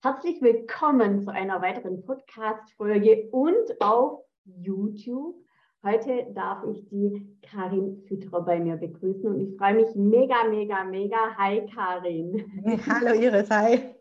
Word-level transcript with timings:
Herzlich 0.00 0.40
willkommen 0.40 1.22
zu 1.22 1.32
einer 1.32 1.60
weiteren 1.60 2.04
Podcast-Folge 2.04 3.28
und 3.32 3.80
auf 3.80 4.20
YouTube. 4.44 5.34
Heute 5.84 6.28
darf 6.34 6.62
ich 6.70 6.88
die 6.88 7.36
Karin 7.42 8.04
Fütterer 8.06 8.42
bei 8.42 8.60
mir 8.60 8.76
begrüßen 8.76 9.28
und 9.28 9.40
ich 9.40 9.56
freue 9.56 9.74
mich 9.74 9.92
mega, 9.96 10.44
mega, 10.44 10.84
mega. 10.84 11.36
Hi 11.36 11.66
Karin. 11.74 12.44
Hallo 12.88 13.12
Iris, 13.12 13.50
hi. 13.50 13.92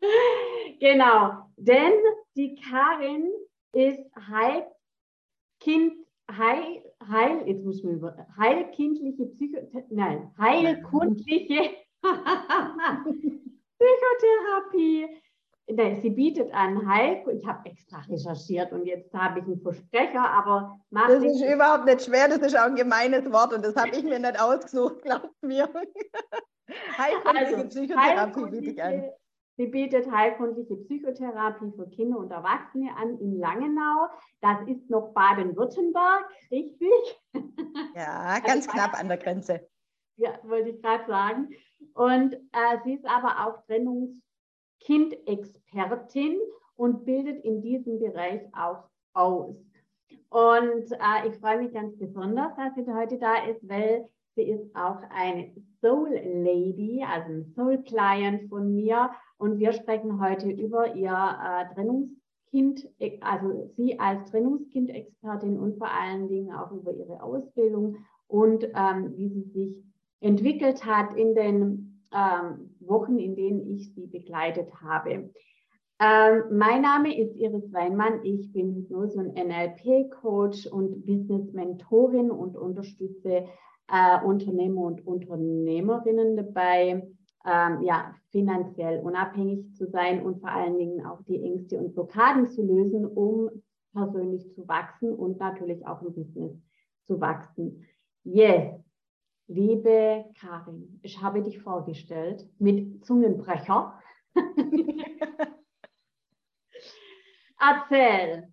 Genau, 0.78 1.32
denn 1.56 1.94
die 2.36 2.54
Karin 2.54 3.28
ist 3.72 4.04
halb 4.30 4.68
Kind, 5.58 5.94
heil, 6.30 6.84
heil, 7.10 7.42
jetzt 7.46 7.64
muss 7.64 7.82
man 7.82 7.94
über, 7.94 8.24
heilkindliche 8.38 9.26
Psycho, 9.26 9.58
nein, 9.90 10.30
heilkundliche 10.38 11.70
Psychotherapie 13.80 15.08
sie 15.66 16.10
bietet 16.10 16.52
an 16.52 16.88
Heil. 16.88 17.22
Ich 17.32 17.46
habe 17.46 17.68
extra 17.68 18.00
recherchiert 18.08 18.72
und 18.72 18.86
jetzt 18.86 19.12
habe 19.14 19.40
ich 19.40 19.44
einen 19.44 19.60
Versprecher, 19.60 20.28
aber 20.28 20.80
Das 20.90 21.22
ist 21.22 21.42
überhaupt 21.42 21.84
nicht 21.84 22.02
schwer, 22.02 22.28
das 22.28 22.38
ist 22.38 22.56
auch 22.56 22.64
ein 22.64 22.76
gemeines 22.76 23.30
Wort 23.32 23.52
und 23.52 23.64
das 23.64 23.76
habe 23.76 23.90
ich 23.90 24.02
mir 24.02 24.18
nicht 24.18 24.40
ausgesucht, 24.40 25.02
glaubt 25.02 25.42
mir. 25.42 25.68
Heilkundliche 26.98 27.56
also, 27.56 27.68
Psychotherapie 27.68 28.50
biete 28.50 28.70
ich 28.70 28.82
an. 28.82 29.10
Sie 29.56 29.66
bietet 29.66 30.10
heilkundliche 30.10 30.74
Psychotherapie 30.76 31.70
für 31.76 31.86
Kinder 31.90 32.18
und 32.18 32.30
Erwachsene 32.30 32.96
an 32.96 33.18
in 33.18 33.38
Langenau. 33.38 34.08
Das 34.40 34.66
ist 34.66 34.88
noch 34.88 35.12
Baden-Württemberg, 35.12 36.24
richtig? 36.50 36.90
Ja, 37.94 38.38
ganz 38.38 38.66
also, 38.66 38.70
knapp 38.70 38.98
an 38.98 39.08
der 39.08 39.18
Grenze. 39.18 39.68
Ja, 40.16 40.38
wollte 40.44 40.70
ich 40.70 40.82
gerade 40.82 41.04
sagen. 41.06 41.50
Und 41.94 42.34
äh, 42.34 42.78
sie 42.84 42.94
ist 42.94 43.04
aber 43.06 43.46
auch 43.46 43.66
Trennungs- 43.66 44.20
Kindexpertin 44.80 46.38
und 46.76 47.04
bildet 47.04 47.44
in 47.44 47.62
diesem 47.62 47.98
Bereich 47.98 48.42
auch 48.52 48.84
aus. 49.12 49.56
Und 50.30 50.92
äh, 50.92 51.28
ich 51.28 51.36
freue 51.40 51.58
mich 51.58 51.72
ganz 51.72 51.96
besonders, 51.98 52.54
dass 52.56 52.74
sie 52.74 52.92
heute 52.92 53.18
da 53.18 53.44
ist, 53.46 53.68
weil 53.68 54.08
sie 54.36 54.42
ist 54.42 54.74
auch 54.74 54.98
eine 55.10 55.52
Soul 55.80 56.08
Lady, 56.10 57.04
also 57.06 57.32
ein 57.32 57.52
Soul 57.54 57.82
Client 57.82 58.48
von 58.48 58.74
mir. 58.74 59.10
Und 59.38 59.58
wir 59.58 59.72
sprechen 59.72 60.20
heute 60.20 60.50
über 60.50 60.94
ihr 60.94 61.10
äh, 61.10 61.74
Trennungskind, 61.74 62.88
also 63.20 63.70
sie 63.76 63.98
als 63.98 64.30
Trennungskindexpertin 64.30 65.58
und 65.58 65.78
vor 65.78 65.90
allen 65.90 66.28
Dingen 66.28 66.52
auch 66.54 66.70
über 66.70 66.92
ihre 66.92 67.22
Ausbildung 67.22 67.96
und 68.28 68.64
ähm, 68.74 69.16
wie 69.16 69.28
sie 69.28 69.50
sich 69.52 69.84
entwickelt 70.20 70.84
hat 70.84 71.16
in 71.16 71.34
den 71.34 71.89
ähm, 72.12 72.74
Wochen, 72.80 73.18
in 73.18 73.36
denen 73.36 73.74
ich 73.74 73.94
sie 73.94 74.06
begleitet 74.06 74.68
habe. 74.82 75.30
Ähm, 76.02 76.44
mein 76.50 76.82
Name 76.82 77.16
ist 77.16 77.36
Iris 77.36 77.72
Weinmann. 77.72 78.24
Ich 78.24 78.50
bin 78.52 78.74
Hypnose- 78.74 79.18
und 79.18 79.34
NLP-Coach 79.36 80.66
und 80.68 81.04
Business-Mentorin 81.04 82.30
und 82.30 82.56
unterstütze 82.56 83.44
äh, 83.88 84.24
Unternehmer 84.24 84.82
und 84.82 85.06
Unternehmerinnen 85.06 86.36
dabei, 86.36 87.06
ähm, 87.44 87.82
ja, 87.82 88.14
finanziell 88.30 89.00
unabhängig 89.00 89.74
zu 89.74 89.86
sein 89.90 90.22
und 90.22 90.40
vor 90.40 90.50
allen 90.50 90.78
Dingen 90.78 91.04
auch 91.04 91.22
die 91.24 91.42
Ängste 91.42 91.78
und 91.78 91.94
Blockaden 91.94 92.48
zu 92.48 92.62
lösen, 92.62 93.04
um 93.04 93.50
persönlich 93.92 94.50
zu 94.54 94.66
wachsen 94.68 95.12
und 95.12 95.38
natürlich 95.38 95.86
auch 95.86 96.00
im 96.02 96.14
Business 96.14 96.52
zu 97.06 97.20
wachsen. 97.20 97.84
Yes, 98.24 98.80
Liebe 99.52 100.32
Karin, 100.38 101.00
ich 101.02 101.20
habe 101.20 101.42
dich 101.42 101.60
vorgestellt 101.60 102.48
mit 102.60 103.04
Zungenbrecher. 103.04 104.00
Erzähl, 107.58 108.52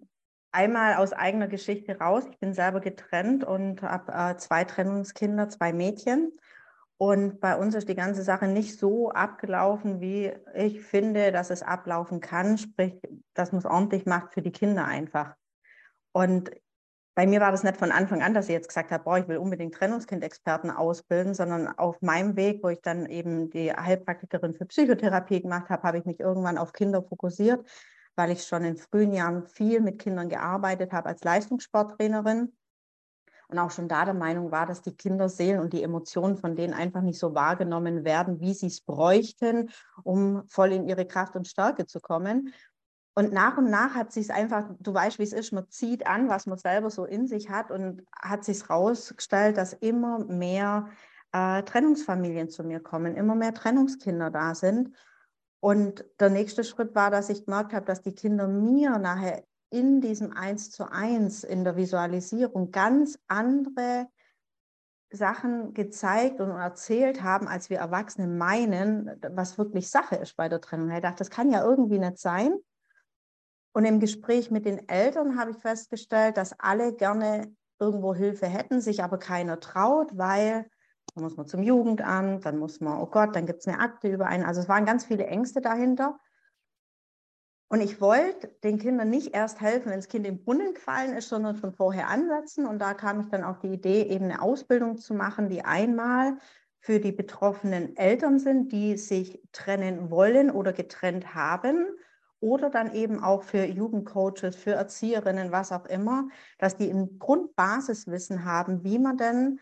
einmal 0.55 0.95
aus 0.95 1.11
eigener 1.11 1.47
Geschichte 1.47 1.99
raus. 1.99 2.23
Ich 2.31 2.39
bin 2.39 2.53
selber 2.53 2.79
getrennt 2.79 3.43
und 3.43 3.81
habe 3.81 4.11
äh, 4.11 4.37
zwei 4.37 4.63
Trennungskinder, 4.63 5.49
zwei 5.49 5.73
Mädchen. 5.73 6.31
Und 6.97 7.41
bei 7.41 7.57
uns 7.57 7.75
ist 7.75 7.89
die 7.89 7.95
ganze 7.95 8.23
Sache 8.23 8.47
nicht 8.47 8.79
so 8.79 9.11
abgelaufen, 9.11 9.99
wie 9.99 10.31
ich 10.53 10.81
finde, 10.81 11.33
dass 11.33 11.49
es 11.49 11.61
ablaufen 11.61 12.21
kann. 12.21 12.57
Sprich, 12.57 12.95
dass 13.33 13.51
man 13.51 13.59
es 13.59 13.65
ordentlich 13.65 14.05
macht 14.05 14.33
für 14.33 14.41
die 14.41 14.53
Kinder 14.53 14.85
einfach. 14.85 15.35
Und 16.13 16.51
bei 17.15 17.27
mir 17.27 17.41
war 17.41 17.51
das 17.51 17.63
nicht 17.63 17.77
von 17.77 17.91
Anfang 17.91 18.21
an, 18.21 18.33
dass 18.33 18.47
ich 18.47 18.53
jetzt 18.53 18.69
gesagt 18.69 18.91
habe, 18.91 19.03
boah, 19.03 19.17
ich 19.17 19.27
will 19.27 19.37
unbedingt 19.37 19.75
Trennungskindexperten 19.75 20.71
ausbilden, 20.71 21.33
sondern 21.33 21.67
auf 21.67 22.01
meinem 22.01 22.37
Weg, 22.37 22.63
wo 22.63 22.69
ich 22.69 22.81
dann 22.81 23.05
eben 23.05 23.49
die 23.49 23.73
Heilpraktikerin 23.73 24.53
für 24.53 24.65
Psychotherapie 24.65 25.41
gemacht 25.41 25.69
habe, 25.69 25.83
habe 25.83 25.97
ich 25.97 26.05
mich 26.05 26.19
irgendwann 26.21 26.57
auf 26.57 26.71
Kinder 26.71 27.03
fokussiert, 27.03 27.65
weil 28.15 28.31
ich 28.31 28.43
schon 28.43 28.63
in 28.63 28.77
frühen 28.77 29.13
Jahren 29.13 29.43
viel 29.43 29.81
mit 29.81 29.99
Kindern 29.99 30.29
gearbeitet 30.29 30.93
habe 30.93 31.09
als 31.09 31.23
Leistungssporttrainerin 31.23 32.51
und 33.47 33.59
auch 33.59 33.71
schon 33.71 33.87
da 33.87 34.05
der 34.05 34.13
Meinung 34.13 34.51
war, 34.51 34.65
dass 34.65 34.81
die 34.81 34.95
Kinderseelen 34.95 35.59
und 35.59 35.73
die 35.73 35.83
Emotionen 35.83 36.37
von 36.37 36.55
denen 36.55 36.73
einfach 36.73 37.01
nicht 37.01 37.19
so 37.19 37.35
wahrgenommen 37.35 38.03
werden, 38.03 38.39
wie 38.39 38.53
sie 38.53 38.67
es 38.67 38.81
bräuchten, 38.81 39.69
um 40.03 40.47
voll 40.47 40.71
in 40.71 40.87
ihre 40.87 41.05
Kraft 41.05 41.35
und 41.35 41.47
Stärke 41.47 41.85
zu 41.85 41.99
kommen. 41.99 42.53
Und 43.13 43.31
nach 43.31 43.57
und 43.57 43.69
nach 43.69 43.95
hat 43.95 44.11
sich 44.11 44.25
es 44.25 44.29
einfach, 44.29 44.69
du 44.79 44.93
weißt, 44.93 45.19
wie 45.19 45.23
es 45.23 45.31
ist, 45.31 45.53
man 45.53 45.69
zieht 45.69 46.05
an, 46.05 46.27
was 46.27 46.47
man 46.47 46.57
selber 46.57 46.89
so 46.89 47.05
in 47.05 47.27
sich 47.27 47.49
hat 47.49 47.71
und 47.71 48.03
hat 48.19 48.43
sich 48.43 48.67
herausgestellt, 48.67 49.57
dass 49.57 49.73
immer 49.73 50.19
mehr 50.25 50.89
äh, 51.31 51.63
Trennungsfamilien 51.63 52.49
zu 52.49 52.63
mir 52.63 52.81
kommen, 52.81 53.15
immer 53.15 53.35
mehr 53.35 53.53
Trennungskinder 53.53 54.31
da 54.31 54.53
sind. 54.53 54.91
Und 55.65 56.05
der 56.19 56.29
nächste 56.29 56.63
Schritt 56.63 56.93
war, 56.93 57.09
dass 57.09 57.31
ich 57.31 57.45
gemerkt 57.45 57.73
habe, 57.73 57.87
dass 57.87 58.03
die 58.03 58.13
Kinder 58.13 58.47
mir 58.47 58.99
nachher 58.99 59.43
in 59.71 59.99
diesem 59.99 60.31
Eins 60.31 60.69
zu 60.69 60.91
eins 60.91 61.43
in 61.43 61.63
der 61.63 61.75
Visualisierung 61.75 62.69
ganz 62.69 63.17
andere 63.27 64.05
Sachen 65.09 65.73
gezeigt 65.73 66.39
und 66.39 66.51
erzählt 66.51 67.23
haben, 67.23 67.47
als 67.47 67.71
wir 67.71 67.79
Erwachsene 67.79 68.27
meinen, 68.27 69.19
was 69.31 69.57
wirklich 69.57 69.89
Sache 69.89 70.17
ist 70.17 70.37
bei 70.37 70.49
der 70.49 70.61
Trennung. 70.61 70.91
Ich 70.91 71.01
dachte, 71.01 71.17
das 71.17 71.31
kann 71.31 71.49
ja 71.49 71.63
irgendwie 71.63 71.97
nicht 71.97 72.19
sein. 72.19 72.53
Und 73.73 73.85
im 73.85 73.99
Gespräch 73.99 74.51
mit 74.51 74.65
den 74.65 74.87
Eltern 74.87 75.35
habe 75.35 75.49
ich 75.49 75.57
festgestellt, 75.57 76.37
dass 76.37 76.59
alle 76.59 76.93
gerne 76.93 77.51
irgendwo 77.79 78.13
Hilfe 78.13 78.45
hätten, 78.45 78.81
sich 78.81 79.03
aber 79.03 79.17
keiner 79.17 79.59
traut, 79.59 80.15
weil 80.15 80.69
dann 81.15 81.23
muss 81.23 81.37
man 81.37 81.47
zum 81.47 81.63
Jugendamt, 81.63 82.45
dann 82.45 82.59
muss 82.59 82.81
man, 82.81 82.99
oh 82.99 83.05
Gott, 83.05 83.35
dann 83.35 83.45
gibt 83.45 83.61
es 83.61 83.67
eine 83.67 83.79
Akte 83.79 84.09
über 84.09 84.27
einen. 84.27 84.43
Also 84.43 84.61
es 84.61 84.67
waren 84.67 84.85
ganz 84.85 85.05
viele 85.05 85.25
Ängste 85.25 85.61
dahinter. 85.61 86.19
Und 87.69 87.81
ich 87.81 87.99
wollte 87.99 88.49
den 88.63 88.77
Kindern 88.77 89.09
nicht 89.09 89.33
erst 89.33 89.59
helfen, 89.61 89.89
wenn 89.89 89.97
das 89.97 90.09
Kind 90.09 90.27
im 90.27 90.43
Brunnen 90.43 90.73
gefallen 90.73 91.15
ist, 91.15 91.29
sondern 91.29 91.55
schon 91.55 91.73
vorher 91.73 92.09
ansetzen. 92.09 92.65
Und 92.65 92.79
da 92.79 92.93
kam 92.93 93.21
ich 93.21 93.29
dann 93.29 93.45
auf 93.45 93.59
die 93.59 93.69
Idee, 93.69 94.03
eben 94.03 94.25
eine 94.25 94.41
Ausbildung 94.41 94.97
zu 94.97 95.13
machen, 95.13 95.49
die 95.49 95.63
einmal 95.63 96.37
für 96.79 96.99
die 96.99 97.13
betroffenen 97.13 97.95
Eltern 97.95 98.37
sind, 98.37 98.71
die 98.73 98.97
sich 98.97 99.41
trennen 99.53 100.11
wollen 100.11 100.51
oder 100.51 100.73
getrennt 100.73 101.33
haben. 101.33 101.87
Oder 102.41 102.69
dann 102.69 102.93
eben 102.93 103.23
auch 103.23 103.43
für 103.43 103.63
Jugendcoaches, 103.63 104.57
für 104.57 104.73
Erzieherinnen, 104.73 105.51
was 105.51 105.71
auch 105.71 105.85
immer, 105.85 106.27
dass 106.59 106.75
die 106.75 106.89
ein 106.89 107.17
Grundbasiswissen 107.17 108.43
haben, 108.43 108.83
wie 108.83 108.99
man 108.99 109.17
denn 109.17 109.59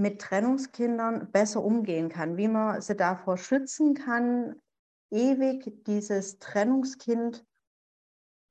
mit 0.00 0.20
Trennungskindern 0.20 1.30
besser 1.30 1.62
umgehen 1.62 2.08
kann, 2.08 2.38
wie 2.38 2.48
man 2.48 2.80
sie 2.80 2.96
davor 2.96 3.36
schützen 3.36 3.94
kann, 3.94 4.56
ewig 5.10 5.84
dieses 5.84 6.38
Trennungskind 6.38 7.44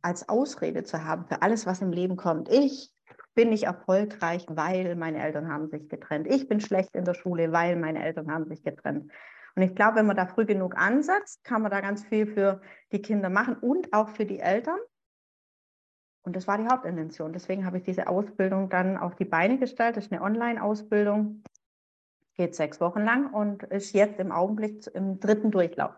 als 0.03 0.29
Ausrede 0.29 0.83
zu 0.83 1.03
haben 1.03 1.25
für 1.25 1.41
alles, 1.41 1.65
was 1.65 1.81
im 1.81 1.91
Leben 1.91 2.17
kommt. 2.17 2.49
Ich 2.49 2.93
bin 3.33 3.49
nicht 3.49 3.63
erfolgreich, 3.63 4.45
weil 4.47 4.95
meine 4.95 5.23
Eltern 5.23 5.51
haben 5.51 5.69
sich 5.69 5.89
getrennt. 5.89 6.27
Ich 6.27 6.47
bin 6.47 6.59
schlecht 6.61 6.95
in 6.95 7.03
der 7.03 7.15
Schule, 7.15 7.51
weil 7.51 7.75
meine 7.77 8.03
Eltern 8.03 8.31
haben 8.31 8.45
sich 8.45 8.63
getrennt. 8.63 9.11
Und 9.55 9.63
ich 9.63 9.75
glaube, 9.75 9.97
wenn 9.97 10.05
man 10.05 10.15
da 10.15 10.27
früh 10.27 10.45
genug 10.45 10.77
ansetzt, 10.77 11.43
kann 11.43 11.63
man 11.63 11.71
da 11.71 11.81
ganz 11.81 12.05
viel 12.05 12.27
für 12.27 12.61
die 12.91 13.01
Kinder 13.01 13.29
machen 13.29 13.55
und 13.55 13.91
auch 13.91 14.09
für 14.09 14.25
die 14.25 14.39
Eltern. 14.39 14.77
Und 16.23 16.35
das 16.35 16.47
war 16.47 16.57
die 16.57 16.67
Hauptintention. 16.67 17.33
Deswegen 17.33 17.65
habe 17.65 17.77
ich 17.77 17.83
diese 17.83 18.07
Ausbildung 18.07 18.69
dann 18.69 18.97
auf 18.97 19.15
die 19.15 19.25
Beine 19.25 19.57
gestellt. 19.57 19.97
Das 19.97 20.05
ist 20.05 20.11
eine 20.11 20.21
Online-Ausbildung, 20.21 21.43
geht 22.35 22.55
sechs 22.55 22.81
Wochen 22.81 23.01
lang 23.01 23.33
und 23.33 23.63
ist 23.63 23.93
jetzt 23.93 24.19
im 24.19 24.31
Augenblick 24.31 24.85
im 24.93 25.19
dritten 25.19 25.51
Durchlauf. 25.51 25.93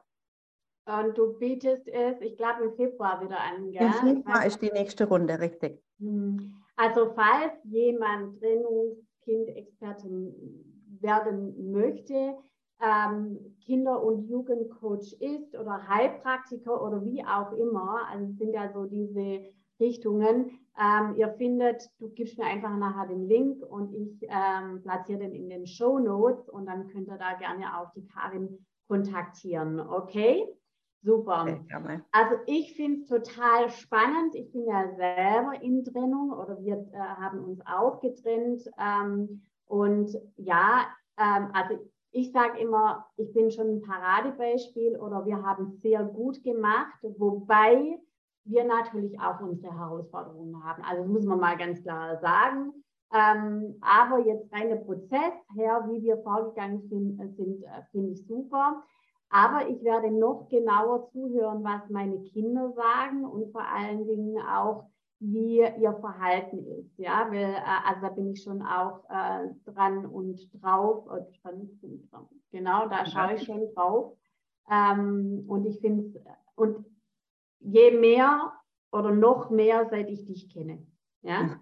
Und 0.86 1.18
du 1.18 1.38
bietest 1.38 1.88
es, 1.88 2.20
ich 2.22 2.38
glaube, 2.38 2.64
im 2.66 2.74
Februar 2.76 3.22
wieder 3.24 3.40
an. 3.40 3.72
Gell? 3.72 3.84
Im 3.84 3.94
Februar 3.94 4.46
ist 4.46 4.62
die 4.62 4.72
nächste 4.72 5.08
Runde, 5.08 5.40
richtig. 5.40 5.82
Hm. 6.00 6.56
Also 6.76 7.14
falls 7.14 7.54
jemand 7.64 8.40
Trennungskind-Expertin 8.40 10.34
werden 11.00 11.72
möchte, 11.72 12.36
ähm, 12.82 13.56
Kinder- 13.64 14.02
und 14.02 14.28
Jugendcoach 14.28 15.14
ist 15.20 15.56
oder 15.56 15.88
Heilpraktiker 15.88 16.82
oder 16.82 17.06
wie 17.06 17.24
auch 17.24 17.52
immer. 17.54 18.08
Also 18.10 18.34
sind 18.34 18.54
ja 18.54 18.72
so 18.74 18.86
diese 18.86 19.44
Richtungen. 19.82 20.60
Ähm, 20.80 21.16
ihr 21.18 21.30
findet, 21.34 21.84
du 22.00 22.10
gibst 22.10 22.38
mir 22.38 22.46
einfach 22.46 22.76
nachher 22.78 23.08
den 23.08 23.28
Link 23.28 23.62
und 23.62 23.94
ich 23.94 24.26
ähm, 24.30 24.82
platziere 24.82 25.20
den 25.20 25.34
in 25.34 25.50
den 25.50 25.68
Show 25.68 26.00
Notes 26.00 26.48
und 26.48 26.66
dann 26.66 26.88
könnt 26.88 27.10
ihr 27.10 27.18
da 27.18 27.34
gerne 27.34 27.78
auch 27.78 27.92
die 27.94 28.06
Karin 28.06 28.66
kontaktieren. 28.88 29.80
Okay? 29.80 30.48
Super. 31.04 31.46
Also 32.12 32.36
ich 32.46 32.76
finde 32.76 33.02
es 33.02 33.08
total 33.08 33.70
spannend. 33.70 34.36
Ich 34.36 34.52
bin 34.52 34.66
ja 34.66 34.96
selber 34.96 35.62
in 35.62 35.84
Trennung 35.84 36.32
oder 36.32 36.62
wir 36.62 36.76
äh, 36.94 36.98
haben 36.98 37.44
uns 37.44 37.60
auch 37.66 38.00
getrennt. 38.00 38.64
Ähm, 38.80 39.42
und 39.66 40.16
ja, 40.38 40.88
ähm, 41.18 41.50
also 41.54 41.80
ich 42.12 42.32
sage 42.32 42.60
immer, 42.60 43.08
ich 43.18 43.34
bin 43.34 43.52
schon 43.52 43.68
ein 43.68 43.82
Paradebeispiel 43.82 44.98
oder 44.98 45.26
wir 45.26 45.42
haben 45.42 45.68
es 45.68 45.82
sehr 45.82 46.04
gut 46.04 46.44
gemacht, 46.44 47.00
wobei 47.02 47.98
wir 48.46 48.64
natürlich 48.64 49.20
auch 49.20 49.40
unsere 49.42 49.78
Herausforderungen 49.78 50.64
haben. 50.64 50.84
Also 50.84 51.04
das 51.04 51.12
muss 51.12 51.26
man 51.26 51.40
mal 51.40 51.58
ganz 51.58 51.82
klar 51.82 52.20
sagen. 52.20 52.74
Ähm, 53.14 53.78
aber 53.82 54.20
jetzt 54.20 54.52
rein 54.54 54.70
der 54.70 54.78
Prozess 54.78 55.34
her, 55.56 55.86
wie 55.90 56.02
wir 56.02 56.18
vorgegangen 56.24 56.82
sind, 56.88 57.20
äh, 57.20 57.28
sind 57.36 57.62
äh, 57.64 57.84
finde 57.92 58.12
ich 58.12 58.26
super. 58.26 58.84
Aber 59.30 59.68
ich 59.68 59.84
werde 59.84 60.12
noch 60.12 60.48
genauer 60.50 61.10
zuhören, 61.12 61.64
was 61.64 61.90
meine 61.90 62.22
Kinder 62.24 62.72
sagen 62.72 63.26
und 63.26 63.52
vor 63.52 63.64
allen 63.64 64.06
Dingen 64.06 64.38
auch, 64.42 64.86
wie 65.20 65.60
ihr 65.60 65.94
Verhalten 66.00 66.66
ist. 66.66 66.98
Ja, 66.98 67.28
weil, 67.30 67.54
äh, 67.54 67.88
also 67.88 68.02
da 68.02 68.10
bin 68.10 68.32
ich 68.32 68.44
schon 68.44 68.62
auch 68.62 69.04
äh, 69.10 69.50
dran 69.66 70.06
und 70.06 70.40
drauf. 70.62 71.06
Dran, 71.06 71.70
genau, 72.52 72.88
da 72.88 73.06
schaue 73.06 73.36
ich 73.36 73.44
schon 73.44 73.72
drauf. 73.76 74.18
Ähm, 74.70 75.44
und 75.48 75.66
ich 75.66 75.80
finde 75.80 76.06
es, 76.08 76.16
und 76.56 76.86
je 77.62 77.92
mehr 77.92 78.54
oder 78.92 79.12
noch 79.12 79.50
mehr, 79.50 79.88
seit 79.90 80.10
ich 80.10 80.26
dich 80.26 80.50
kenne. 80.50 80.86
Ja? 81.24 81.52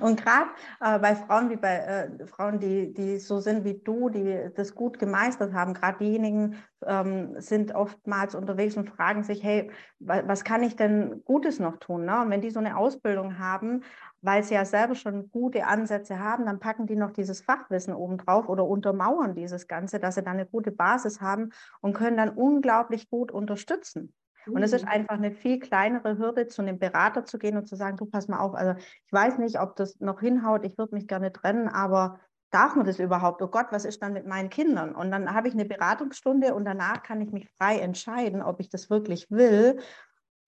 Und 0.00 0.22
gerade 0.22 0.50
äh, 0.80 0.98
bei 1.00 1.16
Frauen 1.16 1.50
wie 1.50 1.56
bei 1.56 1.78
äh, 1.78 2.26
Frauen, 2.26 2.60
die, 2.60 2.92
die 2.94 3.18
so 3.18 3.40
sind 3.40 3.64
wie 3.64 3.80
du, 3.82 4.08
die 4.08 4.50
das 4.54 4.74
gut 4.74 5.00
gemeistert 5.00 5.52
haben, 5.52 5.74
gerade 5.74 5.98
diejenigen 5.98 6.56
ähm, 6.86 7.40
sind 7.40 7.74
oftmals 7.74 8.36
unterwegs 8.36 8.76
und 8.76 8.88
fragen 8.88 9.24
sich, 9.24 9.42
hey, 9.42 9.70
was 9.98 10.44
kann 10.44 10.62
ich 10.62 10.76
denn 10.76 11.24
Gutes 11.24 11.58
noch 11.58 11.78
tun? 11.78 12.04
Ne? 12.04 12.20
Und 12.22 12.30
wenn 12.30 12.40
die 12.40 12.50
so 12.50 12.60
eine 12.60 12.76
Ausbildung 12.76 13.38
haben, 13.40 13.82
weil 14.20 14.44
sie 14.44 14.54
ja 14.54 14.64
selber 14.64 14.94
schon 14.94 15.30
gute 15.30 15.66
Ansätze 15.66 16.20
haben, 16.20 16.46
dann 16.46 16.60
packen 16.60 16.86
die 16.86 16.96
noch 16.96 17.10
dieses 17.10 17.40
Fachwissen 17.40 17.94
obendrauf 17.94 18.48
oder 18.48 18.64
untermauern 18.64 19.34
dieses 19.34 19.66
Ganze, 19.66 19.98
dass 19.98 20.14
sie 20.14 20.22
dann 20.22 20.34
eine 20.34 20.46
gute 20.46 20.70
Basis 20.70 21.20
haben 21.20 21.50
und 21.80 21.94
können 21.94 22.16
dann 22.16 22.30
unglaublich 22.30 23.10
gut 23.10 23.32
unterstützen. 23.32 24.14
Und 24.46 24.62
es 24.62 24.72
ist 24.72 24.84
mhm. 24.84 24.90
einfach 24.90 25.14
eine 25.14 25.32
viel 25.32 25.58
kleinere 25.58 26.18
Hürde, 26.18 26.46
zu 26.46 26.62
einem 26.62 26.78
Berater 26.78 27.24
zu 27.24 27.38
gehen 27.38 27.56
und 27.56 27.68
zu 27.68 27.76
sagen, 27.76 27.96
du 27.96 28.06
pass 28.06 28.28
mal 28.28 28.40
auf, 28.40 28.54
also 28.54 28.74
ich 28.78 29.12
weiß 29.12 29.38
nicht, 29.38 29.60
ob 29.60 29.76
das 29.76 30.00
noch 30.00 30.20
hinhaut, 30.20 30.64
ich 30.64 30.78
würde 30.78 30.94
mich 30.94 31.06
gerne 31.06 31.32
trennen, 31.32 31.68
aber 31.68 32.20
darf 32.50 32.76
man 32.76 32.86
das 32.86 32.98
überhaupt? 32.98 33.42
Oh 33.42 33.48
Gott, 33.48 33.66
was 33.70 33.84
ist 33.84 34.02
dann 34.02 34.12
mit 34.12 34.26
meinen 34.26 34.50
Kindern? 34.50 34.94
Und 34.94 35.10
dann 35.10 35.32
habe 35.34 35.48
ich 35.48 35.54
eine 35.54 35.64
Beratungsstunde 35.64 36.54
und 36.54 36.64
danach 36.64 37.02
kann 37.02 37.20
ich 37.20 37.32
mich 37.32 37.48
frei 37.58 37.78
entscheiden, 37.78 38.42
ob 38.42 38.60
ich 38.60 38.68
das 38.68 38.90
wirklich 38.90 39.30
will. 39.30 39.78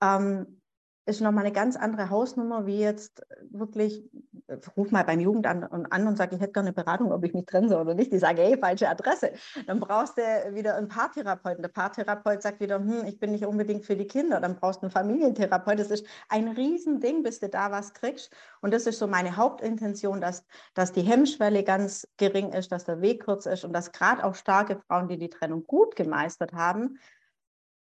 Ähm, 0.03 0.61
ist 1.07 1.21
nochmal 1.21 1.45
eine 1.45 1.53
ganz 1.53 1.77
andere 1.77 2.09
Hausnummer, 2.09 2.67
wie 2.67 2.79
jetzt 2.79 3.23
wirklich, 3.51 4.03
ruf 4.77 4.91
mal 4.91 5.05
beim 5.05 5.21
Jugendamt 5.21 5.71
an, 5.71 6.07
und 6.07 6.17
sage, 6.17 6.35
ich 6.35 6.41
hätte 6.41 6.53
gerne 6.53 6.69
eine 6.69 6.75
Beratung, 6.75 7.13
ob 7.13 7.25
ich 7.25 7.35
mich 7.35 7.45
trennen 7.45 7.69
soll 7.69 7.83
oder 7.83 7.95
nicht. 7.95 8.11
Die 8.11 8.19
sagen, 8.19 8.39
hey, 8.39 8.57
falsche 8.59 8.89
Adresse. 8.89 9.33
Dann 9.67 9.81
brauchst 9.81 10.17
du 10.17 10.23
wieder 10.55 10.77
einen 10.77 10.89
Paartherapeuten. 10.89 11.63
Der 11.63 11.69
Paartherapeut 11.69 12.41
sagt 12.41 12.61
wieder, 12.61 12.79
hm, 12.79 13.05
ich 13.07 13.19
bin 13.19 13.33
nicht 13.33 13.45
unbedingt 13.45 13.85
für 13.85 13.97
die 13.97 14.07
Kinder. 14.07 14.41
Dann 14.41 14.57
brauchst 14.57 14.81
du 14.81 14.87
einen 14.87 14.93
Familientherapeut. 14.93 15.79
Das 15.79 15.91
ist 15.91 16.07
ein 16.31 16.49
Riesending, 16.49 17.23
bis 17.23 17.39
du 17.39 17.51
da 17.51 17.71
was 17.71 17.93
kriegst. 17.93 18.33
Und 18.63 18.73
das 18.73 18.87
ist 18.87 18.99
so 18.99 19.07
meine 19.07 19.37
Hauptintention, 19.37 20.23
dass, 20.23 20.45
dass 20.73 20.93
die 20.93 21.03
Hemmschwelle 21.03 21.65
ganz 21.65 22.09
gering 22.17 22.53
ist, 22.53 22.73
dass 22.73 22.85
der 22.85 23.03
Weg 23.03 23.25
kurz 23.25 23.45
ist 23.45 23.65
und 23.65 23.75
dass 23.75 23.93
gerade 23.93 24.25
auch 24.25 24.35
starke 24.35 24.79
Frauen, 24.87 25.09
die 25.09 25.19
die 25.19 25.29
Trennung 25.29 25.67
gut 25.67 25.97
gemeistert 25.97 26.55
haben, 26.55 26.99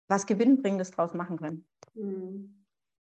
was 0.07 0.27
Gewinnbringendes 0.27 0.91
draus 0.91 1.15
machen 1.15 1.37
können. 1.37 1.65
Mhm. 1.95 2.58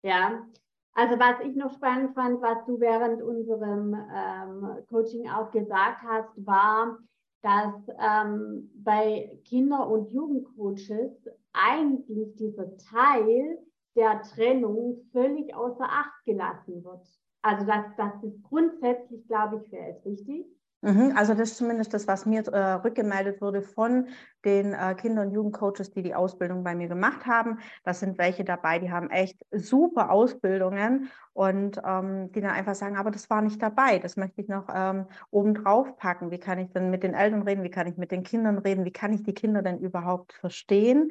Ja, 0.07 0.47
also 0.93 1.19
was 1.19 1.41
ich 1.41 1.57
noch 1.57 1.73
spannend 1.73 2.15
fand, 2.15 2.41
was 2.41 2.65
du 2.65 2.79
während 2.79 3.21
unserem 3.21 3.93
ähm, 3.93 4.87
Coaching 4.89 5.29
auch 5.29 5.51
gesagt 5.51 6.01
hast, 6.07 6.47
war, 6.47 6.97
dass 7.43 7.75
ähm, 8.01 8.71
bei 8.77 9.37
Kinder- 9.45 9.89
und 9.89 10.13
Jugendcoaches 10.13 11.29
eigentlich 11.53 12.37
dieser 12.37 12.77
Teil 12.77 13.59
der 13.97 14.23
Trennung 14.23 15.01
völlig 15.11 15.53
außer 15.53 15.89
Acht 15.89 16.25
gelassen 16.25 16.85
wird. 16.85 17.05
Also 17.43 17.67
dass, 17.67 17.97
dass 17.97 18.13
das 18.23 18.43
grundsätzlich, 18.45 19.27
glaube 19.27 19.57
ich, 19.57 19.69
fällt, 19.69 20.05
richtig? 20.07 20.47
Mhm, 20.83 21.15
also 21.17 21.35
das 21.35 21.51
ist 21.53 21.57
zumindest 21.57 21.95
das, 21.95 22.07
was 22.07 22.27
mir 22.27 22.47
äh, 22.49 22.73
rückgemeldet 22.75 23.41
wurde 23.41 23.63
von 23.63 24.09
den 24.45 24.75
äh, 24.75 24.95
Kinder- 24.95 25.23
und 25.23 25.33
Jugendcoaches, 25.33 25.91
die 25.91 26.03
die 26.03 26.15
Ausbildung 26.15 26.63
bei 26.63 26.75
mir 26.75 26.87
gemacht 26.87 27.27
haben. 27.27 27.59
Das 27.83 28.01
sind 28.01 28.19
welche 28.19 28.45
dabei, 28.45 28.79
die 28.79 28.91
haben 28.93 29.11
echt 29.11 29.45
super 29.51 30.11
Ausbildungen 30.11 31.11
und 31.33 31.81
ähm, 31.85 32.31
die 32.33 32.41
dann 32.41 32.51
einfach 32.53 32.75
sagen, 32.75 32.97
aber 32.97 33.11
das 33.11 33.29
war 33.31 33.41
nicht 33.43 33.61
dabei, 33.63 33.99
das 33.99 34.17
möchte 34.17 34.41
ich 34.43 34.49
noch 34.49 34.69
ähm, 34.73 35.07
obendrauf 35.31 35.97
packen. 35.97 36.31
Wie 36.31 36.39
kann 36.39 36.59
ich 36.59 36.71
denn 36.71 36.91
mit 36.91 37.03
den 37.03 37.15
Eltern 37.15 37.43
reden? 37.43 37.63
Wie 37.65 37.71
kann 37.71 37.87
ich 37.87 37.97
mit 37.97 38.13
den 38.13 38.23
Kindern 38.23 38.59
reden? 38.59 38.85
Wie 38.85 38.93
kann 38.93 39.13
ich 39.13 39.23
die 39.23 39.35
Kinder 39.35 39.63
denn 39.63 39.79
überhaupt 39.79 40.35
verstehen? 40.35 41.11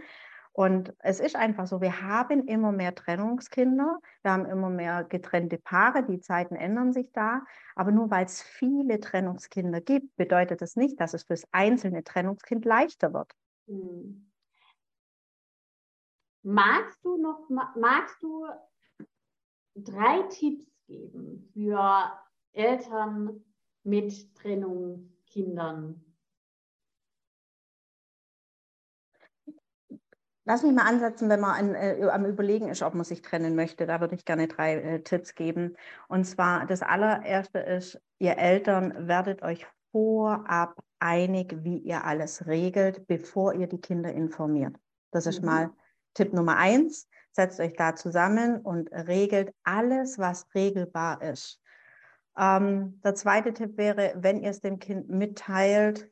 Und 0.57 0.93
es 0.99 1.19
ist 1.19 1.35
einfach 1.35 1.67
so, 1.67 1.81
wir 1.81 2.01
haben 2.01 2.47
immer 2.47 2.71
mehr 2.71 2.95
Trennungskinder, 2.95 3.99
wir 4.21 4.31
haben 4.31 4.45
immer 4.45 4.69
mehr 4.69 5.03
getrennte 5.03 5.57
Paare, 5.57 6.05
die 6.05 6.21
Zeiten 6.21 6.55
ändern 6.55 6.93
sich 6.93 7.11
da. 7.11 7.41
Aber 7.75 7.91
nur 7.91 8.09
weil 8.09 8.23
es 8.23 8.41
viele 8.41 9.01
Trennungskinder 9.01 9.81
gibt, 9.81 10.15
bedeutet 10.15 10.61
das 10.61 10.77
nicht, 10.77 10.97
dass 11.01 11.13
es 11.13 11.23
für 11.23 11.33
das 11.33 11.45
einzelne 11.51 12.05
Trennungskind 12.05 12.63
leichter 12.63 13.11
wird. 13.11 13.33
Hm. 13.67 14.31
Magst 16.43 17.03
du 17.03 17.17
noch, 17.17 17.49
magst 17.49 18.23
du 18.23 18.47
drei 19.75 20.21
Tipps 20.29 20.71
geben 20.87 21.49
für 21.51 22.13
Eltern 22.53 23.43
mit 23.83 24.33
Trennungskindern? 24.35 26.04
Lass 30.47 30.61
mich 30.61 30.73
mal 30.73 30.87
ansetzen, 30.87 31.27
wenn 31.27 31.39
man 31.39 31.55
an, 31.55 31.75
äh, 31.75 32.07
am 32.11 32.25
Überlegen 32.25 32.69
ist, 32.69 32.83
ob 32.83 32.93
man 32.93 33.03
sich 33.03 33.23
trennen 33.23 33.55
möchte. 33.55 33.87
Da 33.87 33.99
würde 33.99 34.13
ich 34.13 34.25
gerne 34.25 34.47
drei 34.47 34.75
äh, 34.75 34.99
Tipps 35.01 35.33
geben. 35.33 35.75
Und 36.07 36.25
zwar, 36.25 36.67
das 36.67 36.83
allererste 36.83 37.59
ist, 37.59 37.99
ihr 38.19 38.37
Eltern 38.37 39.07
werdet 39.07 39.41
euch 39.41 39.65
vorab 39.91 40.83
einig, 40.99 41.63
wie 41.63 41.79
ihr 41.79 42.03
alles 42.03 42.45
regelt, 42.45 43.07
bevor 43.07 43.53
ihr 43.53 43.67
die 43.67 43.81
Kinder 43.81 44.13
informiert. 44.13 44.75
Das 45.11 45.25
ist 45.25 45.39
mhm. 45.39 45.45
mal 45.45 45.71
Tipp 46.13 46.31
Nummer 46.31 46.57
eins. 46.57 47.09
Setzt 47.31 47.59
euch 47.59 47.73
da 47.73 47.95
zusammen 47.95 48.61
und 48.61 48.91
regelt 48.91 49.51
alles, 49.63 50.19
was 50.19 50.47
regelbar 50.53 51.21
ist. 51.23 51.59
Ähm, 52.37 53.01
der 53.03 53.15
zweite 53.15 53.53
Tipp 53.53 53.77
wäre, 53.77 54.13
wenn 54.15 54.41
ihr 54.41 54.51
es 54.51 54.61
dem 54.61 54.77
Kind 54.79 55.09
mitteilt, 55.09 56.09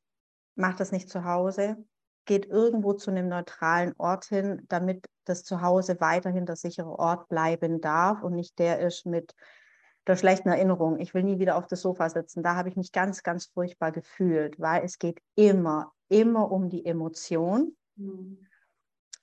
macht 0.56 0.80
das 0.80 0.92
nicht 0.92 1.10
zu 1.10 1.24
Hause, 1.24 1.78
geht 2.26 2.46
irgendwo 2.46 2.94
zu 2.94 3.12
einem 3.12 3.28
neutralen 3.28 3.94
Ort 3.98 4.26
hin, 4.26 4.66
damit 4.70 5.06
das 5.26 5.44
Zuhause 5.44 6.00
weiterhin 6.00 6.46
der 6.46 6.56
sichere 6.56 6.98
Ort 6.98 7.30
bleiben 7.30 7.82
darf 7.82 8.24
und 8.24 8.34
nicht 8.34 8.60
der 8.60 8.80
ist 8.80 9.06
mit 9.06 9.34
der 10.08 10.16
schlechten 10.16 10.50
Erinnerung. 10.50 11.00
Ich 11.00 11.14
will 11.14 11.24
nie 11.24 11.40
wieder 11.40 11.56
auf 11.56 11.68
das 11.68 11.82
Sofa 11.82 12.10
sitzen. 12.10 12.44
Da 12.44 12.56
habe 12.56 12.70
ich 12.70 12.76
mich 12.76 12.92
ganz, 12.92 13.24
ganz 13.24 13.46
furchtbar 13.46 13.92
gefühlt, 13.92 14.60
weil 14.60 14.84
es 14.84 15.00
geht 15.00 15.22
immer, 15.36 15.94
immer 16.10 16.52
um 16.52 16.70
die 16.70 16.86
Emotion. 16.86 17.76
Mhm. 17.96 18.38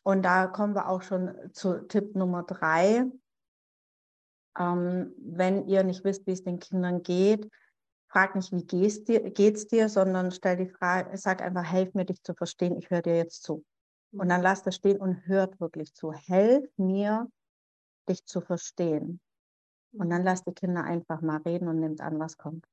Und 0.02 0.22
da 0.22 0.46
kommen 0.46 0.74
wir 0.74 0.88
auch 0.88 1.02
schon 1.02 1.34
zu 1.52 1.86
Tipp 1.86 2.16
Nummer 2.16 2.42
drei. 2.44 3.04
Ähm, 4.58 5.14
wenn 5.18 5.66
ihr 5.66 5.84
nicht 5.84 6.04
wisst, 6.04 6.26
wie 6.26 6.32
es 6.32 6.42
den 6.42 6.58
Kindern 6.58 7.02
geht, 7.02 7.48
frag 8.10 8.34
nicht, 8.34 8.52
wie 8.52 8.64
geht's 8.64 9.04
dir, 9.04 9.30
geht's 9.30 9.66
dir, 9.66 9.88
sondern 9.88 10.30
stell 10.30 10.56
die 10.56 10.68
Frage, 10.68 11.16
sag 11.16 11.42
einfach, 11.42 11.64
helf 11.64 11.94
mir, 11.94 12.04
dich 12.04 12.22
zu 12.22 12.34
verstehen, 12.34 12.76
ich 12.76 12.90
höre 12.90 13.02
dir 13.02 13.16
jetzt 13.16 13.42
zu. 13.42 13.64
Und 14.12 14.28
dann 14.28 14.40
mhm. 14.40 14.44
lass 14.44 14.62
das 14.62 14.74
stehen 14.74 14.98
und 14.98 15.26
hört 15.26 15.60
wirklich 15.60 15.94
zu. 15.94 16.12
Helf 16.12 16.68
mir, 16.76 17.28
dich 18.08 18.24
zu 18.26 18.40
verstehen. 18.40 19.20
Und 19.92 20.10
dann 20.10 20.20
mhm. 20.20 20.26
lass 20.26 20.44
die 20.44 20.52
Kinder 20.52 20.82
einfach 20.82 21.20
mal 21.20 21.38
reden 21.38 21.68
und 21.68 21.78
nimmt 21.80 22.00
an, 22.00 22.18
was 22.18 22.36
kommt. 22.36 22.66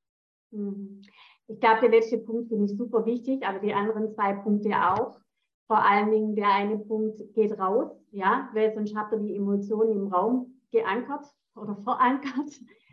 Mhm. 0.50 1.02
Ich 1.46 1.60
glaube, 1.60 1.80
der 1.82 1.90
letzte 1.90 2.18
Punkt 2.18 2.48
finde 2.48 2.66
ich 2.66 2.76
super 2.76 3.06
wichtig, 3.06 3.46
aber 3.46 3.60
die 3.60 3.72
anderen 3.72 4.10
zwei 4.10 4.34
Punkte 4.34 4.70
auch. 4.70 5.18
Vor 5.66 5.84
allen 5.84 6.10
Dingen 6.10 6.34
der 6.34 6.48
eine 6.48 6.78
Punkt 6.78 7.22
geht 7.34 7.58
raus, 7.58 7.90
ja, 8.10 8.48
weil 8.54 8.72
sonst 8.74 8.96
habt 8.96 9.12
ihr 9.12 9.18
die 9.18 9.36
Emotionen 9.36 9.92
im 9.92 10.12
Raum 10.12 10.60
geankert 10.72 11.26
oder 11.54 11.76
verankert. 11.76 12.50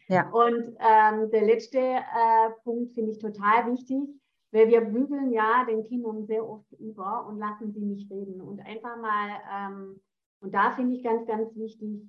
Ja. 0.08 0.30
Und 0.32 0.76
ähm, 0.80 1.32
der 1.32 1.46
letzte 1.46 1.80
äh, 1.80 2.50
Punkt 2.64 2.94
finde 2.94 3.12
ich 3.12 3.20
total 3.20 3.72
wichtig, 3.72 4.10
Weil 4.52 4.70
wir 4.70 4.82
bügeln 4.82 5.32
ja 5.32 5.66
den 5.66 5.84
Kindern 5.84 6.26
sehr 6.26 6.48
oft 6.48 6.72
über 6.80 7.26
und 7.28 7.40
lassen 7.40 7.74
sie 7.74 7.82
nicht 7.82 8.10
reden. 8.10 8.42
Und 8.42 8.60
einfach 8.62 8.98
mal, 8.98 9.30
ähm, 9.54 10.02
und 10.40 10.54
da 10.54 10.72
finde 10.72 10.96
ich 10.96 11.04
ganz, 11.04 11.26
ganz 11.28 11.56
wichtig, 11.56 12.02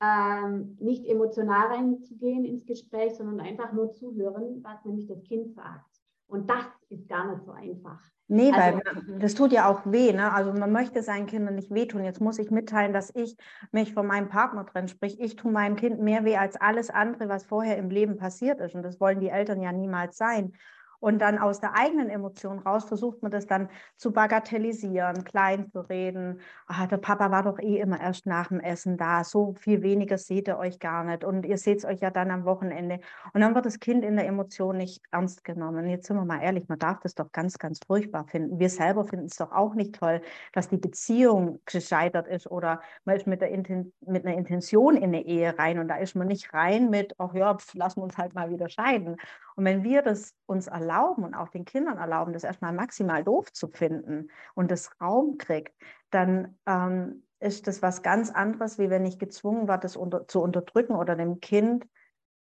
ähm, 0.00 0.76
nicht 0.80 1.06
emotional 1.06 1.68
reinzugehen 1.68 2.44
ins 2.44 2.66
Gespräch, 2.66 3.14
sondern 3.14 3.40
einfach 3.40 3.72
nur 3.72 3.92
zuhören, 3.94 4.62
was 4.62 4.84
nämlich 4.84 5.06
das 5.06 5.22
Kind 5.24 5.54
sagt. 5.54 6.02
Und 6.26 6.50
das 6.50 6.66
ist 6.90 7.08
gar 7.08 7.32
nicht 7.32 7.44
so 7.44 7.52
einfach. 7.52 8.02
Nee, 8.30 8.52
also, 8.52 8.78
weil 8.78 9.18
das 9.18 9.34
tut 9.34 9.52
ja 9.52 9.68
auch 9.68 9.82
weh. 9.86 10.12
Ne? 10.12 10.30
Also 10.32 10.52
man 10.52 10.70
möchte 10.70 11.02
seinen 11.02 11.26
Kindern 11.26 11.54
nicht 11.54 11.72
wehtun. 11.72 12.04
Jetzt 12.04 12.20
muss 12.20 12.38
ich 12.38 12.50
mitteilen, 12.50 12.92
dass 12.92 13.14
ich 13.14 13.36
mich 13.72 13.94
von 13.94 14.06
meinem 14.06 14.28
Partner 14.28 14.66
trenne. 14.66 14.88
Sprich, 14.88 15.18
ich 15.18 15.36
tue 15.36 15.50
meinem 15.50 15.76
Kind 15.76 16.00
mehr 16.00 16.24
weh 16.24 16.36
als 16.36 16.56
alles 16.56 16.90
andere, 16.90 17.28
was 17.28 17.44
vorher 17.44 17.78
im 17.78 17.88
Leben 17.88 18.18
passiert 18.18 18.60
ist. 18.60 18.74
Und 18.74 18.82
das 18.82 19.00
wollen 19.00 19.20
die 19.20 19.30
Eltern 19.30 19.62
ja 19.62 19.72
niemals 19.72 20.18
sein. 20.18 20.52
Und 21.00 21.20
dann 21.20 21.38
aus 21.38 21.60
der 21.60 21.74
eigenen 21.74 22.10
Emotion 22.10 22.58
raus 22.58 22.84
versucht 22.84 23.22
man 23.22 23.30
das 23.30 23.46
dann 23.46 23.68
zu 23.96 24.12
bagatellisieren, 24.12 25.24
klein 25.24 25.70
zu 25.70 25.80
reden. 25.80 26.40
Ah, 26.66 26.86
der 26.86 26.96
Papa 26.96 27.30
war 27.30 27.44
doch 27.44 27.58
eh 27.58 27.78
immer 27.78 28.00
erst 28.00 28.26
nach 28.26 28.48
dem 28.48 28.60
Essen 28.60 28.96
da. 28.96 29.22
So 29.22 29.54
viel 29.54 29.82
weniger 29.82 30.18
seht 30.18 30.48
ihr 30.48 30.58
euch 30.58 30.78
gar 30.78 31.04
nicht. 31.04 31.24
Und 31.24 31.46
ihr 31.46 31.58
seht 31.58 31.78
es 31.78 31.84
euch 31.84 32.00
ja 32.00 32.10
dann 32.10 32.30
am 32.30 32.44
Wochenende. 32.44 33.00
Und 33.32 33.40
dann 33.40 33.54
wird 33.54 33.66
das 33.66 33.78
Kind 33.78 34.04
in 34.04 34.16
der 34.16 34.26
Emotion 34.26 34.76
nicht 34.76 35.02
ernst 35.12 35.44
genommen. 35.44 35.88
Jetzt 35.88 36.06
sind 36.06 36.16
wir 36.16 36.24
mal 36.24 36.42
ehrlich, 36.42 36.68
man 36.68 36.78
darf 36.78 36.98
das 37.00 37.14
doch 37.14 37.30
ganz, 37.32 37.58
ganz 37.58 37.80
furchtbar 37.86 38.26
finden. 38.26 38.58
Wir 38.58 38.70
selber 38.70 39.04
finden 39.04 39.26
es 39.26 39.36
doch 39.36 39.52
auch 39.52 39.74
nicht 39.74 39.94
toll, 39.94 40.20
dass 40.52 40.68
die 40.68 40.76
Beziehung 40.78 41.60
gescheitert 41.64 42.26
ist 42.26 42.50
oder 42.50 42.80
man 43.04 43.16
ist 43.16 43.26
mit, 43.26 43.40
der 43.40 43.50
Inten 43.50 43.92
mit 44.00 44.26
einer 44.26 44.36
Intention 44.36 44.96
in 44.96 45.04
eine 45.04 45.24
Ehe 45.24 45.56
rein 45.58 45.78
und 45.78 45.88
da 45.88 45.96
ist 45.96 46.14
man 46.16 46.26
nicht 46.26 46.52
rein 46.52 46.90
mit, 46.90 47.14
ach 47.18 47.34
ja, 47.34 47.54
pf, 47.54 47.74
lassen 47.74 48.00
wir 48.00 48.04
uns 48.04 48.18
halt 48.18 48.34
mal 48.34 48.50
wieder 48.50 48.68
scheiden. 48.68 49.16
Und 49.58 49.64
wenn 49.64 49.82
wir 49.82 50.02
das 50.02 50.36
uns 50.46 50.68
erlauben, 50.68 51.24
und 51.24 51.34
auch 51.34 51.48
den 51.48 51.64
Kindern 51.64 51.98
erlauben, 51.98 52.32
das 52.32 52.44
erstmal 52.44 52.72
maximal 52.72 53.24
doof 53.24 53.52
zu 53.52 53.66
finden 53.66 54.30
und 54.54 54.70
das 54.70 54.88
Raum 55.00 55.36
kriegt, 55.36 55.74
dann 56.10 56.56
ähm, 56.64 57.24
ist 57.40 57.66
das 57.66 57.82
was 57.82 58.04
ganz 58.04 58.30
anderes, 58.30 58.78
wie 58.78 58.88
wenn 58.88 59.04
ich 59.04 59.18
gezwungen 59.18 59.66
war, 59.66 59.78
das 59.78 59.96
unter, 59.96 60.28
zu 60.28 60.40
unterdrücken 60.42 60.94
oder 60.94 61.16
dem 61.16 61.40
Kind 61.40 61.88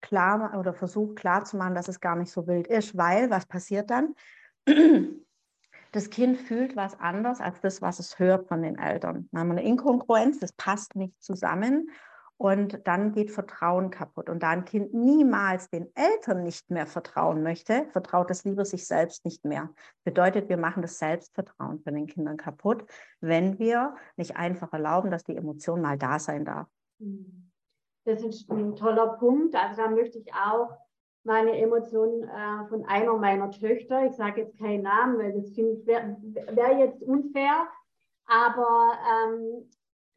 klar 0.01 0.59
oder 0.59 0.75
versucht 0.75 1.15
klarzumachen, 1.15 1.77
dass 1.77 1.87
es 1.87 2.01
gar 2.01 2.17
nicht 2.17 2.33
so 2.33 2.49
wild 2.49 2.67
ist. 2.67 2.97
Weil, 2.97 3.31
was 3.31 3.47
passiert 3.47 3.91
dann? 3.91 4.15
Das 5.93 6.11
Kind 6.11 6.37
fühlt 6.37 6.77
was 6.77 7.01
anders 7.01 7.41
als 7.41 7.63
das, 7.63 7.81
was 7.81 7.99
es 7.99 8.19
hört 8.19 8.47
von 8.47 8.61
den 8.61 8.77
Eltern. 8.77 9.27
Dann 9.33 9.41
haben 9.41 9.49
wir 9.49 9.53
eine 9.53 9.65
Inkongruenz, 9.65 10.39
das 10.39 10.53
passt 10.53 10.97
nicht 10.97 11.15
zusammen. 11.23 11.89
Und 12.39 12.87
dann 12.87 13.11
geht 13.13 13.33
Vertrauen 13.33 13.91
kaputt. 13.91 14.31
Und 14.31 14.45
da 14.45 14.51
ein 14.51 14.65
Kind 14.65 14.95
niemals 14.95 15.71
den 15.71 15.91
Eltern 15.97 16.45
nicht 16.45 16.71
mehr 16.71 16.87
vertrauen 16.87 17.43
möchte, 17.43 17.87
vertraut 17.91 18.31
es 18.31 18.45
lieber 18.45 18.65
sich 18.65 18.87
selbst 18.87 19.25
nicht 19.25 19.45
mehr. 19.45 19.71
Bedeutet, 20.05 20.49
wir 20.49 20.57
machen 20.57 20.81
das 20.83 21.01
Selbstvertrauen 21.01 21.81
von 21.81 21.95
den 21.95 22.07
Kindern 22.07 22.37
kaputt, 22.37 22.85
wenn 23.21 23.59
wir 23.59 23.97
nicht 24.17 24.37
einfach 24.37 24.73
erlauben, 24.73 25.11
dass 25.11 25.25
die 25.25 25.37
Emotion 25.37 25.83
mal 25.83 25.99
da 25.99 26.21
sein 26.21 26.45
darf. 26.45 26.69
Das 28.05 28.23
ist 28.23 28.49
ein 28.51 28.77
toller 28.77 29.19
Punkt. 29.19 29.57
Also 29.57 29.83
da 29.83 29.91
möchte 29.91 30.19
ich 30.19 30.33
auch 30.33 30.71
meine 31.25 31.59
Emotionen 31.59 32.23
äh, 32.23 32.69
von 32.69 32.85
einer 32.87 33.17
meiner 33.17 33.51
Töchter, 33.51 34.07
ich 34.07 34.15
sage 34.15 34.43
jetzt 34.43 34.59
keinen 34.59 34.83
Namen, 34.83 35.19
weil 35.19 35.33
das 35.33 35.55
wäre 35.57 36.17
wär 36.53 36.79
jetzt 36.79 37.03
unfair, 37.03 37.67
aber 38.27 38.93
ähm, 39.27 39.69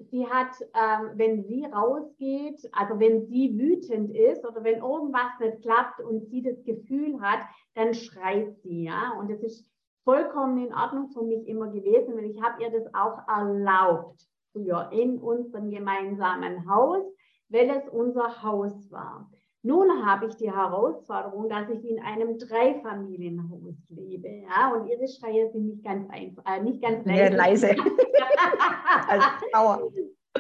sie 0.10 0.28
hat, 0.28 0.52
ähm, 0.74 1.12
wenn 1.16 1.44
sie 1.44 1.66
rausgeht, 1.66 2.70
also 2.72 3.00
wenn 3.00 3.28
sie 3.28 3.58
wütend 3.58 4.16
ist 4.16 4.46
oder 4.46 4.64
wenn 4.64 4.80
irgendwas 4.80 5.40
nicht 5.40 5.62
klappt 5.62 6.02
und 6.02 6.26
sie 6.30 6.42
das 6.42 6.64
Gefühl 6.64 7.20
hat, 7.22 7.40
dann 7.76 7.94
schreit 7.94 8.56
sie, 8.64 8.84
ja. 8.84 9.14
Und 9.20 9.30
das 9.30 9.42
ist 9.42 9.66
vollkommen 10.04 10.66
in 10.66 10.74
Ordnung 10.74 11.10
für 11.10 11.24
mich 11.24 11.48
immer 11.48 11.68
gewesen, 11.68 12.16
weil 12.16 12.26
ich 12.26 12.42
habe 12.42 12.62
ihr 12.64 12.72
das 12.72 12.94
auch 12.94 13.28
erlaubt 13.28 14.26
früher 14.52 14.90
in 14.92 15.20
unserem 15.20 15.70
gemeinsamen 15.70 16.70
Haus, 16.70 17.04
weil 17.50 17.70
es 17.70 17.88
unser 17.90 18.44
Haus 18.44 18.92
war. 18.92 19.30
Nun 19.64 20.06
habe 20.06 20.26
ich 20.26 20.36
die 20.38 20.52
Herausforderung, 20.52 21.48
dass 21.48 21.70
ich 21.70 21.88
in 21.88 22.02
einem 22.02 22.40
Dreifamilienhaus 22.40 23.76
lebe, 23.90 24.28
ja, 24.28 24.74
und 24.74 24.88
ihre 24.88 25.08
Schreie 25.08 25.52
sind 25.52 25.68
nicht 25.68 25.84
ganz 25.84 26.10
einfach, 26.10 26.44
äh, 26.48 26.64
nicht 26.64 26.82
ganz 26.82 27.06
leise. 27.06 27.36
leise. 27.36 27.70
also 29.08 29.28
Power. 29.52 29.92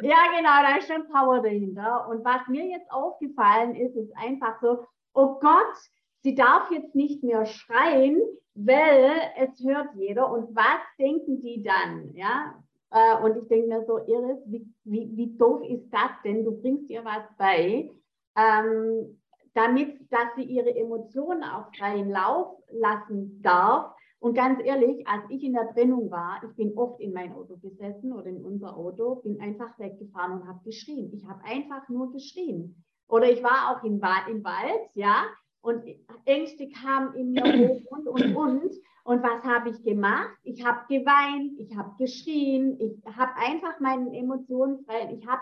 Ja, 0.01 0.17
genau, 0.35 0.61
da 0.63 0.77
ist 0.77 0.91
schon 0.91 1.07
Power 1.09 1.41
dahinter. 1.41 2.07
Und 2.09 2.25
was 2.25 2.47
mir 2.47 2.65
jetzt 2.65 2.91
aufgefallen 2.91 3.75
ist, 3.75 3.95
ist 3.95 4.11
einfach 4.17 4.59
so, 4.59 4.85
oh 5.13 5.39
Gott, 5.39 5.75
sie 6.23 6.33
darf 6.33 6.71
jetzt 6.71 6.95
nicht 6.95 7.23
mehr 7.23 7.45
schreien, 7.45 8.19
weil 8.55 9.11
es 9.37 9.63
hört 9.63 9.89
jeder. 9.95 10.31
Und 10.31 10.55
was 10.55 10.81
denken 10.97 11.41
die 11.41 11.61
dann? 11.61 12.11
Ja, 12.15 12.55
äh, 12.91 13.23
und 13.23 13.37
ich 13.37 13.47
denke 13.47 13.67
mir 13.67 13.85
so, 13.85 13.99
Iris, 13.99 14.39
wie, 14.45 14.67
wie, 14.83 15.09
wie 15.15 15.37
doof 15.37 15.61
ist 15.67 15.89
das 15.91 16.11
denn? 16.23 16.43
Du 16.43 16.59
bringst 16.59 16.89
ihr 16.89 17.05
was 17.05 17.23
bei 17.37 17.91
ähm, 18.35 19.21
damit, 19.53 20.11
dass 20.11 20.35
sie 20.35 20.43
ihre 20.43 20.75
Emotionen 20.75 21.43
auch 21.43 21.73
freien 21.75 22.09
Lauf 22.09 22.57
lassen 22.69 23.41
darf. 23.41 23.93
Und 24.19 24.35
ganz 24.35 24.59
ehrlich, 24.63 25.05
als 25.07 25.23
ich 25.29 25.43
in 25.43 25.53
der 25.53 25.73
Trennung 25.73 26.11
war, 26.11 26.41
ich 26.43 26.55
bin 26.55 26.77
oft 26.77 27.01
in 27.01 27.11
mein 27.11 27.33
Auto 27.33 27.57
gesessen 27.57 28.13
oder 28.13 28.27
in 28.27 28.45
unser 28.45 28.77
Auto, 28.77 29.15
bin 29.15 29.41
einfach 29.41 29.77
weggefahren 29.79 30.39
und 30.39 30.47
habe 30.47 30.63
geschrien. 30.63 31.11
Ich 31.13 31.25
habe 31.25 31.43
einfach 31.43 31.89
nur 31.89 32.11
geschrien. 32.11 32.83
Oder 33.07 33.31
ich 33.31 33.43
war 33.43 33.75
auch 33.75 33.83
im, 33.83 34.01
Wald, 34.01 34.27
im 34.29 34.43
Wald, 34.43 34.89
ja, 34.93 35.25
und 35.61 35.83
Ängste 36.25 36.69
kamen 36.69 37.13
in 37.15 37.31
mir 37.31 37.43
hoch 37.43 37.81
und, 37.89 38.07
und, 38.07 38.35
und. 38.35 38.71
Und 39.03 39.23
was 39.23 39.43
habe 39.43 39.69
ich 39.69 39.83
gemacht? 39.83 40.37
Ich 40.43 40.63
habe 40.63 40.85
geweint, 40.87 41.59
ich 41.59 41.75
habe 41.75 41.95
geschrien, 41.97 42.79
ich 42.79 43.03
habe 43.17 43.31
einfach 43.35 43.79
meinen 43.79 44.13
Emotionen 44.13 44.85
frei. 44.85 45.17
Ich 45.17 45.25
habe, 45.25 45.41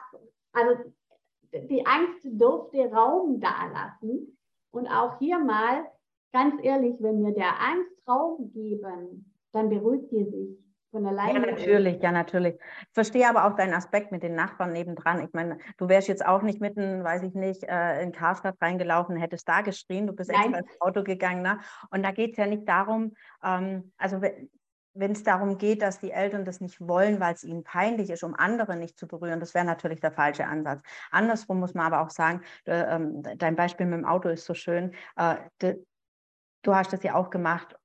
also 0.53 0.91
die 1.53 1.85
Angst 1.85 2.19
durfte 2.23 2.91
Raum 2.91 3.39
da 3.39 3.67
lassen. 3.71 4.37
Und 4.71 4.87
auch 4.87 5.17
hier 5.19 5.39
mal, 5.39 5.85
ganz 6.31 6.55
ehrlich, 6.61 6.95
wenn 6.99 7.23
wir 7.23 7.33
der 7.33 7.59
Angst 7.59 7.91
Raum 8.07 8.51
geben, 8.53 9.33
dann 9.51 9.69
beruhigt 9.69 10.11
die 10.11 10.25
sich 10.25 10.69
von 10.91 11.05
alleine. 11.05 11.39
Ja, 11.39 11.51
natürlich, 11.51 12.01
ja, 12.01 12.11
natürlich. 12.11 12.55
Ich 12.55 12.93
verstehe 12.93 13.27
aber 13.27 13.45
auch 13.45 13.55
deinen 13.55 13.73
Aspekt 13.73 14.11
mit 14.11 14.23
den 14.23 14.35
Nachbarn 14.35 14.73
nebendran. 14.73 15.23
Ich 15.23 15.33
meine, 15.33 15.57
du 15.77 15.87
wärst 15.87 16.07
jetzt 16.07 16.25
auch 16.25 16.41
nicht 16.41 16.61
mitten, 16.61 17.03
weiß 17.03 17.23
ich 17.23 17.33
nicht, 17.33 17.63
äh, 17.63 18.01
in 18.01 18.11
Karstadt 18.11 18.55
reingelaufen, 18.61 19.15
hättest 19.15 19.47
da 19.47 19.61
geschrien, 19.61 20.07
du 20.07 20.13
bist 20.13 20.31
Nein. 20.31 20.53
extra 20.53 20.59
ins 20.59 20.81
Auto 20.81 21.03
gegangen. 21.03 21.41
Ne? 21.41 21.59
Und 21.91 22.03
da 22.03 22.11
geht 22.11 22.31
es 22.31 22.37
ja 22.37 22.47
nicht 22.47 22.67
darum, 22.67 23.13
ähm, 23.43 23.91
also 23.97 24.21
wenn 24.99 25.11
es 25.13 25.23
darum 25.23 25.57
geht, 25.57 25.81
dass 25.81 25.99
die 25.99 26.11
Eltern 26.11 26.45
das 26.45 26.61
nicht 26.61 26.79
wollen, 26.81 27.19
weil 27.19 27.33
es 27.33 27.43
ihnen 27.43 27.63
peinlich 27.63 28.09
ist, 28.09 28.23
um 28.23 28.35
andere 28.35 28.75
nicht 28.75 28.99
zu 28.99 29.07
berühren, 29.07 29.39
das 29.39 29.53
wäre 29.53 29.65
natürlich 29.65 30.01
der 30.01 30.11
falsche 30.11 30.45
Ansatz. 30.45 30.81
Andersrum 31.11 31.59
muss 31.59 31.73
man 31.73 31.85
aber 31.85 32.01
auch 32.01 32.09
sagen, 32.09 32.41
äh, 32.65 32.81
äh, 32.81 33.35
dein 33.37 33.55
Beispiel 33.55 33.85
mit 33.85 33.99
dem 33.99 34.05
Auto 34.05 34.29
ist 34.29 34.45
so 34.45 34.53
schön. 34.53 34.93
Äh, 35.15 35.35
du 35.59 36.75
hast 36.75 36.91
das 36.91 37.03
ja 37.03 37.15
auch 37.15 37.29
gemacht, 37.29 37.75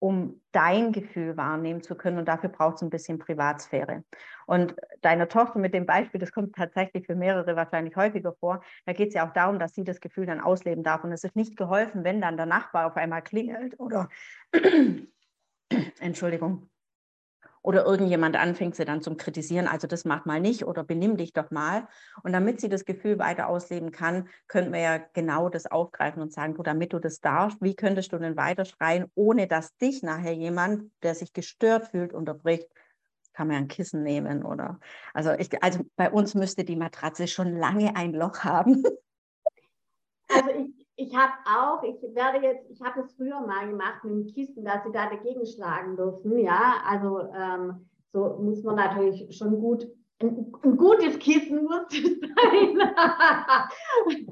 um 0.00 0.40
dein 0.52 0.92
Gefühl 0.92 1.36
wahrnehmen 1.36 1.82
zu 1.82 1.94
können 1.94 2.18
und 2.18 2.26
dafür 2.26 2.48
braucht 2.48 2.76
es 2.76 2.82
ein 2.82 2.90
bisschen 2.90 3.18
Privatsphäre. 3.18 4.02
Und 4.46 4.74
deine 5.02 5.28
Tochter 5.28 5.58
mit 5.58 5.74
dem 5.74 5.84
Beispiel, 5.84 6.18
das 6.18 6.32
kommt 6.32 6.56
tatsächlich 6.56 7.06
für 7.06 7.14
mehrere 7.14 7.54
wahrscheinlich 7.54 7.94
häufiger 7.96 8.32
vor, 8.32 8.62
da 8.86 8.94
geht 8.94 9.08
es 9.08 9.14
ja 9.14 9.28
auch 9.28 9.32
darum, 9.34 9.58
dass 9.58 9.74
sie 9.74 9.84
das 9.84 10.00
Gefühl 10.00 10.24
dann 10.24 10.40
ausleben 10.40 10.82
darf. 10.82 11.04
Und 11.04 11.12
es 11.12 11.22
ist 11.22 11.36
nicht 11.36 11.54
geholfen, 11.54 12.02
wenn 12.02 12.22
dann 12.22 12.38
der 12.38 12.46
Nachbar 12.46 12.86
auf 12.86 12.96
einmal 12.96 13.22
klingelt 13.22 13.78
oder 13.78 14.08
Entschuldigung, 16.00 16.70
oder 17.62 17.84
irgendjemand 17.84 18.36
anfängt 18.36 18.74
sie 18.74 18.84
dann 18.84 19.02
zum 19.02 19.16
Kritisieren, 19.16 19.66
also 19.66 19.86
das 19.86 20.04
mach 20.04 20.24
mal 20.24 20.40
nicht 20.40 20.64
oder 20.64 20.82
benimm 20.82 21.16
dich 21.16 21.32
doch 21.32 21.50
mal. 21.50 21.88
Und 22.22 22.32
damit 22.32 22.60
sie 22.60 22.68
das 22.68 22.84
Gefühl 22.84 23.18
weiter 23.18 23.48
ausleben 23.48 23.90
kann, 23.90 24.28
könnten 24.48 24.72
wir 24.72 24.80
ja 24.80 24.98
genau 25.12 25.48
das 25.50 25.66
aufgreifen 25.66 26.22
und 26.22 26.32
sagen, 26.32 26.54
du, 26.54 26.62
damit 26.62 26.92
du 26.92 26.98
das 26.98 27.20
darfst, 27.20 27.60
wie 27.60 27.76
könntest 27.76 28.12
du 28.12 28.18
denn 28.18 28.36
weiter 28.36 28.64
schreien, 28.64 29.06
ohne 29.14 29.46
dass 29.46 29.76
dich 29.76 30.02
nachher 30.02 30.32
jemand, 30.32 30.90
der 31.02 31.14
sich 31.14 31.32
gestört 31.32 31.88
fühlt, 31.88 32.14
unterbricht? 32.14 32.68
Kann 33.34 33.46
man 33.46 33.56
ja 33.56 33.62
ein 33.62 33.68
Kissen 33.68 34.02
nehmen 34.02 34.42
oder, 34.42 34.80
also, 35.14 35.32
ich, 35.32 35.62
also 35.62 35.84
bei 35.96 36.10
uns 36.10 36.34
müsste 36.34 36.64
die 36.64 36.76
Matratze 36.76 37.28
schon 37.28 37.56
lange 37.56 37.94
ein 37.94 38.12
Loch 38.12 38.38
haben. 38.40 38.82
Also 40.28 40.50
ich 40.50 40.69
ich 41.10 41.16
habe 41.16 41.32
auch, 41.44 41.82
ich 41.82 42.00
werde 42.14 42.38
jetzt, 42.46 42.70
ich 42.70 42.80
habe 42.80 43.00
es 43.00 43.12
früher 43.14 43.40
mal 43.40 43.68
gemacht 43.68 44.04
mit 44.04 44.12
dem 44.12 44.26
Kissen, 44.26 44.64
dass 44.64 44.84
sie 44.84 44.92
da 44.92 45.10
dagegen 45.10 45.44
schlagen 45.44 45.96
dürfen. 45.96 46.38
Ja, 46.38 46.74
also 46.86 47.20
ähm, 47.34 47.88
so 48.12 48.38
muss 48.40 48.62
man 48.62 48.76
natürlich 48.76 49.36
schon 49.36 49.60
gut, 49.60 49.88
ein, 50.22 50.52
ein 50.62 50.76
gutes 50.76 51.18
Kissen 51.18 51.64
muss 51.64 51.86
es 51.90 52.20
sein. 52.20 52.78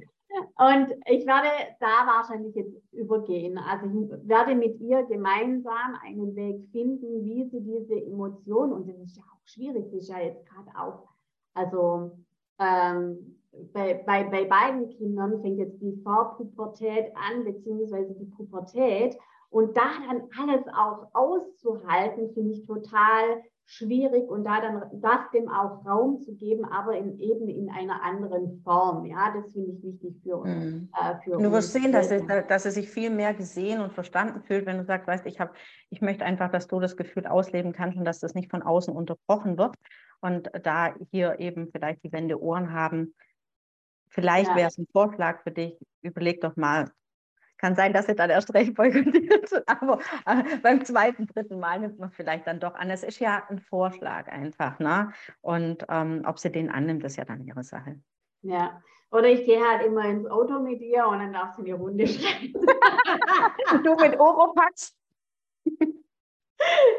Und 0.56 0.94
ich 1.06 1.26
werde 1.26 1.48
da 1.80 2.06
wahrscheinlich 2.06 2.54
jetzt 2.54 2.76
übergehen. 2.92 3.58
Also 3.58 3.86
ich 3.86 4.28
werde 4.28 4.54
mit 4.54 4.78
ihr 4.80 5.02
gemeinsam 5.04 5.96
einen 6.04 6.36
Weg 6.36 6.68
finden, 6.70 7.24
wie 7.24 7.48
sie 7.48 7.60
diese 7.60 7.96
Emotionen, 8.04 8.72
und 8.72 8.88
das 8.88 8.98
ist 8.98 9.16
ja 9.16 9.24
auch 9.24 9.46
schwierig, 9.46 9.86
das 9.86 10.02
ist 10.02 10.10
ja 10.10 10.20
jetzt 10.20 10.46
gerade 10.46 10.70
auch, 10.78 11.08
also 11.54 12.12
ähm, 12.60 13.37
bei, 13.72 13.94
bei, 14.06 14.24
bei 14.24 14.44
beiden 14.44 14.88
Kindern 14.90 15.40
fängt 15.40 15.58
jetzt 15.58 15.80
die 15.80 16.00
Vorpubertät 16.02 17.12
an, 17.14 17.44
beziehungsweise 17.44 18.14
die 18.14 18.26
Pubertät. 18.26 19.16
Und 19.50 19.76
da 19.76 19.82
dann 20.06 20.28
alles 20.38 20.66
auch 20.68 21.08
auszuhalten, 21.14 22.32
finde 22.34 22.52
ich 22.52 22.66
total 22.66 23.42
schwierig 23.70 24.30
und 24.30 24.44
da 24.44 24.62
dann 24.62 24.82
das 24.94 25.30
dem 25.34 25.48
auch 25.50 25.84
Raum 25.84 26.20
zu 26.20 26.34
geben, 26.34 26.64
aber 26.64 26.96
in, 26.96 27.18
eben 27.18 27.48
in 27.48 27.68
einer 27.68 28.02
anderen 28.02 28.62
Form. 28.64 29.04
Ja, 29.04 29.34
das 29.34 29.52
finde 29.52 29.72
ich 29.72 29.82
wichtig 29.82 30.16
für 30.22 30.38
uns. 30.38 30.48
Mhm. 30.48 30.88
Äh, 30.98 31.16
für 31.22 31.36
du 31.36 31.52
wirst 31.52 31.74
sehen, 31.74 31.92
dass 31.92 32.10
es, 32.10 32.22
dass 32.48 32.64
es 32.64 32.74
sich 32.74 32.88
viel 32.88 33.10
mehr 33.10 33.34
gesehen 33.34 33.82
und 33.82 33.92
verstanden 33.92 34.42
fühlt, 34.42 34.64
wenn 34.64 34.78
du 34.78 34.84
sagst, 34.84 35.06
weißt 35.06 35.26
ich 35.26 35.38
habe, 35.38 35.52
ich 35.90 36.00
möchte 36.00 36.24
einfach, 36.24 36.50
dass 36.50 36.66
du 36.66 36.80
das 36.80 36.96
Gefühl 36.96 37.26
ausleben 37.26 37.74
kannst 37.74 37.98
und 37.98 38.06
dass 38.06 38.20
das 38.20 38.34
nicht 38.34 38.50
von 38.50 38.62
außen 38.62 38.94
unterbrochen 38.94 39.58
wird. 39.58 39.74
Und 40.20 40.50
da 40.62 40.94
hier 41.10 41.38
eben 41.38 41.68
vielleicht 41.70 42.02
die 42.02 42.12
Wände 42.12 42.40
Ohren 42.40 42.72
haben, 42.72 43.14
vielleicht 44.10 44.50
ja. 44.50 44.56
wäre 44.56 44.68
es 44.68 44.78
ein 44.78 44.86
Vorschlag 44.92 45.42
für 45.42 45.50
dich, 45.50 45.76
überleg 46.02 46.40
doch 46.40 46.56
mal, 46.56 46.90
kann 47.58 47.74
sein, 47.74 47.92
dass 47.92 48.06
sie 48.06 48.14
dann 48.14 48.30
erst 48.30 48.54
recht 48.54 48.74
boykottiert 48.74 49.50
aber 49.66 49.98
äh, 50.26 50.56
beim 50.62 50.84
zweiten, 50.84 51.26
dritten 51.26 51.58
Mal 51.58 51.80
nimmt 51.80 51.98
man 51.98 52.10
vielleicht 52.10 52.46
dann 52.46 52.60
doch 52.60 52.74
an. 52.74 52.90
Es 52.90 53.02
ist 53.02 53.18
ja 53.18 53.42
ein 53.48 53.58
Vorschlag 53.58 54.28
einfach, 54.28 54.78
ne? 54.78 55.12
Und 55.40 55.84
ähm, 55.88 56.22
ob 56.24 56.38
sie 56.38 56.52
den 56.52 56.70
annimmt, 56.70 57.04
ist 57.04 57.16
ja 57.16 57.24
dann 57.24 57.44
ihre 57.44 57.64
Sache. 57.64 58.00
Ja, 58.42 58.80
oder 59.10 59.28
ich 59.28 59.44
gehe 59.44 59.60
halt 59.60 59.84
immer 59.84 60.04
ins 60.04 60.26
Auto 60.26 60.60
mit 60.60 60.80
ihr 60.80 61.06
und 61.06 61.18
dann 61.18 61.32
darf 61.32 61.56
sie 61.56 61.62
eine 61.62 61.74
Runde 61.74 62.06
schreien. 62.06 62.52
du 63.82 63.94
mit 63.96 64.18
Oropax? 64.18 64.96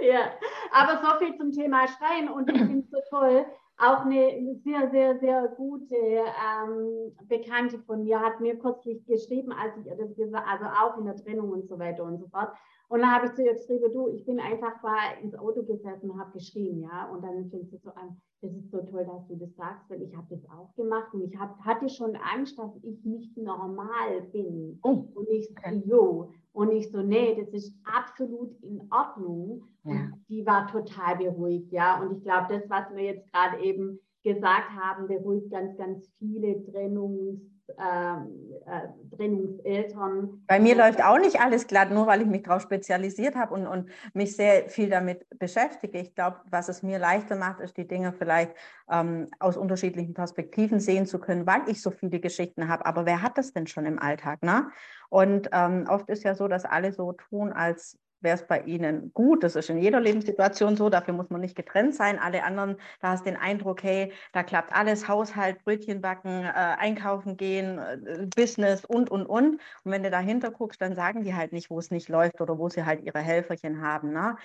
ja, 0.02 0.34
aber 0.72 1.02
so 1.02 1.20
viel 1.20 1.38
zum 1.38 1.52
Thema 1.52 1.88
Schreien 1.88 2.28
und 2.30 2.50
ich 2.50 2.58
finde 2.58 2.80
es 2.80 2.90
so 2.90 2.98
toll, 3.10 3.46
auch 3.80 4.06
eine 4.06 4.56
sehr, 4.64 4.90
sehr, 4.92 5.20
sehr 5.20 5.48
gute 5.56 5.96
ähm, 5.96 7.16
Bekannte 7.28 7.80
von 7.80 8.04
mir 8.04 8.20
hat 8.20 8.42
mir 8.42 8.60
kürzlich 8.60 9.06
geschrieben, 9.06 9.54
als 9.54 9.78
ich 9.78 9.86
ihr 9.86 9.96
das 9.96 10.16
gesagt 10.16 10.48
also 10.48 10.66
auch 10.66 10.98
in 10.98 11.06
der 11.06 11.16
Trennung 11.16 11.52
und 11.52 11.68
so 11.68 11.80
weiter 11.80 12.04
und 12.04 12.20
so 12.20 12.28
fort. 12.28 12.50
Und 12.90 13.02
dann 13.02 13.12
habe 13.12 13.28
ich 13.28 13.34
zu 13.34 13.44
ihr 13.44 13.54
geschrieben, 13.54 13.94
du, 13.94 14.10
ich 14.10 14.26
bin 14.26 14.40
einfach 14.40 14.82
mal 14.82 14.98
ins 15.22 15.36
Auto 15.36 15.64
gesessen 15.64 16.10
und 16.10 16.20
habe 16.20 16.32
geschrien, 16.32 16.82
ja. 16.82 17.10
Und 17.10 17.24
dann 17.24 17.50
fängt 17.50 17.70
sie 17.70 17.78
so 17.78 17.92
an, 17.92 18.20
das 18.42 18.52
ist 18.52 18.72
so 18.72 18.82
toll, 18.82 19.06
dass 19.06 19.28
du 19.28 19.36
das 19.36 19.56
sagst, 19.56 19.90
weil 19.90 20.02
ich 20.02 20.16
habe 20.16 20.28
das 20.30 20.44
auch 20.50 20.74
gemacht 20.76 21.14
und 21.14 21.22
ich 21.22 21.40
hab, 21.40 21.60
hatte 21.62 21.88
schon 21.88 22.16
Angst, 22.16 22.58
dass 22.58 22.76
ich 22.82 23.06
nicht 23.06 23.38
normal 23.38 24.22
bin. 24.34 24.80
Oh. 24.84 25.06
Und 25.14 25.30
ich 25.30 25.54
jo. 25.86 26.32
Und 26.52 26.72
ich 26.72 26.92
so, 26.92 27.02
nee, 27.02 27.36
das 27.36 27.54
ist 27.54 27.74
absolut 27.84 28.52
in 28.64 28.82
Ordnung. 28.92 29.64
Ja. 29.84 29.92
Und 29.92 30.26
die 30.30 30.46
war 30.46 30.68
total 30.68 31.18
beruhigt, 31.18 31.72
ja. 31.72 32.02
Und 32.02 32.18
ich 32.18 32.24
glaube, 32.24 32.48
das, 32.50 32.70
was 32.70 32.94
wir 32.96 33.04
jetzt 33.04 33.32
gerade 33.32 33.60
eben 33.64 34.00
gesagt 34.24 34.70
haben, 34.72 35.08
beruhigt 35.08 35.52
ganz, 35.52 35.78
ganz 35.78 36.12
viele 36.20 36.64
Trennungs 36.66 37.40
ähm, 37.78 38.54
äh, 38.66 39.16
Trennungseltern. 39.16 40.44
Bei 40.48 40.60
mir 40.60 40.76
läuft 40.76 41.04
auch 41.04 41.18
nicht 41.18 41.40
alles 41.40 41.68
glatt, 41.68 41.92
nur 41.92 42.08
weil 42.08 42.22
ich 42.22 42.28
mich 42.28 42.44
darauf 42.44 42.62
spezialisiert 42.62 43.36
habe 43.36 43.54
und, 43.54 43.68
und 43.68 43.90
mich 44.14 44.36
sehr 44.36 44.70
viel 44.70 44.90
damit 44.90 45.26
beschäftige. 45.38 46.00
Ich 46.00 46.16
glaube, 46.16 46.38
was 46.50 46.70
es 46.70 46.84
mir 46.84 47.00
leichter 47.00 47.36
macht, 47.36 47.60
ist 47.60 47.78
die 47.78 47.88
Dinge 47.88 48.14
vielleicht 48.14 48.54
ähm, 48.90 49.28
aus 49.40 49.58
unterschiedlichen 49.58 50.14
Perspektiven 50.14 50.80
sehen 50.80 51.06
zu 51.06 51.20
können, 51.20 51.46
weil 51.46 51.62
ich 51.68 51.82
so 51.82 51.92
viele 51.92 52.20
Geschichten 52.20 52.68
habe. 52.68 52.86
Aber 52.86 53.06
wer 53.06 53.22
hat 53.22 53.38
das 53.38 53.54
denn 53.54 53.68
schon 53.68 53.86
im 53.86 54.00
Alltag? 54.00 54.42
Ne? 54.44 54.70
Und 55.10 55.50
ähm, 55.52 55.86
oft 55.90 56.10
ist 56.10 56.24
ja 56.24 56.36
so, 56.36 56.48
dass 56.48 56.66
alle 56.66 56.94
so 56.94 57.14
tun, 57.14 57.52
als 57.52 57.98
wäre 58.22 58.36
es 58.36 58.46
bei 58.46 58.62
Ihnen 58.62 59.12
gut. 59.14 59.44
Das 59.44 59.56
ist 59.56 59.70
in 59.70 59.78
jeder 59.78 60.00
Lebenssituation 60.00 60.76
so. 60.76 60.90
Dafür 60.90 61.14
muss 61.14 61.30
man 61.30 61.42
nicht 61.42 61.56
getrennt 61.56 61.96
sein. 61.96 62.20
Alle 62.20 62.44
anderen, 62.44 62.76
da 63.02 63.10
hast 63.12 63.26
du 63.26 63.32
den 63.32 63.40
Eindruck, 63.40 63.84
hey, 63.84 64.12
da 64.34 64.44
klappt 64.44 64.74
alles, 64.74 65.08
Haushalt, 65.08 65.64
Brötchen 65.64 66.02
backen, 66.02 66.44
äh, 66.44 66.52
einkaufen 66.52 67.38
gehen, 67.38 67.80
äh, 67.80 68.28
Business 68.36 68.86
und, 68.86 69.10
und, 69.10 69.26
und. 69.26 69.62
Und 69.84 69.92
wenn 69.92 70.04
du 70.04 70.12
dahinter 70.12 70.52
guckst, 70.52 70.82
dann 70.82 70.96
sagen 70.96 71.24
die 71.24 71.34
halt 71.34 71.54
nicht, 71.54 71.70
wo 71.70 71.80
es 71.80 71.92
nicht 71.92 72.10
läuft 72.10 72.42
oder 72.42 72.58
wo 72.58 72.70
sie 72.70 72.86
halt 72.86 73.04
ihre 73.04 73.20
Helferchen 73.20 73.82
haben. 73.82 74.12
Ne? 74.12 74.36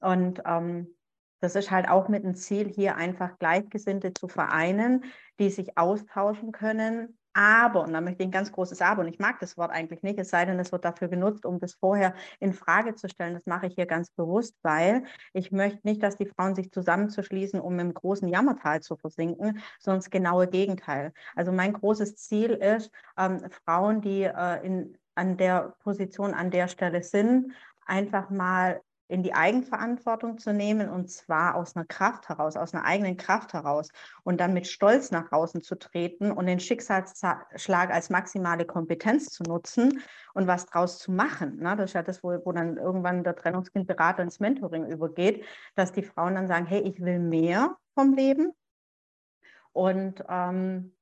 Und 0.00 0.42
ähm, 0.46 0.94
das 1.40 1.56
ist 1.56 1.70
halt 1.70 1.88
auch 1.88 2.08
mit 2.08 2.24
dem 2.24 2.34
Ziel, 2.34 2.68
hier 2.68 2.96
einfach 2.96 3.38
Gleichgesinnte 3.38 4.14
zu 4.14 4.28
vereinen, 4.28 5.04
die 5.38 5.50
sich 5.50 5.76
austauschen 5.76 6.52
können, 6.52 7.18
aber, 7.34 7.82
und 7.82 7.92
da 7.92 8.00
möchte 8.00 8.22
ich 8.22 8.28
ein 8.28 8.32
ganz 8.32 8.52
großes 8.52 8.82
Aber, 8.82 9.02
und 9.02 9.08
ich 9.08 9.18
mag 9.18 9.40
das 9.40 9.56
Wort 9.56 9.70
eigentlich 9.70 10.02
nicht, 10.02 10.18
es 10.18 10.30
sei 10.30 10.44
denn, 10.44 10.58
es 10.58 10.72
wird 10.72 10.84
dafür 10.84 11.08
genutzt, 11.08 11.46
um 11.46 11.58
das 11.58 11.74
vorher 11.74 12.14
in 12.40 12.52
Frage 12.52 12.94
zu 12.94 13.08
stellen. 13.08 13.34
Das 13.34 13.46
mache 13.46 13.66
ich 13.66 13.74
hier 13.74 13.86
ganz 13.86 14.10
bewusst, 14.10 14.56
weil 14.62 15.04
ich 15.32 15.50
möchte 15.50 15.80
nicht, 15.84 16.02
dass 16.02 16.16
die 16.16 16.26
Frauen 16.26 16.54
sich 16.54 16.70
zusammenzuschließen, 16.70 17.60
um 17.60 17.78
im 17.78 17.94
großen 17.94 18.28
Jammertal 18.28 18.80
zu 18.80 18.96
versinken, 18.96 19.62
sondern 19.78 20.00
das 20.00 20.10
genaue 20.10 20.46
Gegenteil. 20.48 21.12
Also 21.34 21.52
mein 21.52 21.72
großes 21.72 22.16
Ziel 22.16 22.50
ist, 22.50 22.90
ähm, 23.16 23.40
Frauen, 23.64 24.00
die 24.02 24.24
äh, 24.24 24.66
in, 24.66 24.98
an 25.14 25.36
der 25.36 25.74
Position, 25.80 26.34
an 26.34 26.50
der 26.50 26.68
Stelle 26.68 27.02
sind, 27.02 27.52
einfach 27.86 28.30
mal 28.30 28.80
in 29.12 29.22
die 29.22 29.34
Eigenverantwortung 29.34 30.38
zu 30.38 30.54
nehmen 30.54 30.88
und 30.88 31.10
zwar 31.10 31.54
aus 31.54 31.76
einer 31.76 31.84
Kraft 31.84 32.30
heraus, 32.30 32.56
aus 32.56 32.72
einer 32.72 32.86
eigenen 32.86 33.18
Kraft 33.18 33.52
heraus 33.52 33.90
und 34.24 34.40
dann 34.40 34.54
mit 34.54 34.66
Stolz 34.66 35.10
nach 35.10 35.32
außen 35.32 35.60
zu 35.60 35.78
treten 35.78 36.32
und 36.32 36.46
den 36.46 36.60
Schicksalsschlag 36.60 37.90
als 37.90 38.08
maximale 38.08 38.64
Kompetenz 38.64 39.28
zu 39.28 39.42
nutzen 39.42 40.02
und 40.32 40.46
was 40.46 40.64
draus 40.64 40.98
zu 40.98 41.12
machen. 41.12 41.58
Ne? 41.58 41.76
Das 41.76 41.90
ist 41.90 41.94
ja 41.94 42.02
das, 42.02 42.24
wo, 42.24 42.30
wo 42.42 42.52
dann 42.52 42.78
irgendwann 42.78 43.22
der 43.22 43.36
Trennungskindberater 43.36 44.22
ins 44.22 44.40
Mentoring 44.40 44.86
übergeht, 44.86 45.44
dass 45.74 45.92
die 45.92 46.02
Frauen 46.02 46.34
dann 46.34 46.48
sagen, 46.48 46.64
hey, 46.64 46.80
ich 46.80 46.98
will 47.02 47.18
mehr 47.18 47.76
vom 47.94 48.14
Leben 48.14 48.54
und 49.72 50.24
ähm, 50.26 50.96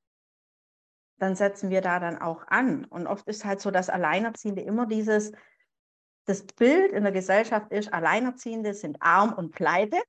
dann 1.19 1.37
setzen 1.37 1.71
wir 1.71 1.81
da 1.81 2.01
dann 2.01 2.21
auch 2.21 2.49
an. 2.49 2.87
Und 2.87 3.07
oft 3.07 3.29
ist 3.29 3.45
halt 3.45 3.61
so, 3.61 3.71
dass 3.71 3.89
Alleinerziehende 3.89 4.63
immer 4.63 4.87
dieses, 4.87 5.31
das 6.31 6.45
Bild 6.45 6.93
in 6.93 7.03
der 7.03 7.13
Gesellschaft 7.13 7.73
ist, 7.73 7.93
Alleinerziehende 7.93 8.73
sind 8.73 9.03
arm 9.03 9.33
und 9.33 9.51
pleite. 9.51 10.01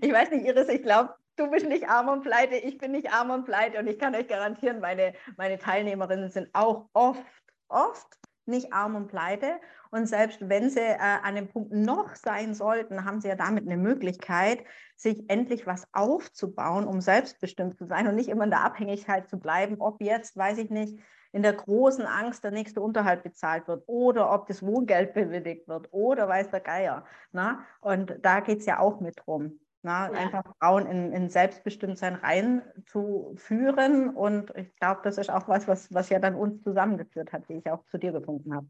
Ich 0.00 0.12
weiß 0.12 0.30
nicht, 0.30 0.46
Iris, 0.46 0.68
ich 0.68 0.82
glaube, 0.82 1.14
du 1.36 1.50
bist 1.50 1.66
nicht 1.66 1.88
arm 1.88 2.08
und 2.08 2.22
pleite, 2.22 2.56
ich 2.56 2.78
bin 2.78 2.92
nicht 2.92 3.12
arm 3.12 3.30
und 3.30 3.44
pleite 3.44 3.78
und 3.78 3.86
ich 3.86 3.98
kann 3.98 4.14
euch 4.14 4.26
garantieren, 4.26 4.80
meine, 4.80 5.14
meine 5.36 5.58
Teilnehmerinnen 5.58 6.30
sind 6.30 6.48
auch 6.54 6.88
oft, 6.94 7.22
oft 7.68 8.06
nicht 8.46 8.72
arm 8.72 8.96
und 8.96 9.08
pleite. 9.08 9.60
Und 9.90 10.06
selbst 10.06 10.48
wenn 10.48 10.70
sie 10.70 10.80
äh, 10.80 10.98
an 10.98 11.34
dem 11.34 11.48
Punkt 11.48 11.72
noch 11.72 12.14
sein 12.16 12.54
sollten, 12.54 13.04
haben 13.04 13.20
sie 13.20 13.28
ja 13.28 13.34
damit 13.34 13.66
eine 13.66 13.76
Möglichkeit, 13.76 14.64
sich 14.96 15.28
endlich 15.28 15.66
was 15.66 15.86
aufzubauen, 15.92 16.86
um 16.86 17.00
selbstbestimmt 17.02 17.76
zu 17.76 17.86
sein 17.86 18.08
und 18.08 18.14
nicht 18.14 18.28
immer 18.28 18.44
in 18.44 18.50
der 18.50 18.64
Abhängigkeit 18.64 19.28
zu 19.28 19.38
bleiben, 19.38 19.76
ob 19.78 20.00
jetzt, 20.00 20.36
weiß 20.36 20.58
ich 20.58 20.70
nicht, 20.70 20.98
in 21.32 21.42
der 21.42 21.52
großen 21.52 22.04
Angst 22.04 22.44
der 22.44 22.50
nächste 22.50 22.80
Unterhalt 22.80 23.22
bezahlt 23.22 23.68
wird 23.68 23.82
oder 23.86 24.32
ob 24.32 24.46
das 24.46 24.62
Wohngeld 24.62 25.14
bewilligt 25.14 25.68
wird 25.68 25.88
oder 25.92 26.28
weiß 26.28 26.50
der 26.50 26.60
Geier. 26.60 27.04
Na? 27.32 27.64
Und 27.80 28.16
da 28.22 28.40
geht 28.40 28.60
es 28.60 28.66
ja 28.66 28.78
auch 28.78 29.00
mit 29.00 29.16
drum. 29.24 29.60
Na? 29.82 30.12
Ja. 30.12 30.18
Einfach 30.18 30.44
Frauen 30.58 30.86
in, 30.86 31.12
in 31.12 31.28
Selbstbestimmtsein 31.28 32.14
reinzuführen. 32.14 34.10
Und 34.14 34.52
ich 34.56 34.74
glaube, 34.76 35.00
das 35.04 35.18
ist 35.18 35.30
auch 35.30 35.48
was, 35.48 35.68
was, 35.68 35.92
was 35.92 36.08
ja 36.08 36.18
dann 36.18 36.34
uns 36.34 36.62
zusammengeführt 36.62 37.32
hat, 37.32 37.48
wie 37.48 37.58
ich 37.58 37.70
auch 37.70 37.84
zu 37.86 37.98
dir 37.98 38.12
gefunden 38.12 38.54
habe. 38.54 38.66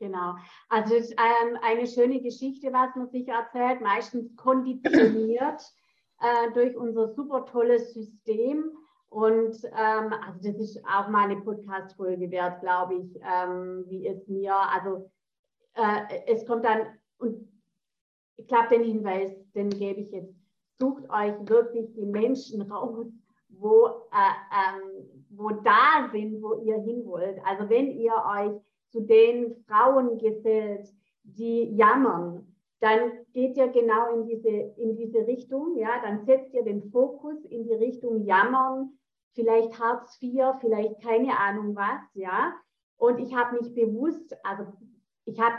Genau. 0.00 0.34
Also 0.70 0.94
ähm, 0.94 1.58
eine 1.62 1.86
schöne 1.86 2.22
Geschichte, 2.22 2.72
was 2.72 2.96
man 2.96 3.10
sich 3.10 3.28
erzählt, 3.28 3.82
meistens 3.82 4.34
konditioniert 4.34 5.62
äh, 6.20 6.52
durch 6.54 6.74
unser 6.74 7.08
super 7.14 7.44
tolles 7.44 7.92
System. 7.92 8.72
Und 9.10 9.56
ähm, 9.64 10.12
also 10.24 10.38
das 10.40 10.56
ist 10.56 10.80
auch 10.84 11.08
mal 11.08 11.28
eine 11.28 11.40
Podcast-Folge 11.40 12.30
wert, 12.30 12.60
glaube 12.60 12.94
ich, 12.94 13.20
ähm, 13.22 13.84
wie 13.88 14.06
es 14.06 14.26
mir, 14.28 14.54
also 14.54 15.10
äh, 15.74 16.32
es 16.32 16.46
kommt 16.46 16.64
dann, 16.64 16.86
und 17.18 17.48
ich 18.36 18.46
glaube, 18.46 18.68
den 18.70 18.84
Hinweis, 18.84 19.32
den 19.52 19.70
gebe 19.70 20.00
ich 20.00 20.12
jetzt, 20.12 20.32
sucht 20.78 21.10
euch 21.10 21.34
wirklich 21.48 21.92
die 21.94 22.06
Menschen 22.06 22.62
raus, 22.62 23.06
wo, 23.48 23.86
äh, 24.12 24.78
ähm, 24.78 25.26
wo 25.30 25.50
da 25.50 26.08
sind, 26.12 26.40
wo 26.40 26.62
ihr 26.62 26.80
hin 26.80 27.04
wollt. 27.04 27.38
Also 27.44 27.68
wenn 27.68 27.90
ihr 27.90 28.14
euch 28.14 28.60
zu 28.90 29.00
den 29.00 29.56
Frauen 29.66 30.18
gesellt, 30.18 30.88
die 31.24 31.74
jammern, 31.74 32.46
dann 32.78 33.10
geht 33.32 33.56
ihr 33.56 33.68
genau 33.68 34.14
in 34.14 34.26
diese, 34.26 34.48
in 34.48 34.96
diese 34.96 35.26
Richtung, 35.26 35.76
ja, 35.76 36.00
dann 36.02 36.24
setzt 36.24 36.54
ihr 36.54 36.62
den 36.62 36.90
Fokus 36.90 37.44
in 37.46 37.64
die 37.64 37.74
Richtung 37.74 38.24
Jammern, 38.24 38.96
vielleicht 39.34 39.78
Hartz 39.78 40.20
IV, 40.22 40.54
vielleicht 40.60 41.02
keine 41.02 41.38
Ahnung 41.38 41.74
was, 41.76 42.00
ja. 42.14 42.54
Und 42.96 43.18
ich 43.18 43.34
habe 43.34 43.58
mich 43.58 43.74
bewusst, 43.74 44.36
also 44.44 44.64
ich 45.24 45.40
habe 45.40 45.56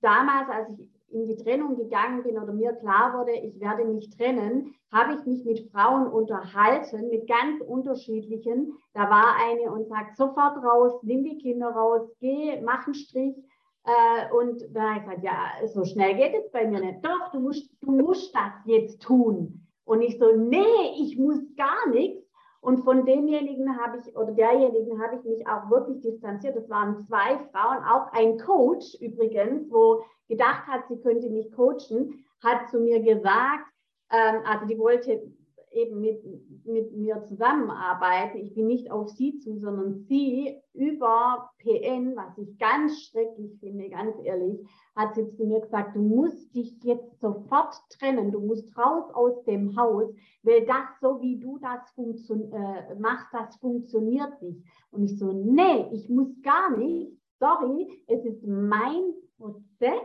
damals, 0.00 0.48
als 0.48 0.70
ich 0.78 0.88
in 1.08 1.26
die 1.26 1.36
Trennung 1.36 1.76
gegangen 1.76 2.22
bin 2.22 2.38
oder 2.38 2.52
mir 2.52 2.72
klar 2.74 3.16
wurde, 3.18 3.32
ich 3.32 3.58
werde 3.60 3.84
mich 3.84 4.10
trennen, 4.10 4.74
habe 4.92 5.14
ich 5.14 5.24
mich 5.24 5.44
mit 5.44 5.70
Frauen 5.70 6.06
unterhalten, 6.08 7.08
mit 7.08 7.26
ganz 7.28 7.60
unterschiedlichen. 7.60 8.72
Da 8.92 9.08
war 9.08 9.36
eine 9.36 9.70
und 9.70 9.88
sagt, 9.88 10.16
sofort 10.16 10.62
raus, 10.62 11.00
nimm 11.02 11.24
die 11.24 11.38
Kinder 11.38 11.68
raus, 11.68 12.08
geh, 12.20 12.60
mach 12.60 12.86
einen 12.86 12.94
Strich. 12.94 13.36
Äh, 13.84 14.34
und 14.34 14.62
dann 14.74 14.82
habe 14.82 14.98
ich 14.98 15.04
gesagt, 15.04 15.24
ja, 15.24 15.66
so 15.68 15.84
schnell 15.84 16.16
geht 16.16 16.34
es 16.34 16.50
bei 16.50 16.66
mir 16.66 16.80
nicht. 16.80 17.04
Doch, 17.04 17.30
du 17.32 17.40
musst, 17.40 17.70
du 17.80 17.92
musst 17.92 18.34
das 18.34 18.52
jetzt 18.64 19.00
tun. 19.02 19.66
Und 19.84 20.02
ich 20.02 20.18
so, 20.18 20.34
nee, 20.34 20.92
ich 20.98 21.16
muss 21.16 21.38
gar 21.56 21.88
nichts. 21.90 22.25
Und 22.66 22.82
von 22.82 23.06
demjenigen 23.06 23.80
habe 23.80 23.98
ich, 23.98 24.16
oder 24.16 24.32
derjenigen 24.32 25.00
habe 25.00 25.14
ich 25.14 25.22
mich 25.22 25.46
auch 25.46 25.70
wirklich 25.70 26.00
distanziert. 26.00 26.56
Das 26.56 26.68
waren 26.68 26.98
zwei 27.06 27.38
Frauen, 27.52 27.84
auch 27.84 28.12
ein 28.12 28.38
Coach 28.38 28.96
übrigens, 29.00 29.70
wo 29.70 30.04
gedacht 30.28 30.66
hat, 30.66 30.88
sie 30.88 30.98
könnte 31.00 31.30
mich 31.30 31.52
coachen, 31.52 32.24
hat 32.42 32.68
zu 32.68 32.80
mir 32.80 32.98
gesagt, 32.98 33.66
ähm, 34.10 34.40
also 34.44 34.66
die 34.66 34.76
wollte 34.80 35.32
eben 35.76 36.00
mit, 36.00 36.22
mit 36.64 36.96
mir 36.96 37.22
zusammenarbeiten. 37.24 38.38
Ich 38.38 38.54
bin 38.54 38.66
nicht 38.66 38.90
auf 38.90 39.10
sie 39.10 39.38
zu, 39.38 39.58
sondern 39.58 40.04
sie 40.08 40.56
über 40.72 41.50
PN, 41.58 42.16
was 42.16 42.36
ich 42.38 42.58
ganz 42.58 43.02
schrecklich 43.02 43.58
finde, 43.60 43.90
ganz 43.90 44.16
ehrlich, 44.24 44.58
hat 44.96 45.14
sie 45.14 45.30
zu 45.36 45.44
mir 45.44 45.60
gesagt, 45.60 45.94
du 45.94 46.00
musst 46.00 46.54
dich 46.54 46.82
jetzt 46.82 47.20
sofort 47.20 47.74
trennen, 47.90 48.32
du 48.32 48.40
musst 48.40 48.76
raus 48.76 49.04
aus 49.12 49.44
dem 49.44 49.76
Haus, 49.76 50.12
weil 50.42 50.64
das, 50.64 50.86
so 51.00 51.20
wie 51.20 51.38
du 51.38 51.58
das 51.58 51.80
äh, 51.98 52.94
machst, 52.98 53.26
das 53.32 53.56
funktioniert 53.56 54.40
nicht. 54.42 54.62
Und 54.90 55.04
ich 55.04 55.18
so, 55.18 55.32
nee, 55.32 55.86
ich 55.92 56.08
muss 56.08 56.28
gar 56.42 56.76
nicht, 56.76 57.12
sorry, 57.38 57.86
es 58.06 58.24
ist 58.24 58.42
mein 58.46 59.12
Prozess 59.36 60.00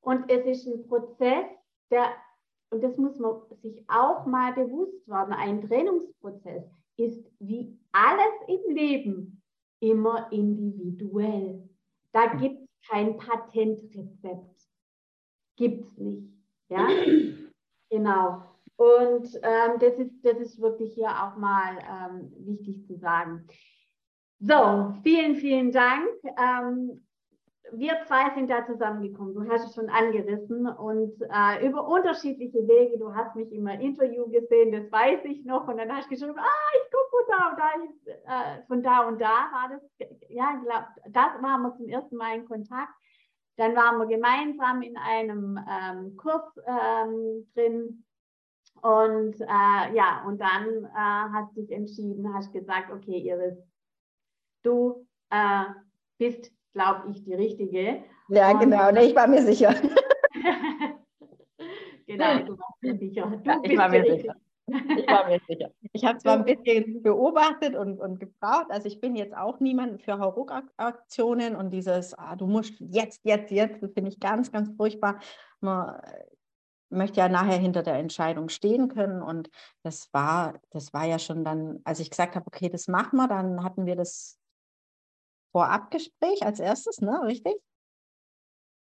und 0.00 0.28
es 0.28 0.44
ist 0.44 0.66
ein 0.66 0.86
Prozess, 0.88 1.46
der 1.90 2.08
und 2.72 2.82
das 2.82 2.96
muss 2.96 3.18
man 3.18 3.34
sich 3.60 3.84
auch 3.88 4.24
mal 4.24 4.54
bewusst 4.54 5.06
werden, 5.06 5.34
ein 5.34 5.60
Trennungsprozess 5.60 6.64
ist 6.96 7.30
wie 7.38 7.78
alles 7.92 8.32
im 8.48 8.74
Leben 8.74 9.42
immer 9.80 10.32
individuell. 10.32 11.68
Da 12.12 12.32
hm. 12.32 12.40
gibt 12.40 12.62
es 12.62 12.88
kein 12.88 13.16
Patentrezept. 13.18 14.68
Gibt 15.56 15.84
es 15.84 15.98
nicht. 15.98 16.32
Ja? 16.70 16.88
genau. 17.90 18.42
Und 18.76 19.38
ähm, 19.42 19.78
das, 19.78 19.98
ist, 19.98 20.24
das 20.24 20.38
ist 20.38 20.60
wirklich 20.60 20.94
hier 20.94 21.10
auch 21.10 21.36
mal 21.36 21.78
ähm, 21.78 22.32
wichtig 22.38 22.86
zu 22.86 22.96
sagen. 22.96 23.46
So, 24.40 24.94
vielen, 25.02 25.36
vielen 25.36 25.72
Dank. 25.72 26.08
Ähm, 26.38 27.06
wir 27.72 28.04
zwei 28.06 28.34
sind 28.34 28.50
da 28.50 28.66
zusammengekommen. 28.66 29.34
Du 29.34 29.48
hast 29.50 29.66
es 29.66 29.74
schon 29.74 29.88
angerissen 29.88 30.66
und 30.66 31.12
äh, 31.22 31.66
über 31.66 31.86
unterschiedliche 31.86 32.66
Wege. 32.68 32.98
Du 32.98 33.14
hast 33.14 33.34
mich 33.34 33.50
immer 33.52 33.78
Interview 33.80 34.28
gesehen, 34.28 34.72
das 34.72 34.90
weiß 34.92 35.20
ich 35.24 35.44
noch. 35.44 35.66
Und 35.68 35.78
dann 35.78 35.90
hast 35.90 36.06
du 36.06 36.10
geschrieben, 36.10 36.38
ah, 36.38 36.70
ich 36.74 36.90
gucke 36.90 37.10
von 37.10 37.26
da 37.28 37.48
und 37.50 37.58
da. 37.58 37.84
Ist, 37.84 38.06
äh, 38.08 38.66
von 38.66 38.82
da 38.82 39.08
und 39.08 39.20
da 39.20 39.50
war 39.52 39.70
das. 39.70 40.08
Ja, 40.28 40.54
ich 40.56 40.64
glaube, 40.66 40.86
das 41.10 41.42
waren 41.42 41.62
wir 41.62 41.74
zum 41.76 41.88
ersten 41.88 42.16
Mal 42.16 42.36
in 42.36 42.46
Kontakt. 42.46 42.92
Dann 43.56 43.74
waren 43.76 43.98
wir 43.98 44.06
gemeinsam 44.06 44.82
in 44.82 44.96
einem 44.96 45.58
ähm, 45.68 46.16
Kurs 46.16 46.42
ähm, 46.66 47.46
drin. 47.54 48.04
Und 48.80 49.40
äh, 49.40 49.94
ja, 49.94 50.24
und 50.26 50.40
dann 50.40 50.84
äh, 50.84 50.88
hast 50.94 51.56
du 51.56 51.60
dich 51.60 51.70
entschieden, 51.70 52.34
hast 52.34 52.52
gesagt, 52.52 52.90
okay, 52.90 53.18
Iris, 53.18 53.56
du 54.62 55.06
äh, 55.30 55.64
bist 56.18 56.50
glaube 56.72 57.10
ich, 57.10 57.24
die 57.24 57.34
richtige. 57.34 58.04
Ja, 58.28 58.50
und 58.52 58.60
genau, 58.60 58.90
nee, 58.90 59.06
ich 59.06 59.16
war 59.16 59.26
mir 59.26 59.42
sicher. 59.42 59.74
genau, 62.06 62.38
du 62.44 62.58
warst 62.58 62.82
mir 62.82 62.98
sicher. 62.98 63.26
Du 63.26 63.50
ja, 63.50 63.60
ich 63.62 63.76
war 63.78 63.88
mir 63.88 64.04
sicher. 64.04 64.34
Ich 64.66 65.06
war 65.06 65.28
mir 65.28 65.40
sicher. 65.48 65.70
Ich 65.92 66.04
habe 66.04 66.18
zwar 66.18 66.34
ein 66.34 66.44
bisschen 66.44 67.02
beobachtet 67.02 67.74
und, 67.74 67.98
und 67.98 68.20
gebraucht, 68.20 68.66
also 68.70 68.86
ich 68.86 69.00
bin 69.00 69.16
jetzt 69.16 69.36
auch 69.36 69.60
niemand 69.60 70.02
für 70.02 70.18
Hauruck-Aktionen 70.18 71.56
und 71.56 71.70
dieses, 71.70 72.14
ah, 72.14 72.36
du 72.36 72.46
musst 72.46 72.74
jetzt, 72.78 73.20
jetzt, 73.24 73.50
jetzt, 73.50 73.82
das 73.82 73.92
finde 73.92 74.10
ich 74.10 74.20
ganz, 74.20 74.52
ganz 74.52 74.70
furchtbar. 74.76 75.18
Man 75.60 76.00
möchte 76.90 77.20
ja 77.20 77.28
nachher 77.28 77.58
hinter 77.58 77.82
der 77.82 77.94
Entscheidung 77.94 78.48
stehen 78.48 78.88
können 78.88 79.22
und 79.22 79.50
das 79.82 80.08
war, 80.12 80.60
das 80.70 80.92
war 80.92 81.04
ja 81.04 81.18
schon 81.18 81.44
dann, 81.44 81.80
als 81.84 82.00
ich 82.00 82.10
gesagt 82.10 82.36
habe, 82.36 82.46
okay, 82.46 82.68
das 82.68 82.86
machen 82.86 83.16
wir, 83.16 83.28
dann 83.28 83.64
hatten 83.64 83.86
wir 83.86 83.96
das 83.96 84.38
Vorabgespräch 85.52 86.42
als 86.44 86.60
erstes, 86.60 87.00
ne? 87.00 87.22
Richtig? 87.24 87.54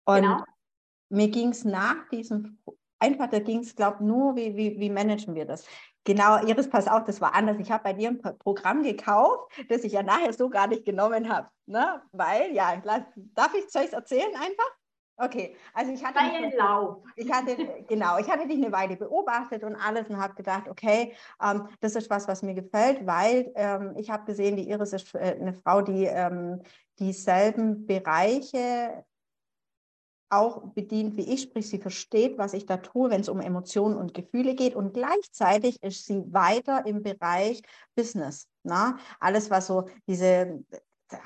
Und 0.07 0.23
genau. 0.23 0.45
mir 1.11 1.29
ging 1.29 1.51
es 1.51 1.65
nach 1.65 2.09
diesem, 2.11 2.59
einfach, 2.99 3.29
da 3.29 3.39
ging 3.39 3.61
es, 3.61 3.75
glaube 3.75 3.99
ich, 4.01 4.07
nur, 4.07 4.37
wie, 4.37 4.57
wie, 4.57 4.79
wie 4.79 4.91
managen 4.91 5.35
wir 5.35 5.47
das? 5.47 5.65
Genau, 6.05 6.45
Iris, 6.45 6.69
pass 6.69 6.87
auf, 6.87 7.05
das 7.05 7.21
war 7.21 7.35
anders. 7.35 7.59
Ich 7.59 7.71
habe 7.71 7.85
bei 7.85 7.93
dir 7.95 8.11
ein 8.11 8.21
Programm 8.39 8.83
gekauft, 8.83 9.51
das 9.69 9.85
ich 9.85 9.93
ja 9.93 10.03
nachher 10.03 10.35
so 10.35 10.51
gar 10.51 10.67
nicht 10.67 10.85
genommen 10.85 11.31
habe. 11.31 11.49
Ne? 11.67 12.03
Weil, 12.13 12.53
ja, 12.55 12.77
darf 13.35 13.55
ich 13.55 13.65
es 13.65 13.75
euch 13.75 13.93
erzählen 13.93 14.35
einfach? 14.35 14.71
Okay, 15.17 15.55
also 15.73 15.93
ich 15.93 16.05
hatte, 16.05 16.19
dich, 16.43 16.55
ich 17.15 17.33
hatte 17.33 17.85
genau, 17.89 18.19
ich 18.19 18.29
hatte 18.29 18.49
dich 18.49 18.57
eine 18.57 18.73
Weile 18.73 18.97
beobachtet 18.97 19.63
und 19.63 19.77
alles 19.77 20.09
und 20.09 20.19
habe 20.19 20.35
gedacht, 20.35 20.69
okay, 20.69 21.15
ähm, 21.41 21.69
das 21.81 21.95
ist 21.95 22.11
was, 22.11 22.27
was 22.27 22.43
mir 22.43 22.55
gefällt, 22.55 23.07
weil 23.07 23.53
ähm, 23.55 23.95
ich 23.97 24.11
habe 24.11 24.25
gesehen, 24.25 24.57
die 24.57 24.69
Iris 24.69 24.93
ist 24.93 25.15
äh, 25.15 25.37
eine 25.41 25.55
Frau, 25.55 25.83
die 25.83 26.05
ähm, 26.07 26.63
dieselben 26.99 27.87
Bereiche 27.87 29.05
auch 30.31 30.73
bedient 30.73 31.17
wie 31.17 31.33
ich, 31.33 31.43
sprich 31.43 31.69
sie 31.69 31.79
versteht, 31.79 32.37
was 32.37 32.53
ich 32.53 32.67
da 32.67 32.79
tue, 32.79 33.11
wenn 33.11 33.21
es 33.21 33.29
um 33.29 33.41
Emotionen 33.41 33.97
und 33.97 34.15
Gefühle 34.15 34.57
geht 34.57 34.75
und 34.75 34.95
gleichzeitig 34.95 35.81
ist 35.83 36.07
sie 36.07 36.25
weiter 36.33 36.87
im 36.87 37.05
Bereich 37.05 37.63
Business. 37.95 38.49
Na? 38.65 38.99
Alles, 39.21 39.51
was 39.51 39.69
so 39.69 39.89
diese 40.09 40.65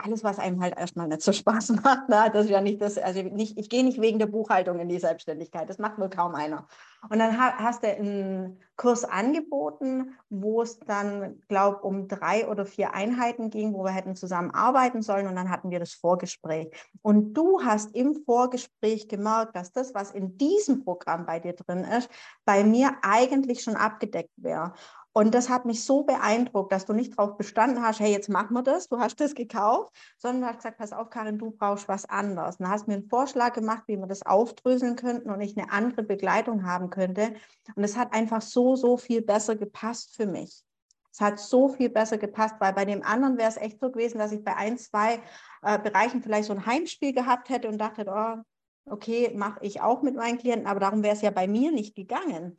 alles, 0.02 0.24
was 0.24 0.38
einem 0.38 0.60
halt 0.62 0.78
erstmal 0.78 1.08
nicht 1.08 1.22
so 1.22 1.32
Spaß 1.32 1.70
macht. 1.82 2.08
Ne? 2.08 2.30
Das 2.32 2.44
ist 2.44 2.50
ja 2.50 2.60
nicht 2.60 2.80
das, 2.80 2.98
also 2.98 3.22
nicht, 3.22 3.58
ich 3.58 3.68
gehe 3.68 3.84
nicht 3.84 4.00
wegen 4.00 4.18
der 4.18 4.26
Buchhaltung 4.26 4.78
in 4.78 4.88
die 4.88 4.98
Selbstständigkeit, 4.98 5.68
das 5.68 5.78
macht 5.78 5.98
wohl 5.98 6.10
kaum 6.10 6.34
einer. 6.34 6.66
Und 7.08 7.20
dann 7.20 7.38
hast 7.38 7.84
du 7.84 7.88
einen 7.88 8.60
Kurs 8.76 9.04
angeboten, 9.04 10.16
wo 10.30 10.62
es 10.62 10.80
dann, 10.80 11.40
glaube 11.48 11.82
um 11.82 12.08
drei 12.08 12.48
oder 12.48 12.66
vier 12.66 12.92
Einheiten 12.92 13.50
ging, 13.50 13.72
wo 13.72 13.84
wir 13.84 13.92
hätten 13.92 14.16
zusammen 14.16 14.50
arbeiten 14.50 15.00
sollen 15.02 15.28
und 15.28 15.36
dann 15.36 15.48
hatten 15.50 15.70
wir 15.70 15.78
das 15.78 15.92
Vorgespräch. 15.92 16.70
Und 17.02 17.34
du 17.34 17.60
hast 17.62 17.94
im 17.94 18.14
Vorgespräch 18.24 19.08
gemerkt, 19.08 19.54
dass 19.54 19.72
das, 19.72 19.94
was 19.94 20.10
in 20.10 20.36
diesem 20.38 20.84
Programm 20.84 21.24
bei 21.24 21.38
dir 21.38 21.52
drin 21.52 21.84
ist, 21.84 22.10
bei 22.44 22.64
mir 22.64 22.96
eigentlich 23.02 23.62
schon 23.62 23.76
abgedeckt 23.76 24.32
wäre. 24.36 24.74
Und 25.18 25.34
das 25.34 25.48
hat 25.48 25.64
mich 25.64 25.82
so 25.82 26.04
beeindruckt, 26.04 26.70
dass 26.70 26.86
du 26.86 26.92
nicht 26.92 27.18
darauf 27.18 27.36
bestanden 27.36 27.82
hast, 27.82 27.98
hey, 27.98 28.12
jetzt 28.12 28.28
machen 28.28 28.54
wir 28.54 28.62
das, 28.62 28.86
du 28.86 29.00
hast 29.00 29.18
das 29.18 29.34
gekauft, 29.34 29.92
sondern 30.16 30.42
du 30.42 30.46
hast 30.46 30.58
gesagt, 30.58 30.78
pass 30.78 30.92
auf, 30.92 31.10
Karin, 31.10 31.38
du 31.38 31.50
brauchst 31.50 31.88
was 31.88 32.04
anderes. 32.04 32.60
Und 32.60 32.68
hast 32.68 32.86
mir 32.86 32.94
einen 32.94 33.08
Vorschlag 33.08 33.52
gemacht, 33.52 33.82
wie 33.88 33.96
wir 33.96 34.06
das 34.06 34.24
aufdröseln 34.24 34.94
könnten 34.94 35.28
und 35.28 35.40
ich 35.40 35.58
eine 35.58 35.72
andere 35.72 36.04
Begleitung 36.04 36.64
haben 36.64 36.90
könnte. 36.90 37.34
Und 37.74 37.82
es 37.82 37.96
hat 37.96 38.12
einfach 38.12 38.42
so, 38.42 38.76
so 38.76 38.96
viel 38.96 39.20
besser 39.20 39.56
gepasst 39.56 40.14
für 40.14 40.26
mich. 40.26 40.62
Es 41.10 41.20
hat 41.20 41.40
so 41.40 41.68
viel 41.68 41.90
besser 41.90 42.18
gepasst, 42.18 42.54
weil 42.60 42.74
bei 42.74 42.84
dem 42.84 43.02
anderen 43.02 43.38
wäre 43.38 43.48
es 43.48 43.56
echt 43.56 43.80
so 43.80 43.90
gewesen, 43.90 44.18
dass 44.18 44.30
ich 44.30 44.44
bei 44.44 44.54
ein, 44.54 44.78
zwei 44.78 45.20
äh, 45.62 45.80
Bereichen 45.80 46.22
vielleicht 46.22 46.44
so 46.44 46.52
ein 46.52 46.64
Heimspiel 46.64 47.12
gehabt 47.12 47.48
hätte 47.48 47.66
und 47.66 47.78
dachte, 47.78 48.06
oh, 48.06 48.40
okay, 48.88 49.32
mache 49.34 49.58
ich 49.62 49.80
auch 49.80 50.02
mit 50.02 50.14
meinen 50.14 50.38
Klienten, 50.38 50.68
aber 50.68 50.78
darum 50.78 51.02
wäre 51.02 51.16
es 51.16 51.22
ja 51.22 51.32
bei 51.32 51.48
mir 51.48 51.72
nicht 51.72 51.96
gegangen. 51.96 52.56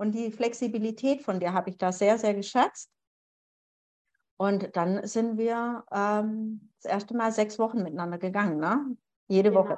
Und 0.00 0.12
die 0.12 0.32
Flexibilität 0.32 1.20
von 1.20 1.40
dir 1.40 1.52
habe 1.52 1.68
ich 1.68 1.76
da 1.76 1.92
sehr, 1.92 2.16
sehr 2.16 2.32
geschätzt. 2.32 2.90
Und 4.38 4.74
dann 4.74 5.06
sind 5.06 5.36
wir 5.36 5.84
ähm, 5.92 6.70
das 6.82 6.90
erste 6.90 7.14
Mal 7.14 7.32
sechs 7.32 7.58
Wochen 7.58 7.82
miteinander 7.82 8.16
gegangen, 8.16 8.58
ne? 8.58 8.96
Jede 9.28 9.50
genau. 9.50 9.64
Woche. 9.64 9.76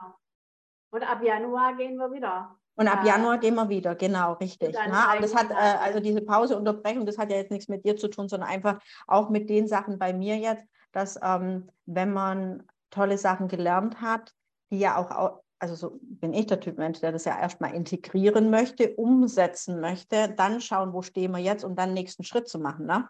Und 0.92 1.02
ab 1.02 1.24
Januar 1.24 1.74
gehen 1.74 1.96
wir 1.96 2.12
wieder. 2.12 2.56
Und 2.76 2.86
ab 2.86 3.04
Januar 3.04 3.38
gehen 3.38 3.56
wir 3.56 3.68
wieder, 3.68 3.96
genau, 3.96 4.34
richtig. 4.34 4.74
Ne? 4.74 4.92
Aber 4.92 5.20
das 5.20 5.34
hat, 5.34 5.50
äh, 5.50 5.54
also 5.54 5.98
diese 5.98 6.20
Pause, 6.20 6.56
Unterbrechung, 6.56 7.04
das 7.04 7.18
hat 7.18 7.32
ja 7.32 7.38
jetzt 7.38 7.50
nichts 7.50 7.66
mit 7.66 7.84
dir 7.84 7.96
zu 7.96 8.06
tun, 8.06 8.28
sondern 8.28 8.48
einfach 8.48 8.78
auch 9.08 9.28
mit 9.28 9.50
den 9.50 9.66
Sachen 9.66 9.98
bei 9.98 10.12
mir 10.12 10.36
jetzt, 10.36 10.64
dass 10.92 11.18
ähm, 11.20 11.68
wenn 11.86 12.12
man 12.12 12.62
tolle 12.90 13.18
Sachen 13.18 13.48
gelernt 13.48 14.00
hat, 14.00 14.32
die 14.70 14.78
ja 14.78 14.96
auch 14.98 15.41
also 15.62 15.76
so 15.76 16.00
bin 16.02 16.34
ich 16.34 16.46
der 16.48 16.58
Typ 16.58 16.76
Mensch, 16.76 16.98
der 16.98 17.12
das 17.12 17.24
ja 17.24 17.38
erstmal 17.38 17.72
integrieren 17.72 18.50
möchte, 18.50 18.96
umsetzen 18.96 19.80
möchte, 19.80 20.28
dann 20.36 20.60
schauen, 20.60 20.92
wo 20.92 21.02
stehen 21.02 21.30
wir 21.30 21.38
jetzt 21.38 21.62
und 21.62 21.78
dann 21.78 21.94
nächsten 21.94 22.24
Schritt 22.24 22.48
zu 22.48 22.58
machen. 22.58 22.86
Ne? 22.86 23.08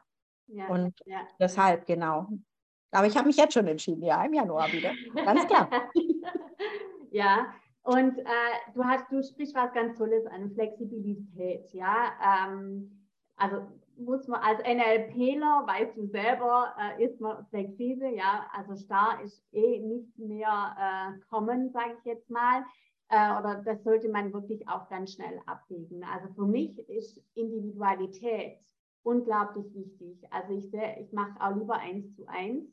Ja, 0.49 0.67
und 0.67 1.01
ja. 1.07 1.21
deshalb, 1.41 1.87
genau. 1.87 2.29
Aber 2.91 3.07
ich 3.07 3.17
habe 3.17 3.27
mich 3.27 3.39
jetzt 3.39 3.55
schon 3.55 3.67
entschieden, 3.67 4.03
ja, 4.03 4.23
im 4.23 4.35
Januar 4.35 4.71
wieder. 4.71 4.93
Ganz 5.15 5.47
klar. 5.47 5.71
ja, 7.11 7.47
und 7.85 8.19
äh, 8.19 8.73
du 8.75 8.85
hast, 8.85 9.11
du 9.11 9.23
sprichst 9.23 9.55
was 9.55 9.73
ganz 9.73 9.97
Tolles 9.97 10.27
an 10.27 10.51
Flexibilität, 10.51 11.73
ja. 11.73 12.13
Ähm, 12.23 13.09
also 13.37 13.63
muss 13.97 14.27
man 14.29 14.41
als 14.41 14.61
NLPler, 14.61 15.65
weißt 15.67 15.97
du 15.97 16.07
selber, 16.07 16.75
äh, 16.79 17.05
ist 17.05 17.21
man 17.21 17.47
flexibel, 17.47 18.15
ja, 18.15 18.47
also 18.53 18.75
starr 18.77 19.23
ist 19.23 19.45
eh 19.53 19.81
nicht 19.81 20.19
mehr 20.19 20.77
äh, 20.79 21.21
kommen, 21.29 21.71
sage 21.71 21.97
ich 21.99 22.05
jetzt 22.05 22.31
mal. 22.31 22.65
Äh, 23.09 23.39
oder 23.39 23.63
das 23.65 23.83
sollte 23.85 24.09
man 24.09 24.33
wirklich 24.33 24.67
auch 24.69 24.89
ganz 24.89 25.13
schnell 25.13 25.41
abwägen. 25.47 26.03
Also 26.05 26.33
für 26.35 26.47
mich 26.47 26.79
ist 26.89 27.21
Individualität 27.35 28.59
unglaublich 29.03 29.67
wichtig. 29.75 30.19
Also 30.31 30.55
ich, 30.55 30.73
ich 30.73 31.13
mache 31.13 31.41
auch 31.41 31.55
lieber 31.57 31.75
eins 31.75 32.15
zu 32.17 32.27
eins. 32.27 32.65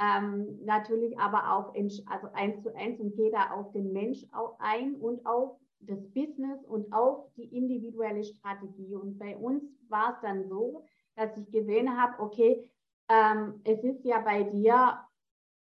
Ähm, 0.00 0.64
natürlich 0.64 1.18
aber 1.18 1.52
auch 1.52 1.74
in, 1.74 1.90
also 2.06 2.28
eins 2.32 2.62
zu 2.62 2.74
eins 2.74 2.98
und 2.98 3.14
gehe 3.14 3.30
da 3.30 3.50
auf 3.50 3.72
den 3.72 3.92
Mensch 3.92 4.26
ein 4.58 4.96
und 4.96 5.24
auf 5.24 5.58
das 5.86 6.02
Business 6.12 6.64
und 6.66 6.92
auch 6.92 7.30
die 7.36 7.56
individuelle 7.56 8.24
Strategie. 8.24 8.94
Und 8.94 9.18
bei 9.18 9.36
uns 9.36 9.62
war 9.88 10.14
es 10.14 10.20
dann 10.22 10.48
so, 10.48 10.84
dass 11.16 11.36
ich 11.36 11.50
gesehen 11.50 12.00
habe, 12.00 12.22
okay, 12.22 12.68
ähm, 13.08 13.60
es 13.64 13.82
ist 13.84 14.04
ja 14.04 14.20
bei 14.20 14.44
dir 14.44 14.98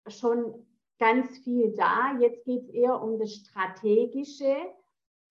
schon 0.07 0.65
ganz 0.99 1.37
viel 1.39 1.73
da. 1.75 2.17
Jetzt 2.19 2.45
geht 2.45 2.63
es 2.63 2.69
eher 2.69 3.01
um 3.01 3.19
das 3.19 3.33
Strategische. 3.33 4.55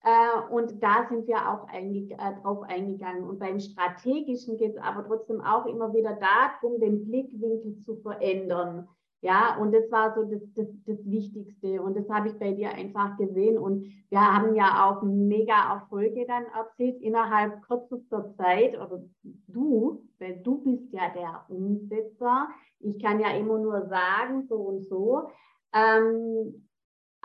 Äh, 0.03 0.51
und 0.51 0.83
da 0.83 1.07
sind 1.09 1.27
wir 1.27 1.49
auch 1.49 1.67
einge 1.67 2.13
äh, 2.13 2.41
drauf 2.41 2.61
eingegangen. 2.63 3.23
Und 3.23 3.39
beim 3.39 3.59
Strategischen 3.59 4.57
geht 4.57 4.75
es 4.75 4.81
aber 4.81 5.05
trotzdem 5.05 5.41
auch 5.41 5.65
immer 5.65 5.93
wieder 5.93 6.13
darum, 6.13 6.79
den 6.79 7.05
Blickwinkel 7.05 7.79
zu 7.79 7.95
verändern. 7.97 8.87
Ja, 9.25 9.57
und 9.57 9.71
das 9.71 9.89
war 9.89 10.13
so 10.13 10.23
das, 10.23 10.39
das, 10.53 10.67
das 10.85 11.03
Wichtigste. 11.03 11.81
Und 11.81 11.97
das 11.97 12.07
habe 12.09 12.27
ich 12.27 12.37
bei 12.37 12.51
dir 12.51 12.69
einfach 12.69 13.17
gesehen. 13.17 13.57
Und 13.57 13.87
wir 14.11 14.21
haben 14.21 14.53
ja 14.53 14.85
auch 14.85 15.01
mega 15.01 15.73
Erfolge 15.73 16.27
dann 16.27 16.45
erzielt 16.55 17.01
innerhalb 17.01 17.59
kürzester 17.63 18.31
Zeit. 18.37 18.75
Oder 18.75 19.01
du, 19.47 20.03
weil 20.19 20.39
du 20.43 20.59
bist 20.59 20.93
ja 20.93 21.09
der 21.09 21.43
Umsetzer. 21.49 22.49
Ich 22.81 23.01
kann 23.01 23.19
ja 23.19 23.35
immer 23.35 23.57
nur 23.57 23.87
sagen, 23.87 24.45
so 24.47 24.57
und 24.57 24.83
so. 24.83 25.27
Ähm, 25.73 26.64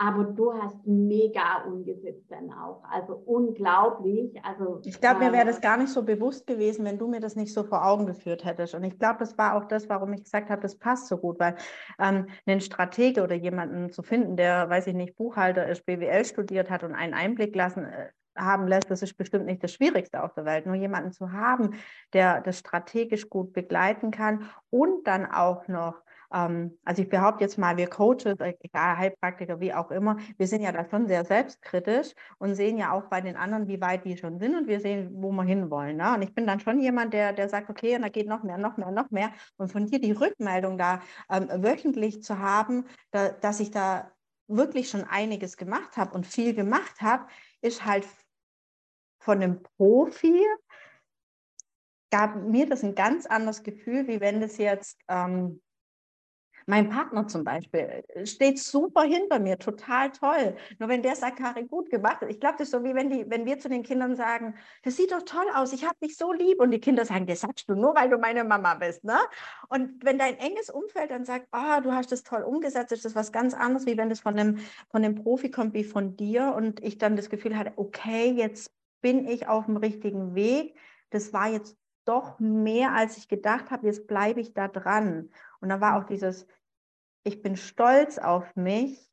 aber 0.03 0.23
du 0.23 0.51
hast 0.51 0.87
mega 0.87 1.63
umgesetzt 1.67 2.25
dann 2.29 2.51
auch. 2.51 2.83
Also 2.89 3.13
unglaublich. 3.13 4.33
Also, 4.43 4.81
ich 4.83 4.99
glaube, 4.99 5.19
mir 5.19 5.31
wäre 5.31 5.45
das 5.45 5.61
gar 5.61 5.77
nicht 5.77 5.89
so 5.89 6.01
bewusst 6.01 6.47
gewesen, 6.47 6.85
wenn 6.85 6.97
du 6.97 7.07
mir 7.07 7.19
das 7.19 7.35
nicht 7.35 7.53
so 7.53 7.63
vor 7.63 7.85
Augen 7.85 8.07
geführt 8.07 8.43
hättest. 8.43 8.73
Und 8.73 8.83
ich 8.83 8.97
glaube, 8.97 9.19
das 9.19 9.37
war 9.37 9.55
auch 9.55 9.65
das, 9.65 9.89
warum 9.89 10.11
ich 10.13 10.23
gesagt 10.23 10.49
habe, 10.49 10.61
das 10.61 10.79
passt 10.79 11.07
so 11.07 11.17
gut, 11.17 11.39
weil 11.39 11.55
ähm, 11.99 12.27
einen 12.47 12.61
Stratege 12.61 13.21
oder 13.21 13.35
jemanden 13.35 13.91
zu 13.91 14.01
finden, 14.01 14.37
der, 14.37 14.67
weiß 14.71 14.87
ich 14.87 14.95
nicht, 14.95 15.15
Buchhalter 15.15 15.67
ist, 15.67 15.85
BWL 15.85 16.25
studiert 16.25 16.71
hat 16.71 16.83
und 16.83 16.95
einen 16.95 17.13
Einblick 17.13 17.55
lassen, 17.55 17.85
äh, 17.85 18.09
haben 18.37 18.67
lässt, 18.67 18.89
das 18.89 19.01
ist 19.01 19.17
bestimmt 19.17 19.45
nicht 19.45 19.63
das 19.63 19.73
Schwierigste 19.73 20.23
auf 20.23 20.33
der 20.33 20.45
Welt. 20.45 20.65
Nur 20.65 20.75
jemanden 20.75 21.11
zu 21.11 21.31
haben, 21.31 21.75
der 22.13 22.41
das 22.41 22.59
strategisch 22.59 23.29
gut 23.29 23.53
begleiten 23.53 24.11
kann 24.11 24.49
und 24.69 25.07
dann 25.07 25.25
auch 25.25 25.67
noch 25.67 26.01
ähm, 26.33 26.77
also 26.85 27.01
ich 27.01 27.09
behaupte 27.09 27.43
jetzt 27.43 27.57
mal, 27.57 27.77
wir 27.77 27.87
Coaches, 27.87 28.39
äh, 28.39 28.53
egal 28.61 28.97
Heilpraktiker, 28.97 29.59
wie 29.59 29.73
auch 29.73 29.91
immer, 29.91 30.17
wir 30.37 30.47
sind 30.47 30.61
ja 30.61 30.71
da 30.71 30.87
schon 30.89 31.07
sehr 31.07 31.25
selbstkritisch 31.25 32.13
und 32.37 32.55
sehen 32.55 32.77
ja 32.77 32.91
auch 32.91 33.05
bei 33.05 33.21
den 33.21 33.35
anderen, 33.35 33.67
wie 33.67 33.81
weit 33.81 34.05
die 34.05 34.17
schon 34.17 34.39
sind 34.39 34.55
und 34.55 34.67
wir 34.67 34.79
sehen, 34.79 35.09
wo 35.13 35.31
wir 35.31 35.43
hinwollen. 35.43 35.97
Ne? 35.97 36.13
Und 36.15 36.21
ich 36.21 36.33
bin 36.33 36.47
dann 36.47 36.59
schon 36.59 36.79
jemand, 36.79 37.13
der, 37.13 37.33
der 37.33 37.49
sagt, 37.49 37.69
okay, 37.69 37.95
und 37.95 38.03
da 38.03 38.09
geht 38.09 38.27
noch 38.27 38.43
mehr, 38.43 38.57
noch 38.57 38.77
mehr, 38.77 38.91
noch 38.91 39.11
mehr. 39.11 39.31
Und 39.57 39.71
von 39.71 39.85
dir 39.85 39.99
die 39.99 40.11
Rückmeldung 40.11 40.77
da 40.77 41.01
ähm, 41.29 41.49
wöchentlich 41.63 42.23
zu 42.23 42.39
haben, 42.39 42.85
da, 43.11 43.29
dass 43.29 43.59
ich 43.59 43.71
da 43.71 44.11
wirklich 44.47 44.89
schon 44.89 45.05
einiges 45.05 45.55
gemacht 45.57 45.97
habe 45.97 46.13
und 46.13 46.27
viel 46.27 46.53
gemacht 46.53 47.01
habe, 47.01 47.25
ist 47.61 47.85
halt 47.85 48.07
von 49.19 49.41
einem 49.41 49.63
Profi 49.63 50.45
gab 52.11 52.35
mir 52.35 52.67
das 52.67 52.83
ein 52.83 52.95
ganz 52.95 53.25
anderes 53.25 53.63
Gefühl, 53.63 54.07
wie 54.07 54.19
wenn 54.19 54.41
das 54.41 54.57
jetzt 54.57 54.99
ähm, 55.07 55.61
mein 56.65 56.89
Partner 56.89 57.27
zum 57.27 57.43
Beispiel 57.43 58.03
äh, 58.09 58.25
steht 58.25 58.59
super 58.59 59.03
hinter 59.03 59.39
mir, 59.39 59.57
total 59.57 60.11
toll. 60.11 60.55
Nur 60.79 60.89
wenn 60.89 61.01
der 61.01 61.15
sagt, 61.15 61.37
Karin, 61.37 61.67
gut 61.67 61.89
gemacht. 61.89 62.23
Ich 62.27 62.39
glaube, 62.39 62.55
das 62.57 62.67
ist 62.67 62.71
so 62.71 62.83
wie 62.83 62.95
wenn, 62.95 63.09
die, 63.09 63.25
wenn 63.29 63.45
wir 63.45 63.59
zu 63.59 63.69
den 63.69 63.83
Kindern 63.83 64.15
sagen, 64.15 64.55
das 64.83 64.97
sieht 64.97 65.11
doch 65.11 65.23
toll 65.23 65.45
aus, 65.55 65.73
ich 65.73 65.85
habe 65.85 65.95
dich 66.03 66.17
so 66.17 66.33
lieb. 66.33 66.59
Und 66.59 66.71
die 66.71 66.79
Kinder 66.79 67.05
sagen, 67.05 67.25
das 67.25 67.41
sagst 67.41 67.69
du 67.69 67.75
nur, 67.75 67.95
weil 67.95 68.09
du 68.09 68.17
meine 68.17 68.43
Mama 68.43 68.75
bist. 68.75 69.03
Ne? 69.03 69.17
Und 69.69 70.03
wenn 70.03 70.17
dein 70.17 70.37
enges 70.37 70.69
Umfeld 70.69 71.11
dann 71.11 71.25
sagt, 71.25 71.47
oh, 71.51 71.81
du 71.81 71.91
hast 71.91 72.11
das 72.11 72.23
toll 72.23 72.43
umgesetzt, 72.43 72.91
ist 72.91 73.05
das 73.05 73.15
was 73.15 73.31
ganz 73.31 73.53
anderes, 73.53 73.85
wie 73.85 73.97
wenn 73.97 74.09
das 74.09 74.19
von 74.19 74.37
einem, 74.37 74.59
von 74.89 75.03
einem 75.03 75.15
Profi 75.15 75.51
kommt 75.51 75.73
wie 75.73 75.83
von 75.83 76.15
dir. 76.15 76.53
Und 76.55 76.83
ich 76.83 76.97
dann 76.97 77.15
das 77.15 77.29
Gefühl 77.29 77.57
hatte, 77.57 77.73
okay, 77.75 78.31
jetzt 78.31 78.71
bin 79.01 79.27
ich 79.27 79.47
auf 79.47 79.65
dem 79.65 79.77
richtigen 79.77 80.35
Weg. 80.35 80.75
Das 81.09 81.33
war 81.33 81.49
jetzt 81.49 81.77
doch 82.05 82.39
mehr, 82.39 82.93
als 82.93 83.17
ich 83.17 83.27
gedacht 83.27 83.71
habe. 83.71 83.87
Jetzt 83.87 84.07
bleibe 84.07 84.41
ich 84.41 84.53
da 84.53 84.67
dran. 84.67 85.29
Und 85.61 85.69
da 85.69 85.79
war 85.79 85.97
auch 85.97 86.05
dieses, 86.05 86.47
ich 87.23 87.41
bin 87.41 87.55
stolz 87.55 88.17
auf 88.17 88.55
mich, 88.55 89.09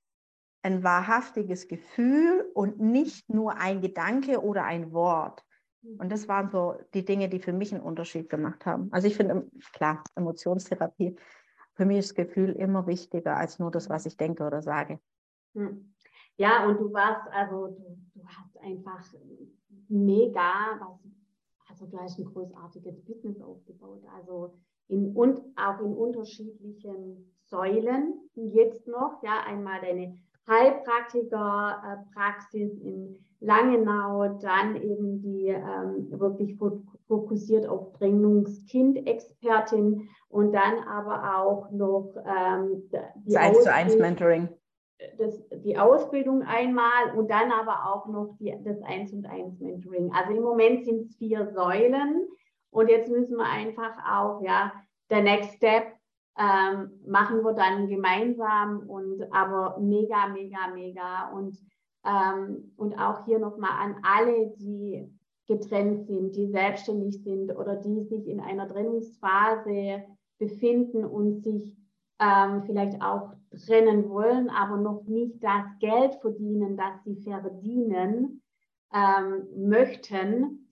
ein 0.63 0.83
wahrhaftiges 0.83 1.69
Gefühl 1.69 2.51
und 2.53 2.81
nicht 2.81 3.29
nur 3.33 3.59
ein 3.59 3.81
Gedanke 3.81 4.43
oder 4.43 4.65
ein 4.65 4.93
Wort. 4.93 5.45
Und 5.83 6.11
das 6.11 6.27
waren 6.27 6.51
so 6.51 6.75
die 6.93 7.05
Dinge, 7.05 7.29
die 7.29 7.39
für 7.39 7.53
mich 7.53 7.73
einen 7.73 7.83
Unterschied 7.83 8.29
gemacht 8.29 8.67
haben. 8.67 8.89
Also 8.91 9.07
ich 9.07 9.17
finde, 9.17 9.49
klar, 9.73 10.03
Emotionstherapie, 10.17 11.17
für 11.75 11.87
mich 11.87 11.99
ist 11.99 12.11
das 12.11 12.17
Gefühl 12.17 12.51
immer 12.53 12.87
wichtiger 12.87 13.37
als 13.37 13.59
nur 13.61 13.71
das, 13.71 13.89
was 13.89 14.05
ich 14.05 14.17
denke 14.17 14.45
oder 14.45 14.61
sage. 14.63 14.99
Hm. 15.55 15.95
Ja, 16.37 16.67
und 16.67 16.79
du 16.79 16.93
warst, 16.93 17.29
also 17.33 17.69
du, 17.69 17.99
du 18.15 18.27
hast 18.27 18.59
einfach 18.59 19.05
mega, 19.89 20.99
also 21.69 21.91
hast 21.99 22.19
ein 22.19 22.25
großartiges 22.25 23.05
Business 23.05 23.41
aufgebaut. 23.41 24.05
Also 24.15 24.59
in, 24.89 25.15
und 25.15 25.41
auch 25.57 25.79
in 25.81 25.95
unterschiedlichen 25.95 27.33
Säulen. 27.45 28.15
Jetzt 28.35 28.89
noch, 28.89 29.23
ja, 29.23 29.45
einmal 29.47 29.81
deine 29.81 30.19
Heilpraktikerpraxis 30.49 32.77
in 32.79 33.17
Langenau, 33.41 34.37
dann 34.41 34.75
eben 34.77 35.23
die 35.23 35.47
ähm, 35.49 36.11
wirklich 36.19 36.57
fokussiert 37.07 37.69
auf 37.69 37.93
Trennungskind-Expertin 37.93 40.09
und 40.29 40.53
dann 40.53 40.81
aber 40.89 41.39
auch 41.39 41.71
noch 41.71 42.17
ähm, 42.27 42.83
die 43.25 43.35
das 43.35 43.37
1 43.37 43.63
zu 43.63 43.73
1 43.73 43.97
Mentoring. 43.99 44.49
Das, 45.17 45.41
die 45.65 45.79
Ausbildung 45.79 46.43
einmal 46.43 47.17
und 47.17 47.31
dann 47.31 47.53
aber 47.53 47.95
auch 47.95 48.09
noch 48.09 48.35
die, 48.41 48.53
das 48.65 48.83
1 48.83 49.13
und 49.13 49.27
1 49.27 49.61
Mentoring. 49.61 50.11
Also 50.13 50.33
im 50.33 50.43
Moment 50.43 50.85
sind 50.85 51.03
es 51.03 51.15
vier 51.15 51.47
Säulen 51.47 52.27
und 52.71 52.89
jetzt 52.91 53.09
müssen 53.11 53.37
wir 53.37 53.47
einfach 53.47 53.97
auch, 54.09 54.43
ja, 54.43 54.73
der 55.11 55.23
Next 55.23 55.57
Step 55.57 55.93
ähm, 56.39 56.91
machen 57.07 57.43
wir 57.43 57.53
dann 57.53 57.89
gemeinsam 57.89 58.81
und 58.89 59.23
aber 59.33 59.79
mega, 59.81 60.29
mega, 60.29 60.69
mega. 60.73 61.31
Und, 61.31 61.59
ähm, 62.05 62.73
und 62.77 62.95
auch 62.99 63.25
hier 63.25 63.39
nochmal 63.39 63.73
an 63.81 63.97
alle, 64.03 64.53
die 64.57 65.13
getrennt 65.49 66.07
sind, 66.07 66.37
die 66.37 66.47
selbstständig 66.49 67.23
sind 67.25 67.51
oder 67.57 67.77
die 67.77 68.05
sich 68.05 68.29
in 68.29 68.39
einer 68.39 68.69
Trennungsphase 68.69 70.05
befinden 70.39 71.05
und 71.05 71.43
sich 71.43 71.77
ähm, 72.21 72.63
vielleicht 72.67 73.01
auch 73.03 73.33
trennen 73.67 74.09
wollen, 74.09 74.51
aber 74.51 74.77
noch 74.77 75.05
nicht 75.05 75.43
das 75.43 75.65
Geld 75.81 76.17
verdienen, 76.21 76.77
das 76.77 77.03
sie 77.05 77.17
verdienen 77.23 78.43
ähm, 78.93 79.47
möchten. 79.57 80.68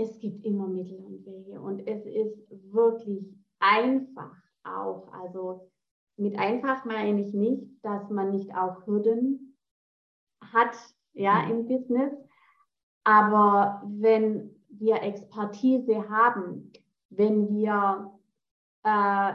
Es 0.00 0.18
gibt 0.18 0.44
immer 0.46 0.66
Mittel 0.66 0.98
und 0.98 1.26
Wege 1.26 1.60
und 1.60 1.86
es 1.86 2.06
ist 2.06 2.72
wirklich 2.72 3.36
einfach 3.58 4.34
auch. 4.64 5.12
Also 5.12 5.70
mit 6.16 6.38
einfach 6.38 6.86
meine 6.86 7.20
ich 7.20 7.34
nicht, 7.34 7.68
dass 7.82 8.08
man 8.08 8.30
nicht 8.30 8.54
auch 8.54 8.86
Hürden 8.86 9.58
hat, 10.40 10.74
ja, 11.12 11.42
mhm. 11.42 11.50
im 11.50 11.66
Business. 11.66 12.12
Aber 13.04 13.82
wenn 13.84 14.54
wir 14.68 15.02
Expertise 15.02 16.08
haben, 16.08 16.72
wenn 17.10 17.50
wir 17.50 18.10
äh, 18.84 19.34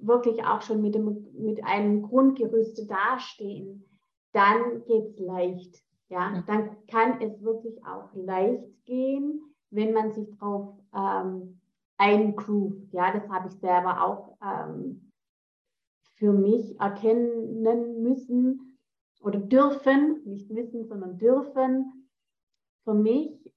wirklich 0.00 0.44
auch 0.44 0.62
schon 0.62 0.82
mit, 0.82 0.94
dem, 0.94 1.26
mit 1.32 1.64
einem 1.64 2.02
Grundgerüst 2.02 2.90
dastehen, 2.90 3.88
dann 4.32 4.84
geht 4.84 5.06
es 5.06 5.18
leicht. 5.18 5.83
Ja? 6.08 6.42
Dann 6.46 6.76
kann 6.86 7.20
es 7.20 7.42
wirklich 7.42 7.84
auch 7.84 8.12
leicht 8.14 8.84
gehen, 8.84 9.40
wenn 9.70 9.92
man 9.92 10.12
sich 10.12 10.28
darauf 10.38 10.78
ähm, 10.94 11.60
eingroovt. 11.96 12.92
Ja, 12.92 13.12
das 13.12 13.28
habe 13.28 13.48
ich 13.48 13.54
selber 13.54 14.04
auch 14.04 14.36
ähm, 14.42 15.12
für 16.16 16.32
mich 16.32 16.78
erkennen 16.80 18.02
müssen 18.02 18.78
oder 19.20 19.40
dürfen, 19.40 20.22
nicht 20.24 20.50
müssen, 20.50 20.86
sondern 20.86 21.18
dürfen. 21.18 22.08
Für 22.84 22.94
mich, 22.94 23.52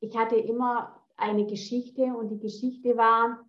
ich 0.00 0.16
hatte 0.16 0.36
immer 0.36 1.04
eine 1.16 1.46
Geschichte 1.46 2.04
und 2.16 2.28
die 2.28 2.38
Geschichte 2.38 2.96
war, 2.96 3.44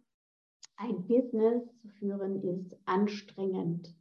ein 0.77 1.07
Business 1.07 1.63
zu 1.81 1.87
führen 1.87 2.41
ist 2.43 2.75
anstrengend. 2.85 3.95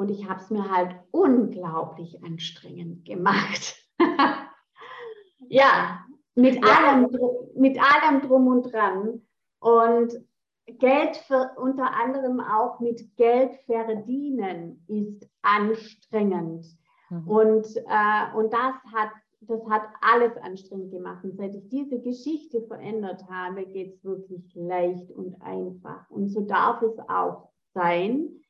Und 0.00 0.10
ich 0.10 0.26
habe 0.26 0.40
es 0.40 0.48
mir 0.48 0.70
halt 0.70 0.96
unglaublich 1.10 2.24
anstrengend 2.24 3.04
gemacht. 3.04 3.76
ja, 5.50 6.06
mit, 6.34 6.54
ja. 6.54 6.62
Allem, 6.62 7.10
mit 7.54 7.78
allem 7.78 8.22
drum 8.22 8.46
und 8.46 8.72
dran. 8.72 9.20
Und 9.58 10.18
Geld 10.78 11.16
für, 11.26 11.50
unter 11.58 11.94
anderem 11.94 12.40
auch 12.40 12.80
mit 12.80 13.14
Geld 13.16 13.52
verdienen 13.66 14.82
ist 14.88 15.28
anstrengend. 15.42 16.66
Mhm. 17.10 17.28
Und, 17.28 17.66
äh, 17.76 18.34
und 18.34 18.54
das, 18.54 18.76
hat, 18.94 19.10
das 19.42 19.60
hat 19.68 19.82
alles 20.00 20.34
anstrengend 20.38 20.92
gemacht. 20.92 21.22
Und 21.24 21.36
seit 21.36 21.54
ich 21.54 21.68
diese 21.68 22.00
Geschichte 22.00 22.62
verändert 22.62 23.22
habe, 23.28 23.66
geht 23.66 23.96
es 23.96 24.02
wirklich 24.02 24.50
leicht 24.54 25.10
und 25.10 25.42
einfach. 25.42 26.08
Und 26.08 26.30
so 26.30 26.40
darf 26.40 26.80
es 26.80 26.98
auch 27.00 27.50
sein. 27.74 28.40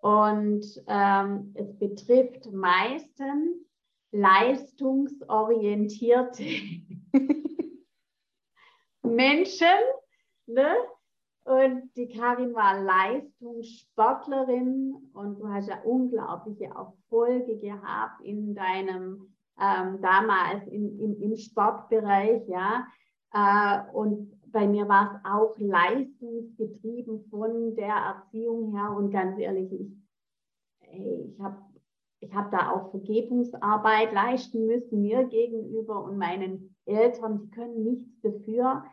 Und 0.00 0.64
ähm, 0.86 1.52
es 1.54 1.78
betrifft 1.78 2.50
meistens 2.52 3.56
leistungsorientierte 4.12 6.44
Menschen. 9.02 9.66
Ne? 10.46 10.74
Und 11.44 11.90
die 11.96 12.08
Karin 12.08 12.54
war 12.54 12.82
Leistungssportlerin 12.82 14.94
und 15.12 15.38
du 15.38 15.48
hast 15.48 15.68
ja 15.68 15.82
unglaubliche 15.82 16.64
Erfolge 16.66 17.58
gehabt 17.58 18.22
in 18.22 18.54
deinem 18.54 19.30
ähm, 19.60 20.00
damals 20.00 20.66
in, 20.68 20.98
in, 20.98 21.20
im 21.20 21.36
Sportbereich, 21.36 22.42
ja. 22.48 22.86
Äh, 23.32 23.80
und 23.92 24.39
bei 24.52 24.66
mir 24.66 24.88
war 24.88 25.14
es 25.14 25.30
auch 25.30 25.58
leistungsgetrieben 25.58 27.24
von 27.30 27.74
der 27.74 27.94
Erziehung 27.94 28.76
her. 28.76 28.94
Und 28.96 29.10
ganz 29.10 29.38
ehrlich, 29.38 29.72
ich, 29.72 29.92
ich 30.92 31.40
habe 31.40 31.56
ich 32.20 32.34
hab 32.34 32.50
da 32.50 32.72
auch 32.72 32.90
Vergebungsarbeit 32.90 34.12
leisten 34.12 34.66
müssen, 34.66 35.02
mir 35.02 35.24
gegenüber 35.24 36.04
und 36.04 36.18
meinen 36.18 36.76
Eltern, 36.84 37.40
die 37.40 37.50
können 37.50 37.82
nichts 37.82 38.20
dafür. 38.20 38.84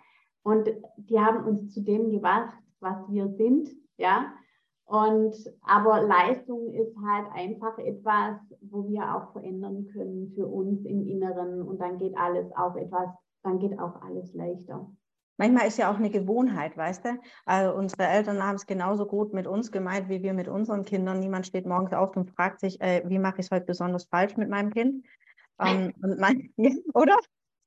Und 0.44 0.70
die 0.96 1.20
haben 1.20 1.46
uns 1.46 1.74
zu 1.74 1.82
dem 1.82 2.10
gebracht, 2.10 2.58
was 2.80 2.98
wir 3.10 3.28
sind. 3.36 3.70
Ja. 3.98 4.34
Und 4.86 5.36
aber 5.62 6.02
Leistung 6.02 6.72
ist 6.72 6.96
halt 7.06 7.28
einfach 7.34 7.78
etwas, 7.80 8.40
wo 8.62 8.88
wir 8.88 9.14
auch 9.14 9.34
verändern 9.34 9.88
können 9.92 10.32
für 10.34 10.48
uns 10.48 10.86
im 10.86 11.06
Inneren 11.06 11.62
und 11.62 11.82
dann 11.82 11.98
geht 11.98 12.18
alles 12.18 12.50
auch 12.56 12.78
etwas, 12.78 13.10
dann 13.44 13.60
geht 13.60 13.78
auch 13.78 14.02
alles 14.02 14.34
leichter. 14.34 14.90
Manchmal 15.38 15.68
ist 15.68 15.78
ja 15.78 15.92
auch 15.92 15.98
eine 15.98 16.10
Gewohnheit, 16.10 16.76
weißt 16.76 17.06
du? 17.06 17.20
Also 17.46 17.76
unsere 17.76 18.08
Eltern 18.08 18.44
haben 18.44 18.56
es 18.56 18.66
genauso 18.66 19.06
gut 19.06 19.34
mit 19.34 19.48
uns 19.48 19.72
gemeint, 19.72 20.10
wie 20.10 20.24
wir 20.24 20.34
mit 20.34 20.48
unseren 20.48 20.84
Kindern. 20.84 21.20
Niemand 21.20 21.48
steht 21.48 21.66
morgens 21.66 21.94
auf 21.94 22.18
und 22.18 22.32
fragt 22.32 22.60
sich, 22.60 22.82
äh, 22.82 23.04
wie 23.06 23.20
mache 23.20 23.40
ich 23.40 23.46
es 23.46 23.52
heute 23.52 23.66
besonders 23.66 24.06
falsch 24.06 24.36
mit 24.38 24.50
meinem 24.50 24.74
Kind? 24.74 25.06
Ähm, 25.60 25.94
und 26.02 26.20
ja, 26.58 26.72
oder? 26.94 27.18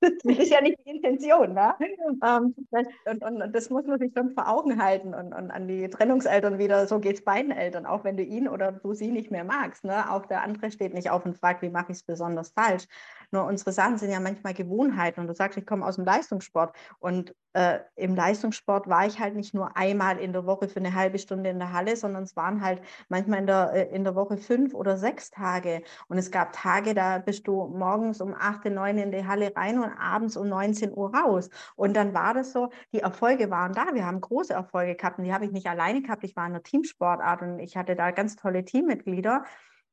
Das 0.01 0.13
ist 0.25 0.51
ja 0.51 0.63
nicht 0.63 0.79
die 0.85 0.91
Intention. 0.91 1.53
Ne? 1.55 1.75
Ähm, 2.23 2.55
das, 2.71 2.87
und, 3.07 3.23
und, 3.23 3.55
das 3.55 3.71
muss 3.71 3.87
man 3.87 3.99
sich 3.99 4.13
schon 4.17 4.33
vor 4.33 4.49
Augen 4.49 4.83
halten 4.83 5.15
und, 5.15 5.33
und 5.33 5.51
an 5.51 5.69
die 5.69 5.89
Trennungseltern 5.89 6.59
wieder, 6.59 6.87
so 6.87 6.99
geht 6.99 7.17
es 7.17 7.25
beiden 7.25 7.53
Eltern, 7.53 7.87
auch 7.87 8.05
wenn 8.05 8.17
du 8.17 8.23
ihn 8.23 8.49
oder 8.49 8.73
du 8.73 8.93
sie 8.93 9.11
nicht 9.11 9.31
mehr 9.31 9.45
magst. 9.45 9.85
Ne? 9.85 10.11
Auch 10.11 10.27
der 10.27 10.43
andere 10.43 10.71
steht 10.71 10.93
nicht 10.93 11.11
auf 11.11 11.25
und 11.25 11.39
fragt, 11.39 11.63
wie 11.63 11.71
mache 11.71 11.93
ich 11.93 11.99
es 11.99 12.03
besonders 12.03 12.51
falsch. 12.51 12.87
Nur 13.33 13.45
unsere 13.45 13.73
Sachen 13.73 13.99
sind 13.99 14.11
ja 14.11 14.21
manchmal 14.21 14.55
Gewohnheiten 14.55 15.21
und 15.21 15.27
du 15.27 15.35
sagst, 15.35 15.57
ich 15.59 15.67
komme 15.67 15.87
aus 15.87 15.97
dem 15.97 16.05
Leistungssport 16.05 16.77
und 16.99 17.35
äh, 17.53 17.81
im 17.97 18.15
Leistungssport 18.15 18.89
war 18.89 19.07
ich 19.07 19.19
halt 19.19 19.35
nicht 19.35 19.55
nur 19.55 19.77
einmal 19.77 20.19
in 20.19 20.33
der 20.33 20.47
Woche 20.47 20.69
für 20.69 20.79
eine 20.79 20.95
halbe 20.95 21.19
Stunde 21.19 21.51
in 21.51 21.59
der 21.59 21.73
Halle, 21.73 21.97
sondern 21.97 22.23
es 22.23 22.37
waren 22.37 22.63
halt 22.63 22.81
manchmal 23.09 23.41
in 23.41 23.47
der, 23.47 23.73
äh, 23.73 23.95
in 23.95 24.05
der 24.05 24.15
Woche 24.15 24.37
fünf 24.37 24.75
oder 24.75 24.97
sechs 24.97 25.31
Tage. 25.31 25.83
Und 26.09 26.19
es 26.19 26.31
gab 26.31 26.53
Tage, 26.53 26.95
da 26.95 27.19
bist 27.19 27.49
du 27.49 27.67
morgens 27.67 28.21
um 28.21 28.35
8, 28.35 28.67
9 28.67 28.99
in 28.99 29.11
die 29.11 29.27
Halle 29.27 29.53
rein 29.57 29.79
und 29.79 29.91
abends 29.99 30.37
um 30.37 30.49
19 30.49 30.93
Uhr 30.97 31.15
raus. 31.15 31.51
Und 31.75 31.95
dann 31.95 32.15
war 32.15 32.35
das 32.35 32.53
so, 32.53 32.71
die 32.93 33.01
Erfolge 33.01 33.51
waren 33.51 33.73
da. 33.73 33.95
Wir 33.95 34.07
haben 34.07 34.21
große 34.21 34.53
Erfolge 34.53 34.95
gehabt 34.95 35.19
und 35.19 35.25
die 35.25 35.35
habe 35.35 35.45
ich 35.45 35.53
nicht 35.53 35.67
alleine 35.67 36.03
gehabt. 36.03 36.23
Ich 36.25 36.37
war 36.37 36.47
in 36.47 36.53
einer 36.53 36.63
Teamsportart 36.63 37.43
und 37.43 37.59
ich 37.59 37.77
hatte 37.77 37.97
da 37.97 38.13
ganz 38.13 38.37
tolle 38.37 38.65
Teammitglieder. 38.65 39.45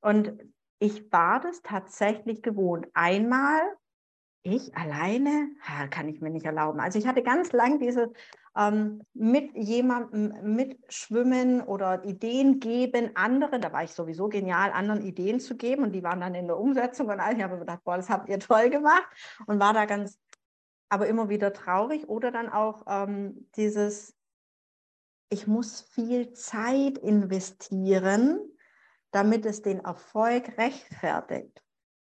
Und 0.02 0.38
ich 0.80 1.12
war 1.12 1.40
das 1.40 1.62
tatsächlich 1.62 2.42
gewohnt. 2.42 2.88
Einmal 2.94 3.62
ich 4.44 4.76
alleine 4.78 5.50
kann 5.90 6.08
ich 6.08 6.22
mir 6.22 6.30
nicht 6.30 6.46
erlauben. 6.46 6.80
Also 6.80 6.98
ich 6.98 7.08
hatte 7.08 7.22
ganz 7.22 7.52
lang 7.52 7.80
diese 7.80 8.14
ähm, 8.56 9.02
mit 9.14 9.56
jemandem 9.56 10.34
mitschwimmen 10.56 11.62
oder 11.62 12.04
Ideen 12.06 12.60
geben, 12.60 13.12
anderen, 13.16 13.62
da 13.62 13.72
war 13.72 13.84
ich 13.84 13.92
sowieso 13.92 14.30
genial, 14.30 14.72
anderen 14.72 15.02
Ideen 15.02 15.40
zu 15.40 15.58
geben 15.58 15.84
und 15.84 15.92
die 15.92 16.04
waren 16.04 16.22
dann 16.22 16.34
in 16.34 16.48
der 16.48 16.58
Umsetzung 16.58 17.08
und 17.08 17.20
ich 17.36 17.44
habe 17.44 17.60
gedacht, 17.60 17.84
boah, 17.84 17.98
das 17.98 18.10
habt 18.10 18.30
ihr 18.30 18.40
toll 18.40 18.70
gemacht 18.70 19.08
und 19.46 19.60
war 19.60 19.74
da 19.74 19.86
ganz, 19.86 20.20
aber 20.90 21.08
immer 21.08 21.30
wieder 21.30 21.54
traurig 21.54 22.08
oder 22.08 22.32
dann 22.32 22.50
auch 22.50 22.84
ähm, 22.88 23.48
dieses, 23.56 24.16
ich 25.30 25.46
muss 25.46 25.82
viel 25.82 26.32
Zeit 26.34 26.98
investieren, 26.98 28.40
damit 29.12 29.46
es 29.46 29.62
den 29.62 29.80
Erfolg 29.80 30.58
rechtfertigt. 30.58 31.64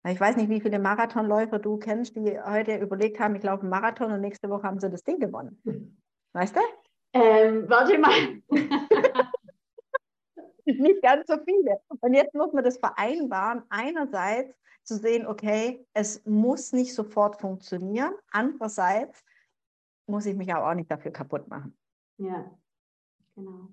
Ich 0.07 0.21
weiß 0.21 0.37
nicht, 0.37 0.51
wie 0.51 0.61
viele 0.61 0.79
Marathonläufer 0.79 1.59
du 1.59 1.79
kennst, 1.79 2.15
die 2.15 2.39
heute 2.39 2.77
überlegt 2.77 3.19
haben, 3.21 3.35
ich 3.37 3.43
laufe 3.43 3.63
einen 3.63 3.71
Marathon 3.71 4.13
und 4.13 4.21
nächste 4.21 4.51
Woche 4.51 4.65
haben 4.65 4.79
sie 4.79 4.91
das 4.91 5.03
Ding 5.03 5.19
gewonnen. 5.19 5.61
Weißt 6.35 6.55
du? 6.57 6.61
Ähm, 7.15 7.65
warte 7.69 7.97
mal. 7.99 8.43
nicht 10.67 11.03
ganz 11.03 11.27
so 11.27 11.37
viele. 11.45 11.81
Und 12.01 12.15
jetzt 12.15 12.35
muss 12.35 12.53
man 12.53 12.65
das 12.65 12.79
vereinbaren, 12.79 13.63
einerseits 13.71 14.55
zu 14.83 14.97
sehen, 14.97 15.27
okay, 15.27 15.87
es 15.95 16.25
muss 16.27 16.73
nicht 16.73 16.95
sofort 16.95 17.41
funktionieren. 17.41 18.15
Andererseits 18.31 19.25
muss 20.07 20.27
ich 20.27 20.37
mich 20.37 20.53
aber 20.53 20.71
auch 20.71 20.75
nicht 20.75 20.91
dafür 20.91 21.13
kaputt 21.13 21.49
machen. 21.49 21.77
Ja, 22.19 22.51
genau. 23.35 23.69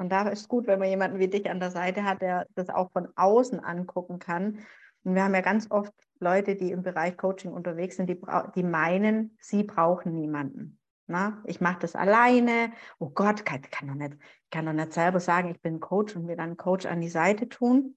Und 0.00 0.10
da 0.10 0.28
ist 0.28 0.40
es 0.40 0.48
gut, 0.48 0.66
wenn 0.66 0.78
man 0.78 0.88
jemanden 0.88 1.18
wie 1.18 1.28
dich 1.28 1.48
an 1.50 1.60
der 1.60 1.70
Seite 1.70 2.04
hat, 2.04 2.22
der 2.22 2.46
das 2.54 2.70
auch 2.70 2.90
von 2.90 3.08
außen 3.16 3.60
angucken 3.60 4.18
kann 4.18 4.58
und 5.02 5.14
wir 5.14 5.24
haben 5.24 5.34
ja 5.34 5.40
ganz 5.40 5.70
oft 5.70 5.92
Leute, 6.18 6.56
die 6.56 6.72
im 6.72 6.82
Bereich 6.82 7.16
Coaching 7.16 7.52
unterwegs 7.52 7.96
sind, 7.96 8.08
die, 8.08 8.20
die 8.54 8.62
meinen, 8.62 9.36
sie 9.40 9.62
brauchen 9.64 10.14
niemanden. 10.14 10.78
Na, 11.06 11.42
ich 11.44 11.60
mache 11.60 11.80
das 11.80 11.96
alleine. 11.96 12.72
Oh 12.98 13.08
Gott, 13.08 13.44
kann, 13.44 13.62
kann 13.62 13.88
doch 13.88 13.94
nicht, 13.94 14.16
kann 14.50 14.66
doch 14.66 14.72
nicht 14.72 14.92
selber 14.92 15.18
sagen, 15.18 15.50
ich 15.50 15.60
bin 15.60 15.80
Coach 15.80 16.14
und 16.14 16.26
mir 16.26 16.36
dann 16.36 16.56
Coach 16.56 16.86
an 16.86 17.00
die 17.00 17.08
Seite 17.08 17.48
tun. 17.48 17.96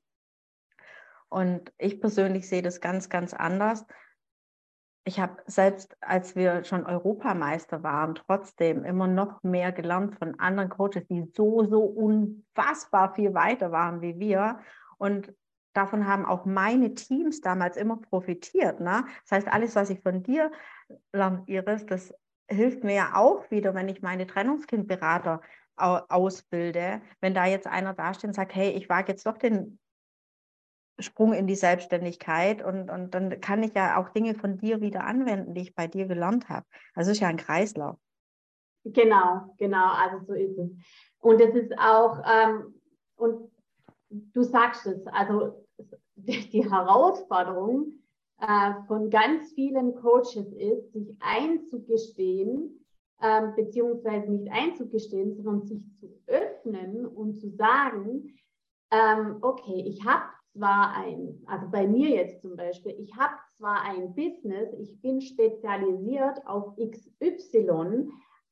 Und 1.30 1.74
ich 1.78 2.00
persönlich 2.00 2.48
sehe 2.48 2.62
das 2.62 2.80
ganz, 2.80 3.10
ganz 3.10 3.34
anders. 3.34 3.86
Ich 5.06 5.20
habe 5.20 5.42
selbst, 5.48 5.98
als 6.00 6.36
wir 6.36 6.64
schon 6.64 6.86
Europameister 6.86 7.84
waren, 7.84 8.16
trotzdem 8.16 8.86
immer 8.86 9.08
noch 9.08 9.44
mehr 9.44 9.74
gelernt 9.74 10.18
von 10.18 10.40
anderen 10.40 10.70
Coaches, 10.70 11.06
die 11.10 11.30
so, 11.36 11.66
so 11.66 11.82
unfassbar 11.82 13.14
viel 13.14 13.34
weiter 13.34 13.72
waren 13.72 14.02
wie 14.02 14.18
wir. 14.18 14.60
Und 14.98 15.34
davon 15.74 16.08
haben 16.08 16.26
auch 16.26 16.46
meine 16.46 16.96
Teams 16.96 17.42
damals 17.42 17.76
immer 17.76 17.98
profitiert. 17.98 18.80
Ne? 18.80 19.04
Das 19.24 19.32
heißt, 19.32 19.48
alles, 19.48 19.76
was 19.76 19.90
ich 19.90 20.02
von 20.02 20.24
dir 20.24 20.52
lerne, 21.12 21.44
Iris, 21.48 21.86
das 21.86 22.14
hilft 22.50 22.84
mir 22.86 22.96
ja 22.96 23.16
auch 23.16 23.50
wieder, 23.52 23.74
wenn 23.74 23.90
ich 23.90 24.02
meine 24.02 24.26
Trennungskindberater 24.26 25.42
ausbilde. 25.76 27.02
Wenn 27.20 27.34
da 27.34 27.46
jetzt 27.46 27.68
einer 27.68 27.94
dasteht 27.94 28.30
und 28.30 28.34
sagt, 28.36 28.56
hey, 28.56 28.70
ich 28.70 28.90
wage 28.90 29.12
jetzt 29.12 29.26
doch 29.26 29.38
den 29.38 29.80
Sprung 31.00 31.34
in 31.34 31.48
die 31.48 31.56
Selbstständigkeit 31.56 32.64
und, 32.64 32.90
und 32.90 33.14
dann 33.14 33.42
kann 33.42 33.64
ich 33.64 33.74
ja 33.74 34.00
auch 34.00 34.10
Dinge 34.10 34.36
von 34.36 34.58
dir 34.58 34.82
wieder 34.82 35.06
anwenden, 35.06 35.54
die 35.54 35.62
ich 35.62 35.76
bei 35.76 35.88
dir 35.88 36.08
gelernt 36.08 36.50
habe. 36.50 36.66
Also 36.94 37.12
es 37.12 37.18
ist 37.18 37.22
ja 37.22 37.28
ein 37.28 37.38
Kreislauf. 37.38 37.98
Genau, 38.86 39.56
genau, 39.58 39.92
also 39.94 40.26
so 40.26 40.34
ist 40.34 40.58
es. 40.58 40.70
Und 41.20 41.40
es 41.40 41.56
ist 41.56 41.74
auch, 41.80 42.22
ähm, 42.30 42.80
und 43.16 43.52
du 44.10 44.44
sagst 44.44 44.86
es, 44.86 45.06
also 45.08 45.66
die 46.16 46.70
Herausforderung 46.70 47.94
äh, 48.40 48.74
von 48.88 49.10
ganz 49.10 49.52
vielen 49.54 49.96
Coaches 49.96 50.52
ist, 50.54 50.92
sich 50.94 51.16
einzugestehen, 51.22 52.86
äh, 53.20 53.48
beziehungsweise 53.56 54.32
nicht 54.32 54.52
einzugestehen, 54.52 55.36
sondern 55.36 55.66
sich 55.66 55.82
zu 55.96 56.22
öffnen 56.28 57.06
und 57.06 57.40
zu 57.40 57.50
sagen, 57.52 58.36
ähm, 58.92 59.38
okay, 59.42 59.86
ich 59.88 60.06
habe 60.06 60.26
zwar 60.54 60.96
ein, 60.96 61.44
also 61.48 61.68
bei 61.70 61.88
mir 61.88 62.10
jetzt 62.10 62.42
zum 62.42 62.56
Beispiel, 62.56 62.96
ich 62.98 63.16
habe 63.18 63.34
zwar 63.58 63.82
ein 63.84 64.14
Business, 64.14 64.74
ich 64.80 65.00
bin 65.02 65.22
spezialisiert 65.22 66.46
auf 66.46 66.76
XY, 66.78 68.10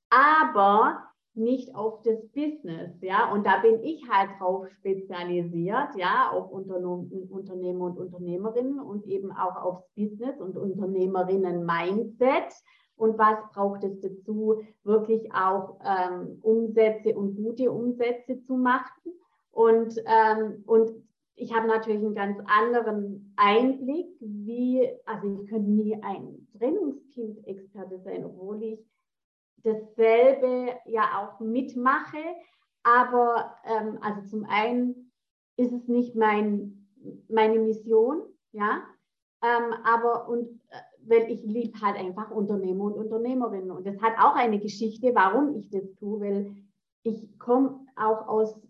aber 0.09 1.03
nicht 1.33 1.73
auf 1.75 2.01
das 2.01 2.27
Business, 2.33 2.91
ja, 3.01 3.31
und 3.31 3.45
da 3.45 3.59
bin 3.59 3.81
ich 3.83 4.03
halt 4.09 4.31
drauf 4.39 4.67
spezialisiert, 4.69 5.95
ja, 5.95 6.29
auf 6.31 6.51
Unternehmer 6.51 7.85
und 7.85 7.97
Unternehmerinnen 7.97 8.79
und 8.79 9.05
eben 9.05 9.31
auch 9.31 9.55
aufs 9.55 9.87
Business 9.95 10.41
und 10.41 10.57
Unternehmerinnen-Mindset. 10.57 12.51
Und 12.97 13.17
was 13.17 13.37
braucht 13.53 13.83
es 13.83 13.99
dazu, 14.01 14.61
wirklich 14.83 15.33
auch 15.33 15.79
ähm, 15.83 16.37
Umsätze 16.41 17.15
und 17.15 17.35
gute 17.35 17.71
Umsätze 17.71 18.43
zu 18.43 18.57
machen? 18.57 19.13
Und, 19.51 19.95
ähm, 20.05 20.63
und 20.67 20.91
ich 21.41 21.55
habe 21.55 21.67
natürlich 21.67 22.03
einen 22.05 22.13
ganz 22.13 22.37
anderen 22.45 23.33
Einblick, 23.35 24.15
wie, 24.19 24.87
also 25.05 25.41
ich 25.41 25.49
könnte 25.49 25.71
nie 25.71 25.95
ein 26.03 26.47
Trennungskind-Experte 26.55 27.99
sein, 27.99 28.23
obwohl 28.25 28.61
ich 28.61 28.79
dasselbe 29.63 30.75
ja 30.85 31.17
auch 31.17 31.39
mitmache. 31.39 32.19
Aber 32.83 33.55
ähm, 33.65 33.97
also 34.01 34.21
zum 34.29 34.45
einen 34.45 35.11
ist 35.57 35.73
es 35.73 35.87
nicht 35.87 36.15
mein, 36.15 36.87
meine 37.27 37.57
Mission, 37.57 38.21
ja, 38.51 38.83
ähm, 39.41 39.73
aber 39.83 40.27
und 40.29 40.47
äh, 40.69 40.77
weil 41.07 41.31
ich 41.31 41.41
liebe 41.43 41.81
halt 41.81 41.97
einfach 41.97 42.29
Unternehmer 42.29 42.83
und 42.83 42.93
Unternehmerinnen. 42.93 43.71
Und 43.71 43.87
das 43.87 43.99
hat 43.99 44.13
auch 44.19 44.35
eine 44.35 44.59
Geschichte, 44.59 45.15
warum 45.15 45.55
ich 45.55 45.71
das 45.71 45.91
tue, 45.95 46.21
weil 46.21 46.55
ich 47.01 47.39
komme 47.39 47.83
auch 47.95 48.27
aus, 48.27 48.61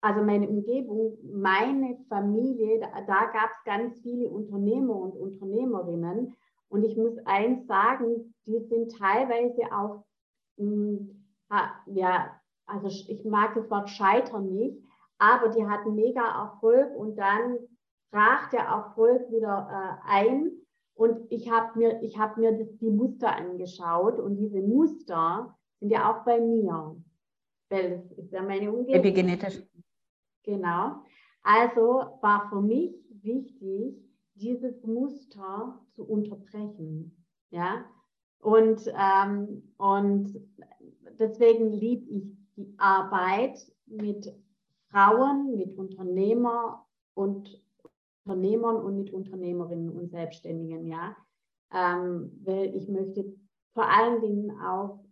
also 0.00 0.22
meine 0.22 0.48
Umgebung, 0.48 1.18
meine 1.22 1.98
Familie, 2.08 2.80
da, 2.80 3.00
da 3.06 3.26
gab 3.32 3.50
es 3.50 3.64
ganz 3.64 4.00
viele 4.00 4.28
Unternehmer 4.28 4.96
und 4.96 5.16
Unternehmerinnen. 5.16 6.36
Und 6.68 6.84
ich 6.84 6.96
muss 6.96 7.16
eins 7.24 7.66
sagen, 7.66 8.34
die 8.46 8.60
sind 8.68 8.96
teilweise 8.96 9.62
auch 9.72 10.04
mh, 10.58 11.08
ja, 11.86 12.40
also 12.66 12.88
ich 12.88 13.24
mag 13.24 13.54
das 13.54 13.70
Wort 13.70 13.88
Scheitern 13.88 14.52
nicht, 14.54 14.78
aber 15.18 15.48
die 15.48 15.66
hatten 15.66 15.94
mega 15.94 16.20
Erfolg 16.20 16.94
und 16.96 17.16
dann 17.16 17.58
brach 18.10 18.50
der 18.50 18.60
Erfolg 18.60 19.30
wieder 19.30 19.68
äh, 19.70 20.10
ein 20.10 20.52
und 20.94 21.30
ich 21.30 21.50
habe 21.50 21.78
mir, 21.78 22.02
ich 22.02 22.18
hab 22.18 22.36
mir 22.36 22.52
das, 22.52 22.76
die 22.78 22.90
Muster 22.90 23.34
angeschaut 23.34 24.18
und 24.18 24.36
diese 24.36 24.60
Muster 24.60 25.56
sind 25.80 25.90
ja 25.90 26.12
auch 26.12 26.24
bei 26.24 26.40
mir, 26.40 26.96
weil 27.70 27.90
das 27.90 28.18
ist 28.18 28.32
ja 28.32 28.42
meine 28.42 28.72
Umgebung. 28.72 29.00
Epigenetisch. 29.00 29.62
Genau. 30.48 31.02
Also 31.42 32.18
war 32.22 32.48
für 32.48 32.62
mich 32.62 32.94
wichtig, 33.22 34.02
dieses 34.34 34.82
Muster 34.82 35.78
zu 35.94 36.04
unterbrechen. 36.04 37.22
Ja, 37.50 37.84
und, 38.40 38.80
ähm, 38.98 39.74
und 39.76 40.34
deswegen 41.18 41.70
liebe 41.70 42.06
ich 42.10 42.24
die 42.56 42.74
Arbeit 42.78 43.58
mit 43.84 44.26
Frauen, 44.90 45.54
mit 45.54 45.76
Unternehmer 45.76 46.86
und 47.12 47.62
Unternehmern 48.24 48.76
und 48.76 48.96
mit 48.96 49.12
Unternehmerinnen 49.12 49.90
und 49.90 50.10
Selbstständigen, 50.10 50.86
ja. 50.86 51.14
Ähm, 51.74 52.40
weil 52.42 52.74
ich 52.74 52.88
möchte 52.88 53.34
vor 53.74 53.86
allen 53.86 54.22
Dingen 54.22 54.50
auch, 54.62 55.04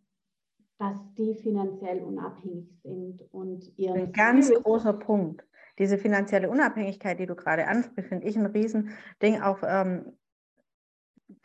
dass 0.78 0.96
die 1.16 1.34
finanziell 1.34 2.02
unabhängig 2.02 2.68
sind 2.82 3.22
und 3.32 3.72
ihren 3.78 3.96
Ein 3.96 4.12
ganz 4.12 4.46
Spirit 4.46 4.64
großer 4.64 4.92
Punkt. 4.92 5.44
Diese 5.78 5.98
finanzielle 5.98 6.48
Unabhängigkeit, 6.48 7.18
die 7.18 7.26
du 7.26 7.34
gerade 7.34 7.66
ansprichst, 7.66 8.08
finde 8.08 8.26
ich 8.26 8.36
ein 8.36 8.46
Riesending. 8.46 9.42
Auch 9.42 9.58
ähm, 9.62 10.12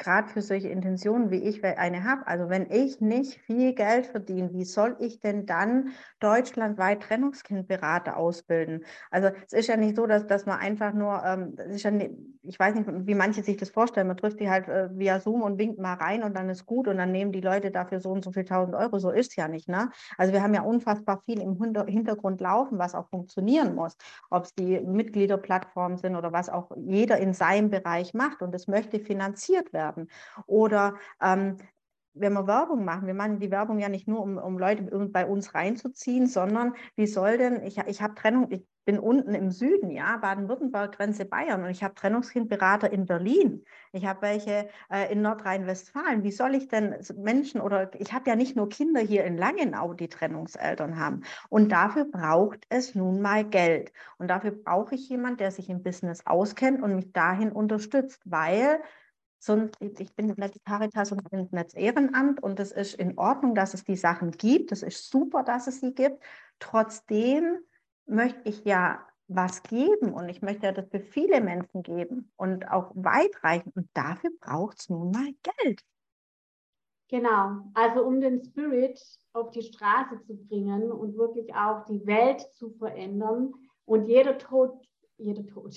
gerade 0.01 0.27
für 0.27 0.41
solche 0.41 0.67
Intentionen, 0.67 1.31
wie 1.31 1.43
ich 1.43 1.63
eine 1.63 2.03
habe. 2.03 2.25
Also 2.27 2.49
wenn 2.49 2.69
ich 2.71 2.99
nicht 3.01 3.39
viel 3.41 3.73
Geld 3.73 4.07
verdiene, 4.07 4.51
wie 4.51 4.65
soll 4.65 4.95
ich 4.99 5.19
denn 5.19 5.45
dann 5.45 5.91
deutschlandweit 6.19 7.03
Trennungskindberater 7.03 8.17
ausbilden? 8.17 8.83
Also 9.11 9.29
es 9.45 9.53
ist 9.53 9.67
ja 9.67 9.77
nicht 9.77 9.95
so, 9.95 10.07
dass, 10.07 10.25
dass 10.25 10.45
man 10.45 10.59
einfach 10.59 10.93
nur, 10.93 11.23
ähm, 11.23 11.55
ja 11.75 11.91
nicht, 11.91 12.11
ich 12.43 12.59
weiß 12.59 12.73
nicht, 12.73 12.87
wie 13.07 13.13
manche 13.13 13.43
sich 13.43 13.57
das 13.57 13.69
vorstellen, 13.69 14.07
man 14.07 14.17
trifft 14.17 14.39
die 14.39 14.49
halt 14.49 14.67
äh, 14.67 14.89
via 14.97 15.19
Zoom 15.19 15.43
und 15.43 15.59
winkt 15.59 15.79
mal 15.79 15.93
rein 15.93 16.23
und 16.23 16.35
dann 16.35 16.49
ist 16.49 16.65
gut 16.65 16.87
und 16.87 16.97
dann 16.97 17.11
nehmen 17.11 17.31
die 17.31 17.41
Leute 17.41 17.69
dafür 17.69 17.99
so 17.99 18.09
und 18.09 18.23
so 18.23 18.31
viel 18.31 18.45
tausend 18.45 18.75
Euro. 18.75 18.97
So 18.97 19.11
ist 19.11 19.31
es 19.31 19.35
ja 19.35 19.47
nicht. 19.47 19.69
Ne? 19.69 19.91
Also 20.17 20.33
wir 20.33 20.41
haben 20.41 20.55
ja 20.55 20.63
unfassbar 20.63 21.21
viel 21.25 21.39
im 21.39 21.61
Hintergrund 21.87 22.41
laufen, 22.41 22.79
was 22.79 22.95
auch 22.95 23.07
funktionieren 23.09 23.75
muss. 23.75 23.95
Ob 24.31 24.45
es 24.45 24.55
die 24.55 24.79
Mitgliederplattformen 24.79 25.99
sind 25.99 26.15
oder 26.15 26.33
was 26.33 26.49
auch 26.49 26.71
jeder 26.75 27.17
in 27.17 27.33
seinem 27.33 27.69
Bereich 27.69 28.15
macht 28.15 28.41
und 28.41 28.55
es 28.55 28.67
möchte 28.67 28.99
finanziert 28.99 29.71
werden. 29.73 29.90
Oder 30.45 30.95
ähm, 31.21 31.57
wenn 32.13 32.33
wir 32.33 32.47
Werbung 32.47 32.83
machen, 32.83 33.07
wir 33.07 33.13
machen 33.13 33.39
die 33.39 33.51
Werbung 33.51 33.79
ja 33.79 33.89
nicht 33.89 34.07
nur, 34.07 34.21
um, 34.21 34.37
um 34.37 34.57
Leute 34.57 34.83
bei 34.83 35.25
uns 35.25 35.55
reinzuziehen, 35.55 36.27
sondern 36.27 36.73
wie 36.95 37.07
soll 37.07 37.37
denn, 37.37 37.63
ich, 37.63 37.77
ich 37.77 38.01
habe 38.01 38.15
Trennung, 38.15 38.51
ich 38.51 38.65
bin 38.83 38.97
unten 38.99 39.35
im 39.35 39.51
Süden, 39.51 39.91
ja, 39.91 40.17
Baden-Württemberg, 40.17 40.97
Grenze 40.97 41.25
Bayern 41.25 41.63
und 41.63 41.69
ich 41.69 41.83
habe 41.83 41.93
Trennungskindberater 41.93 42.91
in 42.91 43.05
Berlin. 43.05 43.63
Ich 43.91 44.05
habe 44.05 44.23
welche 44.23 44.69
äh, 44.91 45.11
in 45.11 45.21
Nordrhein-Westfalen. 45.21 46.23
Wie 46.23 46.31
soll 46.31 46.55
ich 46.55 46.67
denn 46.67 46.95
Menschen 47.15 47.61
oder 47.61 47.91
ich 47.99 48.11
habe 48.11 48.29
ja 48.29 48.35
nicht 48.35 48.55
nur 48.55 48.69
Kinder 48.69 48.99
hier 48.99 49.23
in 49.23 49.37
Langenau, 49.37 49.93
die 49.93 50.09
Trennungseltern 50.09 50.99
haben. 50.99 51.21
Und 51.49 51.71
dafür 51.71 52.05
braucht 52.05 52.65
es 52.69 52.95
nun 52.95 53.21
mal 53.21 53.45
Geld. 53.45 53.93
Und 54.17 54.29
dafür 54.29 54.51
brauche 54.51 54.95
ich 54.95 55.07
jemanden, 55.09 55.37
der 55.37 55.51
sich 55.51 55.69
im 55.69 55.83
Business 55.83 56.25
auskennt 56.25 56.81
und 56.81 56.95
mich 56.95 57.13
dahin 57.13 57.51
unterstützt, 57.51 58.21
weil 58.25 58.81
ich 59.97 60.13
bin 60.15 60.27
nicht 60.27 60.65
Caritas 60.65 61.11
und 61.11 61.29
bin 61.29 61.47
Netz 61.51 61.73
Ehrenamt 61.73 62.43
und 62.43 62.59
es 62.59 62.71
ist 62.71 62.95
in 62.95 63.17
Ordnung, 63.17 63.55
dass 63.55 63.73
es 63.73 63.83
die 63.83 63.95
Sachen 63.95 64.31
gibt. 64.31 64.71
Es 64.71 64.83
ist 64.83 65.09
super, 65.09 65.43
dass 65.43 65.67
es 65.67 65.79
sie 65.79 65.93
gibt. 65.93 66.23
Trotzdem 66.59 67.57
möchte 68.05 68.41
ich 68.47 68.63
ja 68.65 69.05
was 69.27 69.63
geben 69.63 70.13
und 70.13 70.29
ich 70.29 70.41
möchte 70.41 70.67
ja 70.67 70.71
das 70.71 70.87
für 70.89 70.99
viele 70.99 71.41
Menschen 71.41 71.83
geben 71.83 72.31
und 72.35 72.69
auch 72.69 72.91
weitreichend. 72.93 73.75
Und 73.75 73.89
dafür 73.93 74.29
braucht 74.39 74.79
es 74.79 74.89
nun 74.89 75.11
mal 75.11 75.33
Geld. 75.63 75.83
Genau, 77.07 77.71
also 77.73 78.03
um 78.03 78.21
den 78.21 78.43
Spirit 78.43 79.01
auf 79.33 79.51
die 79.51 79.63
Straße 79.63 80.21
zu 80.21 80.35
bringen 80.35 80.91
und 80.91 81.17
wirklich 81.17 81.53
auch 81.53 81.83
die 81.85 82.05
Welt 82.05 82.41
zu 82.53 82.69
verändern 82.69 83.53
und 83.85 84.05
jeder 84.05 84.37
Tod, 84.37 84.81
jeder 85.17 85.45
Tod, 85.45 85.73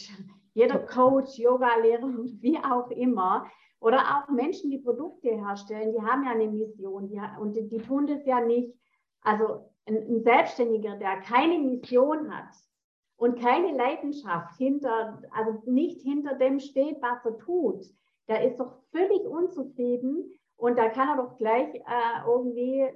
jeder 0.55 0.79
Coach, 0.79 1.39
Yoga-Lehrer 1.39 2.09
wie 2.41 2.59
auch 2.59 2.91
immer. 2.91 3.47
Oder 3.81 3.99
auch 3.99 4.33
Menschen, 4.33 4.71
die 4.71 4.79
Produkte 4.79 5.29
herstellen, 5.29 5.93
die 5.93 6.01
haben 6.01 6.25
ja 6.25 6.31
eine 6.31 6.49
Mission 6.49 7.09
die, 7.09 7.21
und 7.39 7.55
die, 7.55 7.69
die 7.69 7.83
tun 7.83 8.07
das 8.07 8.25
ja 8.25 8.41
nicht. 8.41 8.73
Also 9.21 9.71
ein, 9.87 9.97
ein 9.97 10.23
Selbstständiger, 10.23 10.97
der 10.97 11.21
keine 11.21 11.59
Mission 11.59 12.35
hat 12.35 12.55
und 13.17 13.39
keine 13.39 13.77
Leidenschaft 13.77 14.57
hinter, 14.57 15.23
also 15.33 15.63
nicht 15.67 16.01
hinter 16.01 16.35
dem 16.37 16.61
steht, 16.61 17.03
was 17.03 17.25
er 17.25 17.37
tut, 17.37 17.85
der 18.29 18.45
ist 18.49 18.59
doch 18.59 18.73
völlig 18.91 19.27
unzufrieden 19.27 20.33
und 20.57 20.79
da 20.79 20.89
kann 20.89 21.09
er 21.09 21.23
doch 21.23 21.37
gleich 21.37 21.75
äh, 21.75 22.27
irgendwie 22.27 22.89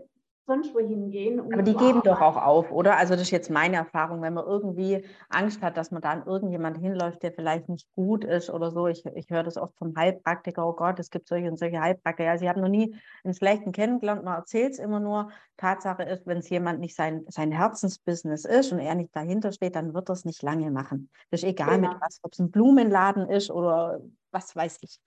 sonst 0.49 0.75
wohin 0.75 1.11
gehen. 1.11 1.39
Um 1.39 1.53
Aber 1.53 1.63
die 1.63 1.75
geben 1.75 2.01
doch 2.03 2.21
auch 2.21 2.37
auf, 2.37 2.73
oder? 2.73 2.97
Also 2.97 3.15
das 3.15 3.23
ist 3.23 3.31
jetzt 3.31 3.51
meine 3.51 3.77
Erfahrung, 3.77 4.23
wenn 4.23 4.35
man 4.35 4.47
irgendwie 4.47 5.05
Angst 5.29 5.63
hat, 5.63 5.77
dass 5.77 5.91
man 5.91 6.03
da 6.03 6.11
an 6.11 6.25
irgendjemand 6.27 6.79
hinläuft, 6.79 7.23
der 7.23 7.33
vielleicht 7.33 7.69
nicht 7.69 7.87
gut 7.95 8.25
ist 8.25 8.51
oder 8.51 8.71
so. 8.71 8.89
Ich, 8.89 9.05
ich 9.15 9.31
höre 9.31 9.45
das 9.45 9.59
oft 9.59 9.77
vom 9.77 9.95
Heilpraktiker, 9.95 10.67
oh 10.67 10.73
Gott, 10.73 10.99
es 10.99 11.11
gibt 11.11 11.29
solche 11.29 11.49
und 11.51 11.59
solche 11.59 11.81
Heilpraktiker. 11.81 12.25
Ja, 12.25 12.39
sie 12.39 12.49
haben 12.49 12.63
noch 12.63 12.69
nie 12.69 12.97
einen 13.23 13.35
schlechten 13.35 13.73
kennengelernt, 13.73 14.25
man 14.25 14.37
erzählt 14.37 14.73
es 14.73 14.79
immer 14.79 14.99
nur. 14.99 15.31
Tatsache 15.59 16.05
ist, 16.05 16.27
wenn 16.27 16.39
es 16.39 16.49
jemand 16.49 16.81
nicht 16.81 16.97
sein, 16.97 17.25
sein 17.29 17.53
Herzensbusiness 17.53 18.45
ist 18.45 18.73
und 18.73 18.79
er 18.79 18.95
nicht 18.95 19.15
dahinter 19.15 19.53
steht, 19.53 19.77
dann 19.77 19.93
wird 19.93 20.09
er 20.09 20.15
es 20.15 20.25
nicht 20.25 20.43
lange 20.43 20.71
machen. 20.71 21.11
Das 21.31 21.43
ist 21.43 21.49
egal 21.49 21.77
genau. 21.77 21.93
mit 21.93 22.01
was, 22.01 22.21
ob 22.23 22.33
es 22.33 22.39
ein 22.39 22.51
Blumenladen 22.51 23.29
ist 23.29 23.51
oder 23.51 24.01
was 24.31 24.57
weiß 24.57 24.79
ich. 24.81 24.99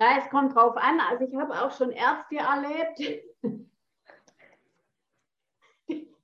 Ja, 0.00 0.18
es 0.18 0.30
kommt 0.30 0.54
drauf 0.54 0.76
an. 0.76 1.00
Also 1.00 1.24
ich 1.24 1.34
habe 1.36 1.52
auch 1.52 1.70
schon 1.70 1.90
Ärzte 1.90 2.36
erlebt, 2.36 3.24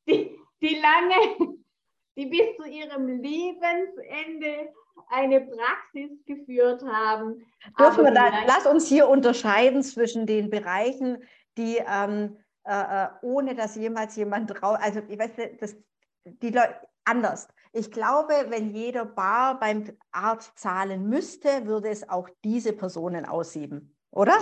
die, 0.09 0.39
die 0.61 0.81
lange, 0.81 1.57
die 2.17 2.27
bis 2.27 2.57
zu 2.57 2.69
ihrem 2.69 3.07
Lebensende 3.07 4.73
eine 5.09 5.41
Praxis 5.41 6.11
geführt 6.25 6.83
haben. 6.85 7.45
Dürfen 7.79 8.05
wir 8.05 8.13
da, 8.13 8.31
lass 8.47 8.67
uns 8.67 8.87
hier 8.89 9.09
unterscheiden 9.09 9.83
zwischen 9.83 10.27
den 10.27 10.51
Bereichen, 10.51 11.23
die 11.57 11.79
ähm, 11.87 12.37
äh, 12.65 13.05
äh 13.05 13.09
ohne 13.23 13.55
dass 13.55 13.77
jemals 13.77 14.17
jemand 14.17 14.51
drauf, 14.51 14.79
also 14.81 15.01
ich 15.09 15.19
weiß 15.19 15.37
nicht, 15.37 15.63
das, 15.63 15.77
die 16.25 16.51
Leute 16.51 16.75
anders. 17.05 17.49
Ich 17.73 17.91
glaube, 17.91 18.47
wenn 18.49 18.71
jeder 18.71 19.05
Bar 19.05 19.59
beim 19.59 19.85
Arzt 20.13 20.59
zahlen 20.59 21.09
müsste, 21.09 21.67
würde 21.67 21.89
es 21.89 22.09
auch 22.09 22.29
diese 22.45 22.73
Personen 22.73 23.27
aussieben, 23.27 23.97
oder? 24.11 24.39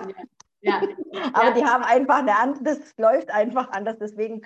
Ja. 0.60 0.80
ja. 0.80 0.82
Aber 1.32 1.48
ja. 1.48 1.50
die 1.52 1.64
haben 1.64 1.82
einfach 1.82 2.18
eine 2.18 2.36
andere, 2.36 2.64
das 2.64 2.94
läuft 2.98 3.30
einfach 3.30 3.70
anders. 3.70 3.96
Deswegen 3.98 4.42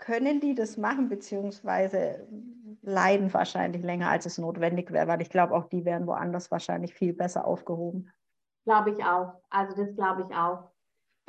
können 0.00 0.40
die 0.40 0.54
das 0.54 0.76
machen, 0.76 1.08
beziehungsweise 1.08 2.26
leiden 2.82 3.32
wahrscheinlich 3.32 3.82
länger, 3.82 4.08
als 4.08 4.26
es 4.26 4.38
notwendig 4.38 4.90
wäre, 4.90 5.06
weil 5.06 5.22
ich 5.22 5.30
glaube, 5.30 5.54
auch 5.54 5.66
die 5.66 5.84
wären 5.84 6.06
woanders 6.06 6.50
wahrscheinlich 6.50 6.94
viel 6.94 7.12
besser 7.12 7.46
aufgehoben. 7.46 8.10
Glaube 8.64 8.90
ich 8.90 9.04
auch. 9.04 9.34
Also 9.50 9.76
das 9.76 9.94
glaube 9.94 10.26
ich 10.28 10.34
auch. 10.34 10.70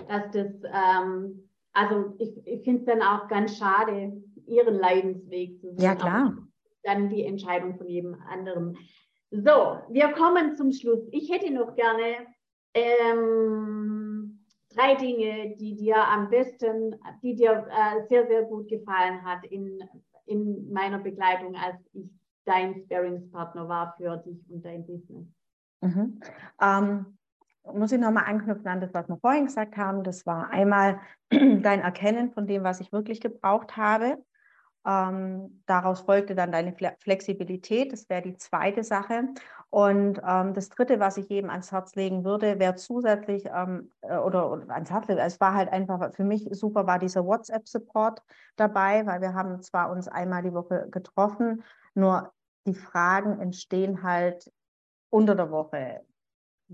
Dass 0.07 0.31
das, 0.31 0.53
ähm, 0.73 1.49
also 1.73 2.15
ich, 2.17 2.35
ich 2.47 2.63
finde 2.63 2.79
es 2.79 2.85
dann 2.85 3.01
auch 3.01 3.27
ganz 3.27 3.57
schade, 3.57 4.23
ihren 4.47 4.75
Leidensweg 4.75 5.59
zu 5.59 5.71
sehen. 5.71 5.81
Ja, 5.81 5.95
klar. 5.95 6.33
Dann 6.83 7.09
die 7.09 7.25
Entscheidung 7.25 7.77
von 7.77 7.87
jedem 7.87 8.15
anderen. 8.29 8.77
So, 9.29 9.79
wir 9.89 10.13
kommen 10.13 10.55
zum 10.55 10.71
Schluss. 10.71 11.07
Ich 11.11 11.31
hätte 11.31 11.53
noch 11.53 11.75
gerne 11.75 12.25
ähm, 12.73 13.90
drei 14.75 14.95
Dinge, 14.95 15.55
die 15.57 15.75
dir 15.75 15.97
am 15.97 16.29
besten, 16.29 16.95
die 17.21 17.35
dir 17.35 17.67
äh, 17.69 18.07
sehr, 18.07 18.27
sehr 18.27 18.43
gut 18.43 18.67
gefallen 18.69 19.23
hat 19.23 19.45
in, 19.45 19.83
in 20.25 20.71
meiner 20.71 20.99
Begleitung, 20.99 21.55
als 21.55 21.77
ich 21.93 22.09
dein 22.45 22.75
Sparingspartner 22.75 23.67
war 23.67 23.93
für 23.97 24.17
dich 24.17 24.49
und 24.49 24.65
dein 24.65 24.85
Business? 24.85 25.27
Mhm. 25.81 26.19
Ähm, 26.61 27.17
muss 27.73 27.91
ich 27.91 27.99
nochmal 27.99 28.25
anknüpfen 28.25 28.67
an 28.67 28.81
das, 28.81 28.93
was 28.93 29.07
wir 29.07 29.17
vorhin 29.17 29.45
gesagt 29.45 29.77
haben. 29.77 30.03
Das 30.03 30.25
war 30.25 30.49
einmal 30.49 30.99
dein 31.29 31.81
Erkennen 31.81 32.31
von 32.31 32.47
dem, 32.47 32.63
was 32.63 32.79
ich 32.79 32.91
wirklich 32.91 33.21
gebraucht 33.21 33.77
habe. 33.77 34.23
Ähm, 34.85 35.61
daraus 35.67 36.01
folgte 36.01 36.33
dann 36.33 36.51
deine 36.51 36.75
Flexibilität, 36.99 37.93
das 37.93 38.09
wäre 38.09 38.23
die 38.23 38.37
zweite 38.37 38.83
Sache. 38.83 39.27
Und 39.71 40.21
ähm, 40.27 40.53
das 40.53 40.67
dritte, 40.67 40.99
was 40.99 41.15
ich 41.15 41.29
jedem 41.29 41.49
ans 41.49 41.71
Herz 41.71 41.95
legen 41.95 42.25
würde, 42.25 42.59
wäre 42.59 42.75
zusätzlich 42.75 43.45
ähm, 43.45 43.89
äh, 44.01 44.17
oder, 44.17 44.51
oder, 44.51 44.69
ans 44.69 44.91
Herz 44.91 45.07
legen, 45.07 45.21
es 45.21 45.39
war 45.39 45.55
halt 45.55 45.71
einfach 45.71 46.13
für 46.13 46.25
mich 46.25 46.45
super, 46.51 46.85
war 46.87 46.99
dieser 46.99 47.25
WhatsApp-Support 47.25 48.21
dabei, 48.57 49.05
weil 49.05 49.21
wir 49.21 49.33
haben 49.33 49.61
zwar 49.61 49.89
uns 49.89 50.09
einmal 50.09 50.43
die 50.43 50.53
Woche 50.53 50.89
getroffen, 50.91 51.63
nur 51.93 52.33
die 52.67 52.73
Fragen 52.73 53.39
entstehen 53.39 54.03
halt 54.03 54.51
unter 55.09 55.35
der 55.35 55.51
Woche 55.51 56.01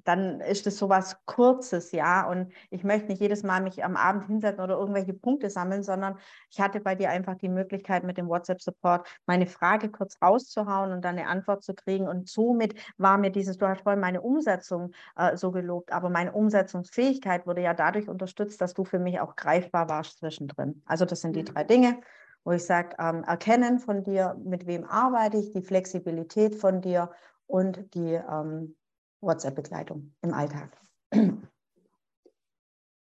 dann 0.04 0.42
ist 0.42 0.68
es 0.68 0.78
so 0.78 0.90
was 0.90 1.18
Kurzes, 1.26 1.92
ja. 1.92 2.30
Und 2.30 2.52
ich 2.70 2.84
möchte 2.84 3.08
nicht 3.08 3.22
jedes 3.22 3.44
Mal 3.44 3.62
mich 3.62 3.84
am 3.84 3.96
Abend 3.96 4.26
hinsetzen 4.28 4.64
oder 4.64 4.78
irgendwelche 4.78 5.14
Punkte 5.14 5.50
sammeln, 5.50 5.84
sondern 5.84 6.18
ich 6.50 6.60
hatte 6.60 6.80
bei 6.80 6.96
dir 6.96 7.10
einfach 7.10 7.36
die 7.36 7.50
Möglichkeit, 7.50 8.04
mit 8.04 8.18
dem 8.18 8.28
WhatsApp-Support 8.28 9.08
meine 9.26 9.48
Frage 9.48 9.90
kurz 9.90 10.18
rauszuhauen 10.22 10.92
und 10.92 11.04
dann 11.04 11.18
eine 11.18 11.28
Antwort 11.28 11.64
zu 11.64 11.74
kriegen. 11.74 12.08
Und 12.08 12.30
somit 12.30 12.76
war 12.98 13.18
mir 13.18 13.32
dieses, 13.32 13.58
du 13.58 13.68
hast 13.68 13.82
vorhin 13.82 14.00
meine 14.00 14.22
Umsetzung 14.22 14.92
äh, 15.16 15.36
so 15.36 15.52
gelobt, 15.52 15.92
aber 15.92 16.10
meine 16.10 16.32
Umsetzungsfähigkeit 16.32 17.48
wurde 17.48 17.62
ja 17.62 17.74
dadurch 17.74 18.08
unterstützt, 18.08 18.62
dass 18.62 18.74
du 18.74 18.84
für 18.84 19.00
mich 19.00 19.20
auch 19.20 19.36
greifbar 19.36 19.90
warst 19.90 20.20
zwischendrin. 20.20 20.82
Also 20.86 21.06
das 21.06 21.22
sind 21.22 21.36
die 21.36 21.44
drei 21.44 21.64
Dinge 21.64 22.00
wo 22.48 22.54
ich 22.54 22.64
sage, 22.64 22.96
ähm, 22.98 23.26
erkennen 23.26 23.78
von 23.78 24.06
dir, 24.06 24.38
mit 24.42 24.68
wem 24.68 24.86
arbeite 24.86 25.36
ich, 25.36 25.52
die 25.52 25.62
Flexibilität 25.62 26.56
von 26.56 26.80
dir 26.80 27.12
und 27.46 27.94
die 27.94 28.14
ähm, 28.14 28.77
WhatsApp-Begleitung 29.22 30.14
im 30.22 30.34
Alltag. 30.34 30.78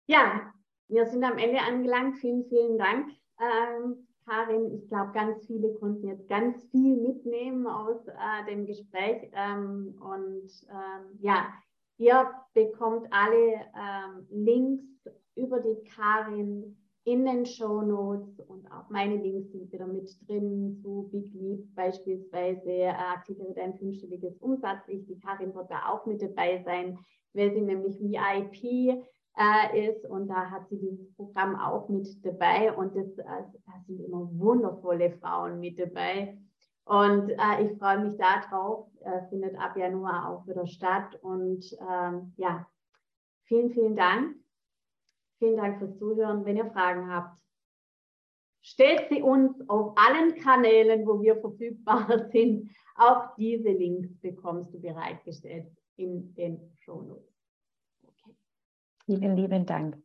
Ja, 0.09 0.53
wir 0.87 1.05
sind 1.05 1.23
am 1.25 1.37
Ende 1.37 1.59
angelangt. 1.59 2.17
Vielen, 2.19 2.45
vielen 2.45 2.77
Dank. 2.77 3.11
Ähm, 3.41 4.07
Karin, 4.25 4.73
ich 4.73 4.87
glaube, 4.87 5.11
ganz 5.11 5.45
viele 5.45 5.73
konnten 5.75 6.07
jetzt 6.07 6.27
ganz 6.29 6.63
viel 6.71 6.95
mitnehmen 6.95 7.67
aus 7.67 8.07
äh, 8.07 8.45
dem 8.49 8.65
Gespräch. 8.65 9.29
Ähm, 9.33 9.97
und 10.01 10.49
ähm, 10.69 11.19
ja, 11.19 11.53
ihr 11.97 12.29
bekommt 12.53 13.07
alle 13.11 13.65
ähm, 13.75 14.27
Links 14.29 14.85
über 15.35 15.59
die 15.59 15.83
Karin 15.93 16.77
in 17.07 17.23
den 17.23 17.45
Show 17.45 17.81
Notes 17.81 18.37
und 18.49 18.69
auch 18.69 18.89
meine 18.89 19.15
Links 19.15 19.53
sind 19.53 19.71
wieder 19.71 19.87
mit 19.87 20.09
drin 20.27 20.77
zu 20.81 21.07
Big 21.09 21.33
Leap 21.33 21.73
beispielsweise, 21.73 22.69
äh, 22.69 22.89
aktiviere 22.89 23.53
dein 23.53 23.77
fünfstelliges 23.77 24.35
Umsatzlicht. 24.39 25.07
Die 25.07 25.17
Karin 25.17 25.55
wird 25.55 25.71
da 25.71 25.87
auch 25.87 26.05
mit 26.05 26.21
dabei 26.21 26.61
sein, 26.65 26.99
weil 27.31 27.53
sie 27.53 27.61
nämlich 27.61 27.97
VIP 28.01 29.01
äh, 29.37 29.89
ist 29.89 30.05
und 30.09 30.27
da 30.27 30.51
hat 30.51 30.67
sie 30.67 30.79
dieses 30.79 31.09
Programm 31.15 31.55
auch 31.55 31.87
mit 31.87 32.09
dabei 32.25 32.73
und 32.73 32.93
das, 32.93 33.17
äh, 33.19 33.23
da 33.23 33.73
sind 33.87 34.01
immer 34.01 34.29
wundervolle 34.33 35.11
Frauen 35.11 35.61
mit 35.61 35.79
dabei. 35.79 36.37
Und 36.83 37.29
äh, 37.29 37.63
ich 37.63 37.77
freue 37.77 37.99
mich 37.99 38.17
darauf, 38.17 38.89
äh, 39.05 39.21
findet 39.29 39.57
ab 39.57 39.77
Januar 39.77 40.29
auch 40.29 40.45
wieder 40.45 40.67
statt 40.67 41.17
und 41.21 41.63
ähm, 41.89 42.33
ja, 42.35 42.67
vielen, 43.45 43.69
vielen 43.69 43.95
Dank 43.95 44.35
Vielen 45.39 45.57
Dank 45.57 45.79
fürs 45.79 45.97
Zuhören. 45.97 46.45
Wenn 46.45 46.57
ihr 46.57 46.71
Fragen 46.71 47.11
habt, 47.11 47.39
stellt 48.61 49.07
sie 49.09 49.21
uns 49.21 49.57
auf 49.69 49.93
allen 49.95 50.35
Kanälen, 50.35 51.05
wo 51.05 51.21
wir 51.21 51.39
verfügbar 51.39 52.29
sind. 52.31 52.69
Auch 52.95 53.35
diese 53.35 53.69
Links 53.69 54.09
bekommst 54.21 54.73
du 54.73 54.81
bereitgestellt 54.81 55.67
in 55.97 56.33
den 56.33 56.71
Show 56.79 57.01
Notes. 57.01 57.31
Okay. 58.03 58.35
Vielen 59.05 59.35
lieben 59.35 59.65
Dank. 59.65 60.01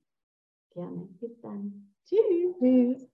Gerne. 0.71 1.09
Bis 1.21 1.41
dann. 1.41 1.95
Tschüss. 2.05 2.57
Tschüss. 2.59 3.12